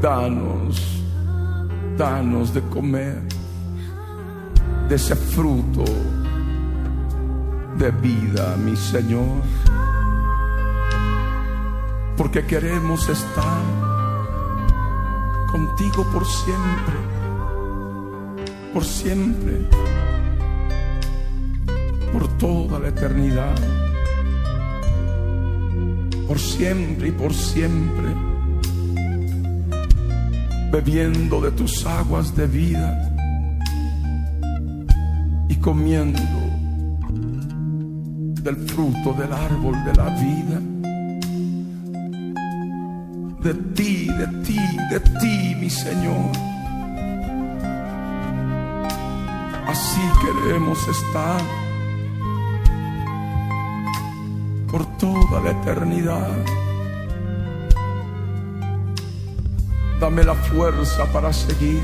Danos, 0.06 1.02
danos 1.98 2.54
de 2.54 2.60
comer 2.70 3.20
de 4.88 4.94
ese 4.94 5.16
fruto 5.16 5.82
de 7.76 7.90
vida, 7.90 8.56
mi 8.56 8.76
Señor, 8.76 9.42
porque 12.16 12.46
queremos 12.46 13.08
estar 13.08 13.62
contigo 15.50 16.06
por 16.12 16.24
siempre 16.24 17.16
por 18.72 18.84
siempre, 18.84 19.66
por 22.12 22.28
toda 22.36 22.78
la 22.78 22.88
eternidad, 22.88 23.56
por 26.28 26.38
siempre 26.38 27.08
y 27.08 27.10
por 27.12 27.32
siempre, 27.32 28.35
bebiendo 30.70 31.40
de 31.40 31.50
tus 31.52 31.86
aguas 31.86 32.34
de 32.34 32.46
vida 32.46 33.12
y 35.48 35.56
comiendo 35.56 36.20
del 38.42 38.56
fruto 38.68 39.12
del 39.14 39.32
árbol 39.32 39.74
de 39.84 39.94
la 39.94 40.08
vida. 40.10 40.60
De 43.42 43.54
ti, 43.74 44.06
de 44.06 44.26
ti, 44.44 44.60
de 44.90 45.00
ti, 45.00 45.54
mi 45.60 45.70
Señor. 45.70 46.30
Así 49.68 50.00
queremos 50.22 50.78
estar 50.88 51.40
por 54.70 54.84
toda 54.98 55.40
la 55.40 55.50
eternidad. 55.50 56.65
Dame 60.06 60.22
la 60.22 60.36
fuerza 60.36 61.04
para 61.12 61.32
seguir. 61.32 61.82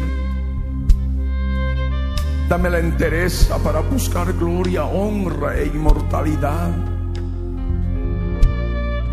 Dame 2.48 2.70
la 2.70 2.78
entereza 2.78 3.58
para 3.58 3.80
buscar 3.80 4.32
gloria, 4.34 4.84
honra 4.84 5.58
e 5.58 5.66
inmortalidad. 5.66 6.70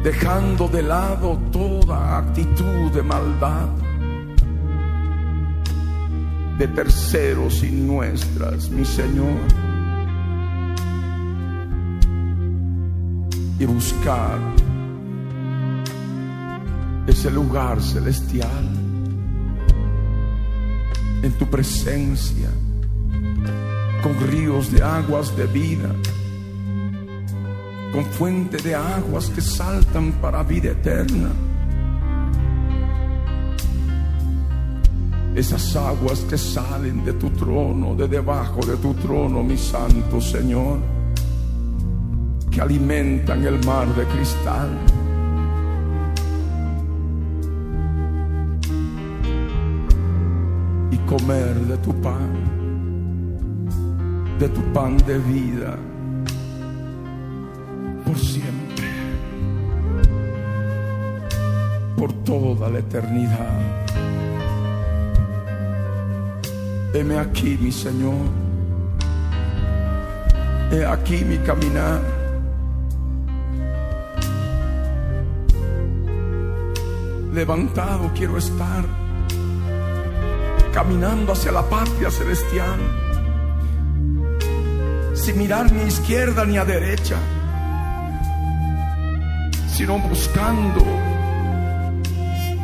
Dejando 0.04 0.68
de 0.68 0.84
lado 0.84 1.40
toda 1.52 2.20
actitud 2.20 2.92
de 2.92 3.02
maldad 3.02 3.70
de 6.60 6.68
terceros 6.68 7.64
y 7.64 7.72
nuestras, 7.72 8.70
mi 8.70 8.86
Señor. 8.86 9.40
Y 13.58 13.66
buscar 13.66 14.38
ese 17.08 17.32
lugar 17.32 17.82
celestial 17.82 18.79
en 21.24 21.32
tu 21.34 21.46
presencia, 21.46 22.50
con 24.02 24.20
ríos 24.28 24.72
de 24.72 24.82
aguas 24.82 25.36
de 25.36 25.46
vida, 25.48 25.94
con 27.92 28.06
fuente 28.06 28.58
de 28.58 28.76
aguas 28.76 29.30
que 29.30 29.42
saltan 29.42 30.14
para 30.14 30.44
vida 30.44 30.72
eterna 30.72 31.32
esas 35.40 35.76
aguas 35.76 36.20
que 36.30 36.38
salen 36.38 37.06
de 37.06 37.14
tu 37.14 37.30
trono, 37.30 37.96
de 37.96 38.08
debajo 38.08 38.60
de 38.66 38.76
tu 38.78 38.94
trono, 38.96 39.42
mi 39.42 39.58
santo 39.58 40.20
Señor, 40.20 40.80
que 42.52 42.60
alimentan 42.60 43.46
el 43.46 43.64
mar 43.66 43.88
de 43.96 44.06
cristal. 44.06 44.70
Comer 51.10 51.56
de 51.66 51.78
tu 51.78 51.92
pan, 52.02 52.30
de 54.38 54.48
tu 54.48 54.62
pan 54.72 54.96
de 55.08 55.18
vida, 55.18 55.76
por 58.06 58.16
siempre, 58.16 58.88
por 61.98 62.14
toda 62.24 62.70
la 62.70 62.78
eternidad. 62.78 63.60
Heme 66.94 67.18
aquí, 67.18 67.58
mi 67.60 67.72
Señor. 67.72 68.28
He 70.72 70.86
aquí 70.86 71.26
mi 71.26 71.38
caminar. 71.40 72.02
Levantado 77.34 78.12
quiero 78.14 78.38
estar, 78.38 78.84
caminando 80.80 81.34
hacia 81.34 81.52
la 81.52 81.64
patria 81.64 82.10
celestial, 82.10 82.80
sin 85.14 85.38
mirar 85.38 85.70
ni 85.74 85.82
a 85.82 85.88
izquierda 85.88 86.46
ni 86.46 86.58
a 86.58 86.64
derecha, 86.64 87.18
sino 89.76 90.00
buscando, 90.00 90.82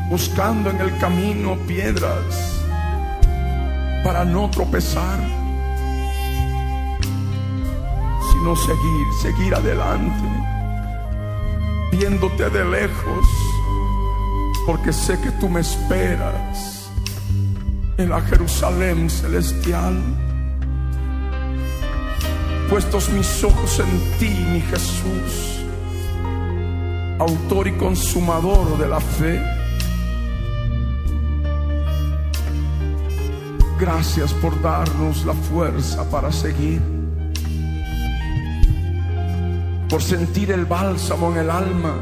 buscando 0.09 0.69
en 0.69 0.79
el 0.79 0.97
camino 0.97 1.57
piedras 1.67 2.63
para 4.05 4.23
no 4.23 4.49
tropezar, 4.49 5.19
sino 8.31 8.55
seguir, 8.55 9.07
seguir 9.21 9.53
adelante, 9.53 10.29
viéndote 11.91 12.49
de 12.49 12.63
lejos, 12.63 13.27
porque 14.65 14.93
sé 14.93 15.19
que 15.19 15.31
tú 15.31 15.49
me 15.49 15.59
esperas 15.59 16.74
en 17.97 18.09
la 18.09 18.21
Jerusalén 18.21 19.09
celestial. 19.09 19.95
Puestos 22.69 23.09
mis 23.09 23.43
ojos 23.43 23.79
en 23.79 24.19
ti, 24.19 24.33
mi 24.51 24.61
Jesús, 24.61 25.63
autor 27.19 27.67
y 27.67 27.73
consumador 27.73 28.77
de 28.77 28.87
la 28.87 28.99
fe. 28.99 29.41
Gracias 33.79 34.33
por 34.33 34.59
darnos 34.61 35.25
la 35.25 35.33
fuerza 35.33 36.09
para 36.09 36.31
seguir, 36.31 36.81
por 39.89 40.01
sentir 40.01 40.51
el 40.51 40.65
bálsamo 40.65 41.31
en 41.31 41.37
el 41.37 41.49
alma, 41.49 41.95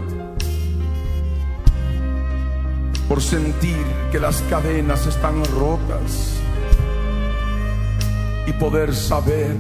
por 3.14 3.22
sentir 3.22 3.86
que 4.12 4.20
las 4.20 4.42
cadenas 4.50 5.06
están 5.06 5.46
rotas 5.46 6.34
y 8.48 8.54
poder 8.54 8.96
saber 8.96 9.56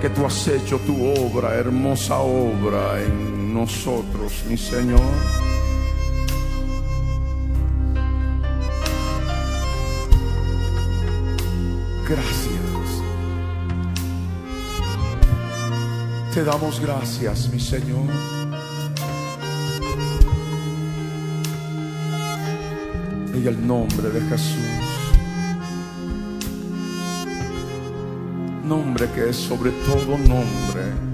que 0.00 0.10
tú 0.10 0.26
has 0.26 0.48
hecho 0.48 0.80
tu 0.80 1.06
obra, 1.06 1.54
hermosa 1.54 2.18
obra 2.18 3.00
en 3.00 3.54
nosotros, 3.54 4.42
mi 4.48 4.56
Señor. 4.56 4.98
Gracias. 12.08 12.90
Te 16.34 16.42
damos 16.42 16.80
gracias, 16.80 17.48
mi 17.52 17.60
Señor. 17.60 18.43
En 23.44 23.50
el 23.50 23.66
nombre 23.66 24.08
de 24.08 24.22
Jesús. 24.22 24.56
Nombre 28.64 29.06
que 29.10 29.28
es 29.28 29.36
sobre 29.36 29.70
todo 29.70 30.16
nombre. 30.16 31.13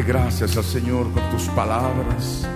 Dale 0.00 0.12
gracias 0.12 0.56
al 0.56 0.64
Señor 0.64 1.12
con 1.12 1.22
tus 1.30 1.42
palabras. 1.48 2.48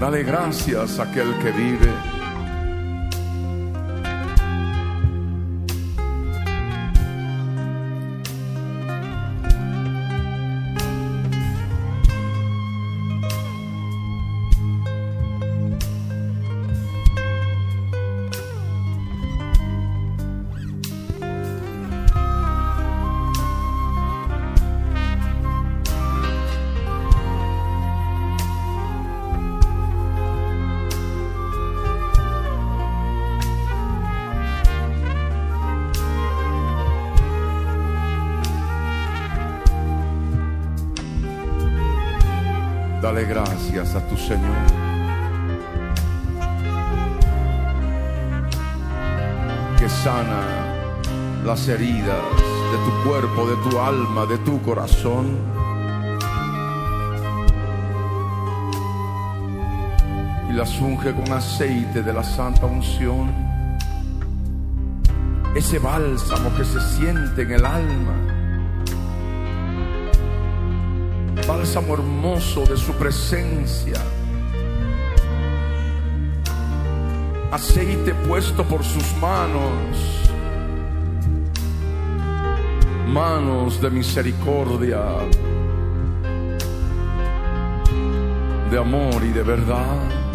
Dale 0.00 0.22
gracias 0.22 0.98
a 0.98 1.02
aquel 1.02 1.38
que 1.40 1.50
vive. 1.50 2.17
Tu 44.00 44.16
Señor. 44.16 44.56
Que 49.78 49.88
sana 49.88 50.40
las 51.44 51.68
heridas 51.68 52.22
de 52.72 52.78
tu 52.84 53.08
cuerpo, 53.08 53.46
de 53.48 53.70
tu 53.70 53.78
alma, 53.78 54.26
de 54.26 54.38
tu 54.38 54.60
corazón. 54.62 55.38
Y 60.50 60.52
las 60.52 60.78
unge 60.80 61.14
con 61.14 61.32
aceite 61.32 62.02
de 62.02 62.12
la 62.12 62.22
santa 62.22 62.66
unción. 62.66 63.32
Ese 65.56 65.78
bálsamo 65.78 66.54
que 66.56 66.64
se 66.64 66.80
siente 66.80 67.42
en 67.42 67.52
el 67.52 67.64
alma. 67.64 68.27
Bálsamo 71.58 71.94
hermoso 71.94 72.64
de 72.66 72.76
su 72.76 72.92
presencia. 72.92 74.00
Aceite 77.50 78.14
puesto 78.14 78.62
por 78.62 78.84
sus 78.84 79.16
manos, 79.16 80.30
manos 83.08 83.80
de 83.80 83.90
misericordia, 83.90 85.02
de 88.70 88.78
amor 88.78 89.24
y 89.24 89.32
de 89.32 89.42
verdad. 89.42 90.27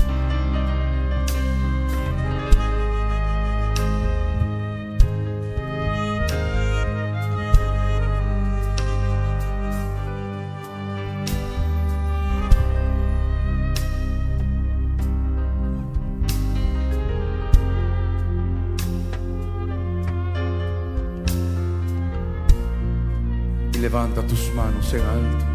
En 24.91 25.01
alto. 25.01 25.45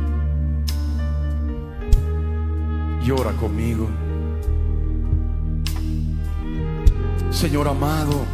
Llora 3.05 3.33
conmigo. 3.33 3.89
Señor 7.31 7.69
amado, 7.69 8.25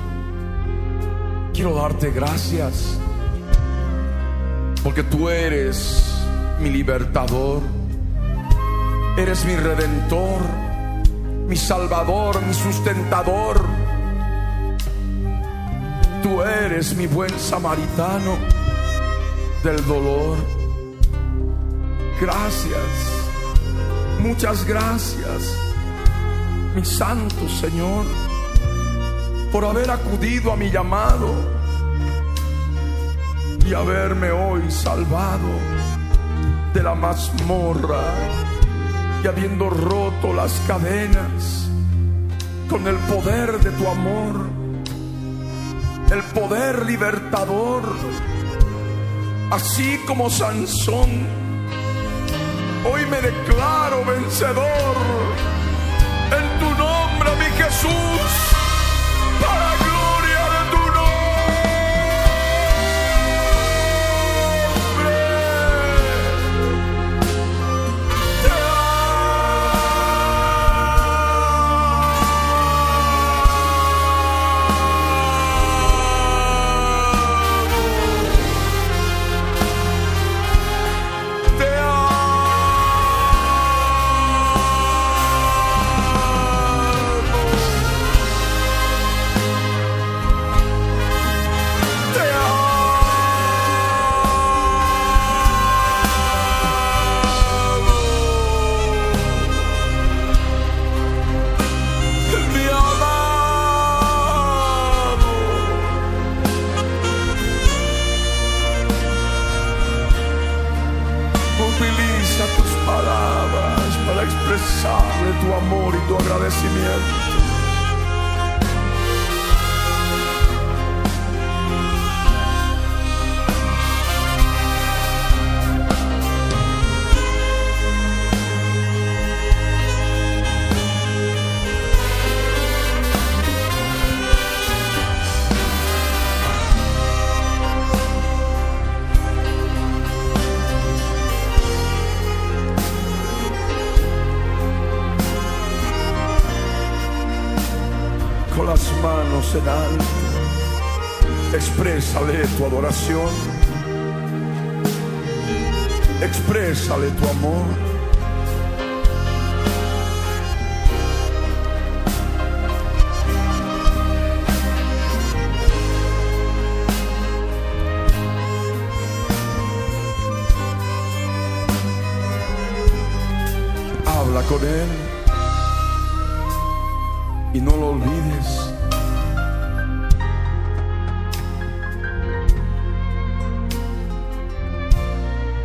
quiero 1.52 1.74
darte 1.74 2.10
gracias 2.10 2.98
porque 4.82 5.02
tú 5.02 5.28
eres 5.28 6.14
mi 6.60 6.70
libertador, 6.70 7.62
eres 9.16 9.44
mi 9.44 9.56
redentor, 9.56 10.40
mi 11.48 11.56
salvador, 11.56 12.40
mi 12.46 12.54
sustentador. 12.54 13.64
Tú 16.22 16.42
eres 16.42 16.94
mi 16.94 17.06
buen 17.06 17.38
samaritano 17.38 18.36
del 19.62 19.84
dolor. 19.86 20.53
Gracias, 22.20 22.78
muchas 24.20 24.65
gracias, 24.65 25.57
mi 26.74 26.85
santo 26.85 27.49
Señor, 27.49 28.07
por 29.51 29.65
haber 29.65 29.91
acudido 29.91 30.53
a 30.53 30.57
mi 30.57 30.70
llamado 30.70 31.35
y 33.66 33.74
haberme 33.74 34.31
hoy 34.31 34.70
salvado 34.70 35.49
de 36.73 36.82
la 36.82 36.95
mazmorra 36.95 38.03
y 39.23 39.27
habiendo 39.27 39.69
roto 39.70 40.32
las 40.32 40.53
cadenas 40.66 41.69
con 42.70 42.86
el 42.86 42.97
poder 42.97 43.59
de 43.59 43.70
tu 43.73 43.89
amor, 43.89 44.49
el 46.11 46.23
poder 46.32 46.86
libertador 46.86 47.82
así 49.51 49.99
como 50.07 50.31
Sansón. 50.31 51.43
Hoy 52.85 53.06
me 53.06 53.20
declaro 53.20 54.05
vencedor. 54.05 54.97
En 56.31 56.59
tu 56.61 56.69
nombre, 56.77 57.31
mi 57.39 57.51
Jesús, 57.56 58.14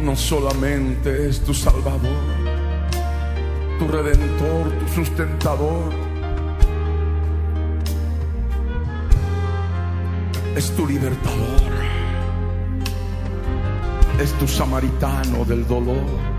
No 0.02 0.16
solamente 0.16 1.28
es 1.28 1.42
tu 1.42 1.54
Salvador, 1.54 2.24
tu 3.78 3.88
Redentor, 3.88 4.72
tu 4.80 4.88
sustentador. 4.96 5.94
Es 10.56 10.72
tu 10.76 10.88
libertador. 10.88 11.72
Es 14.22 14.34
tu 14.34 14.48
samaritano 14.48 15.46
del 15.46 15.68
dolor. 15.68 16.39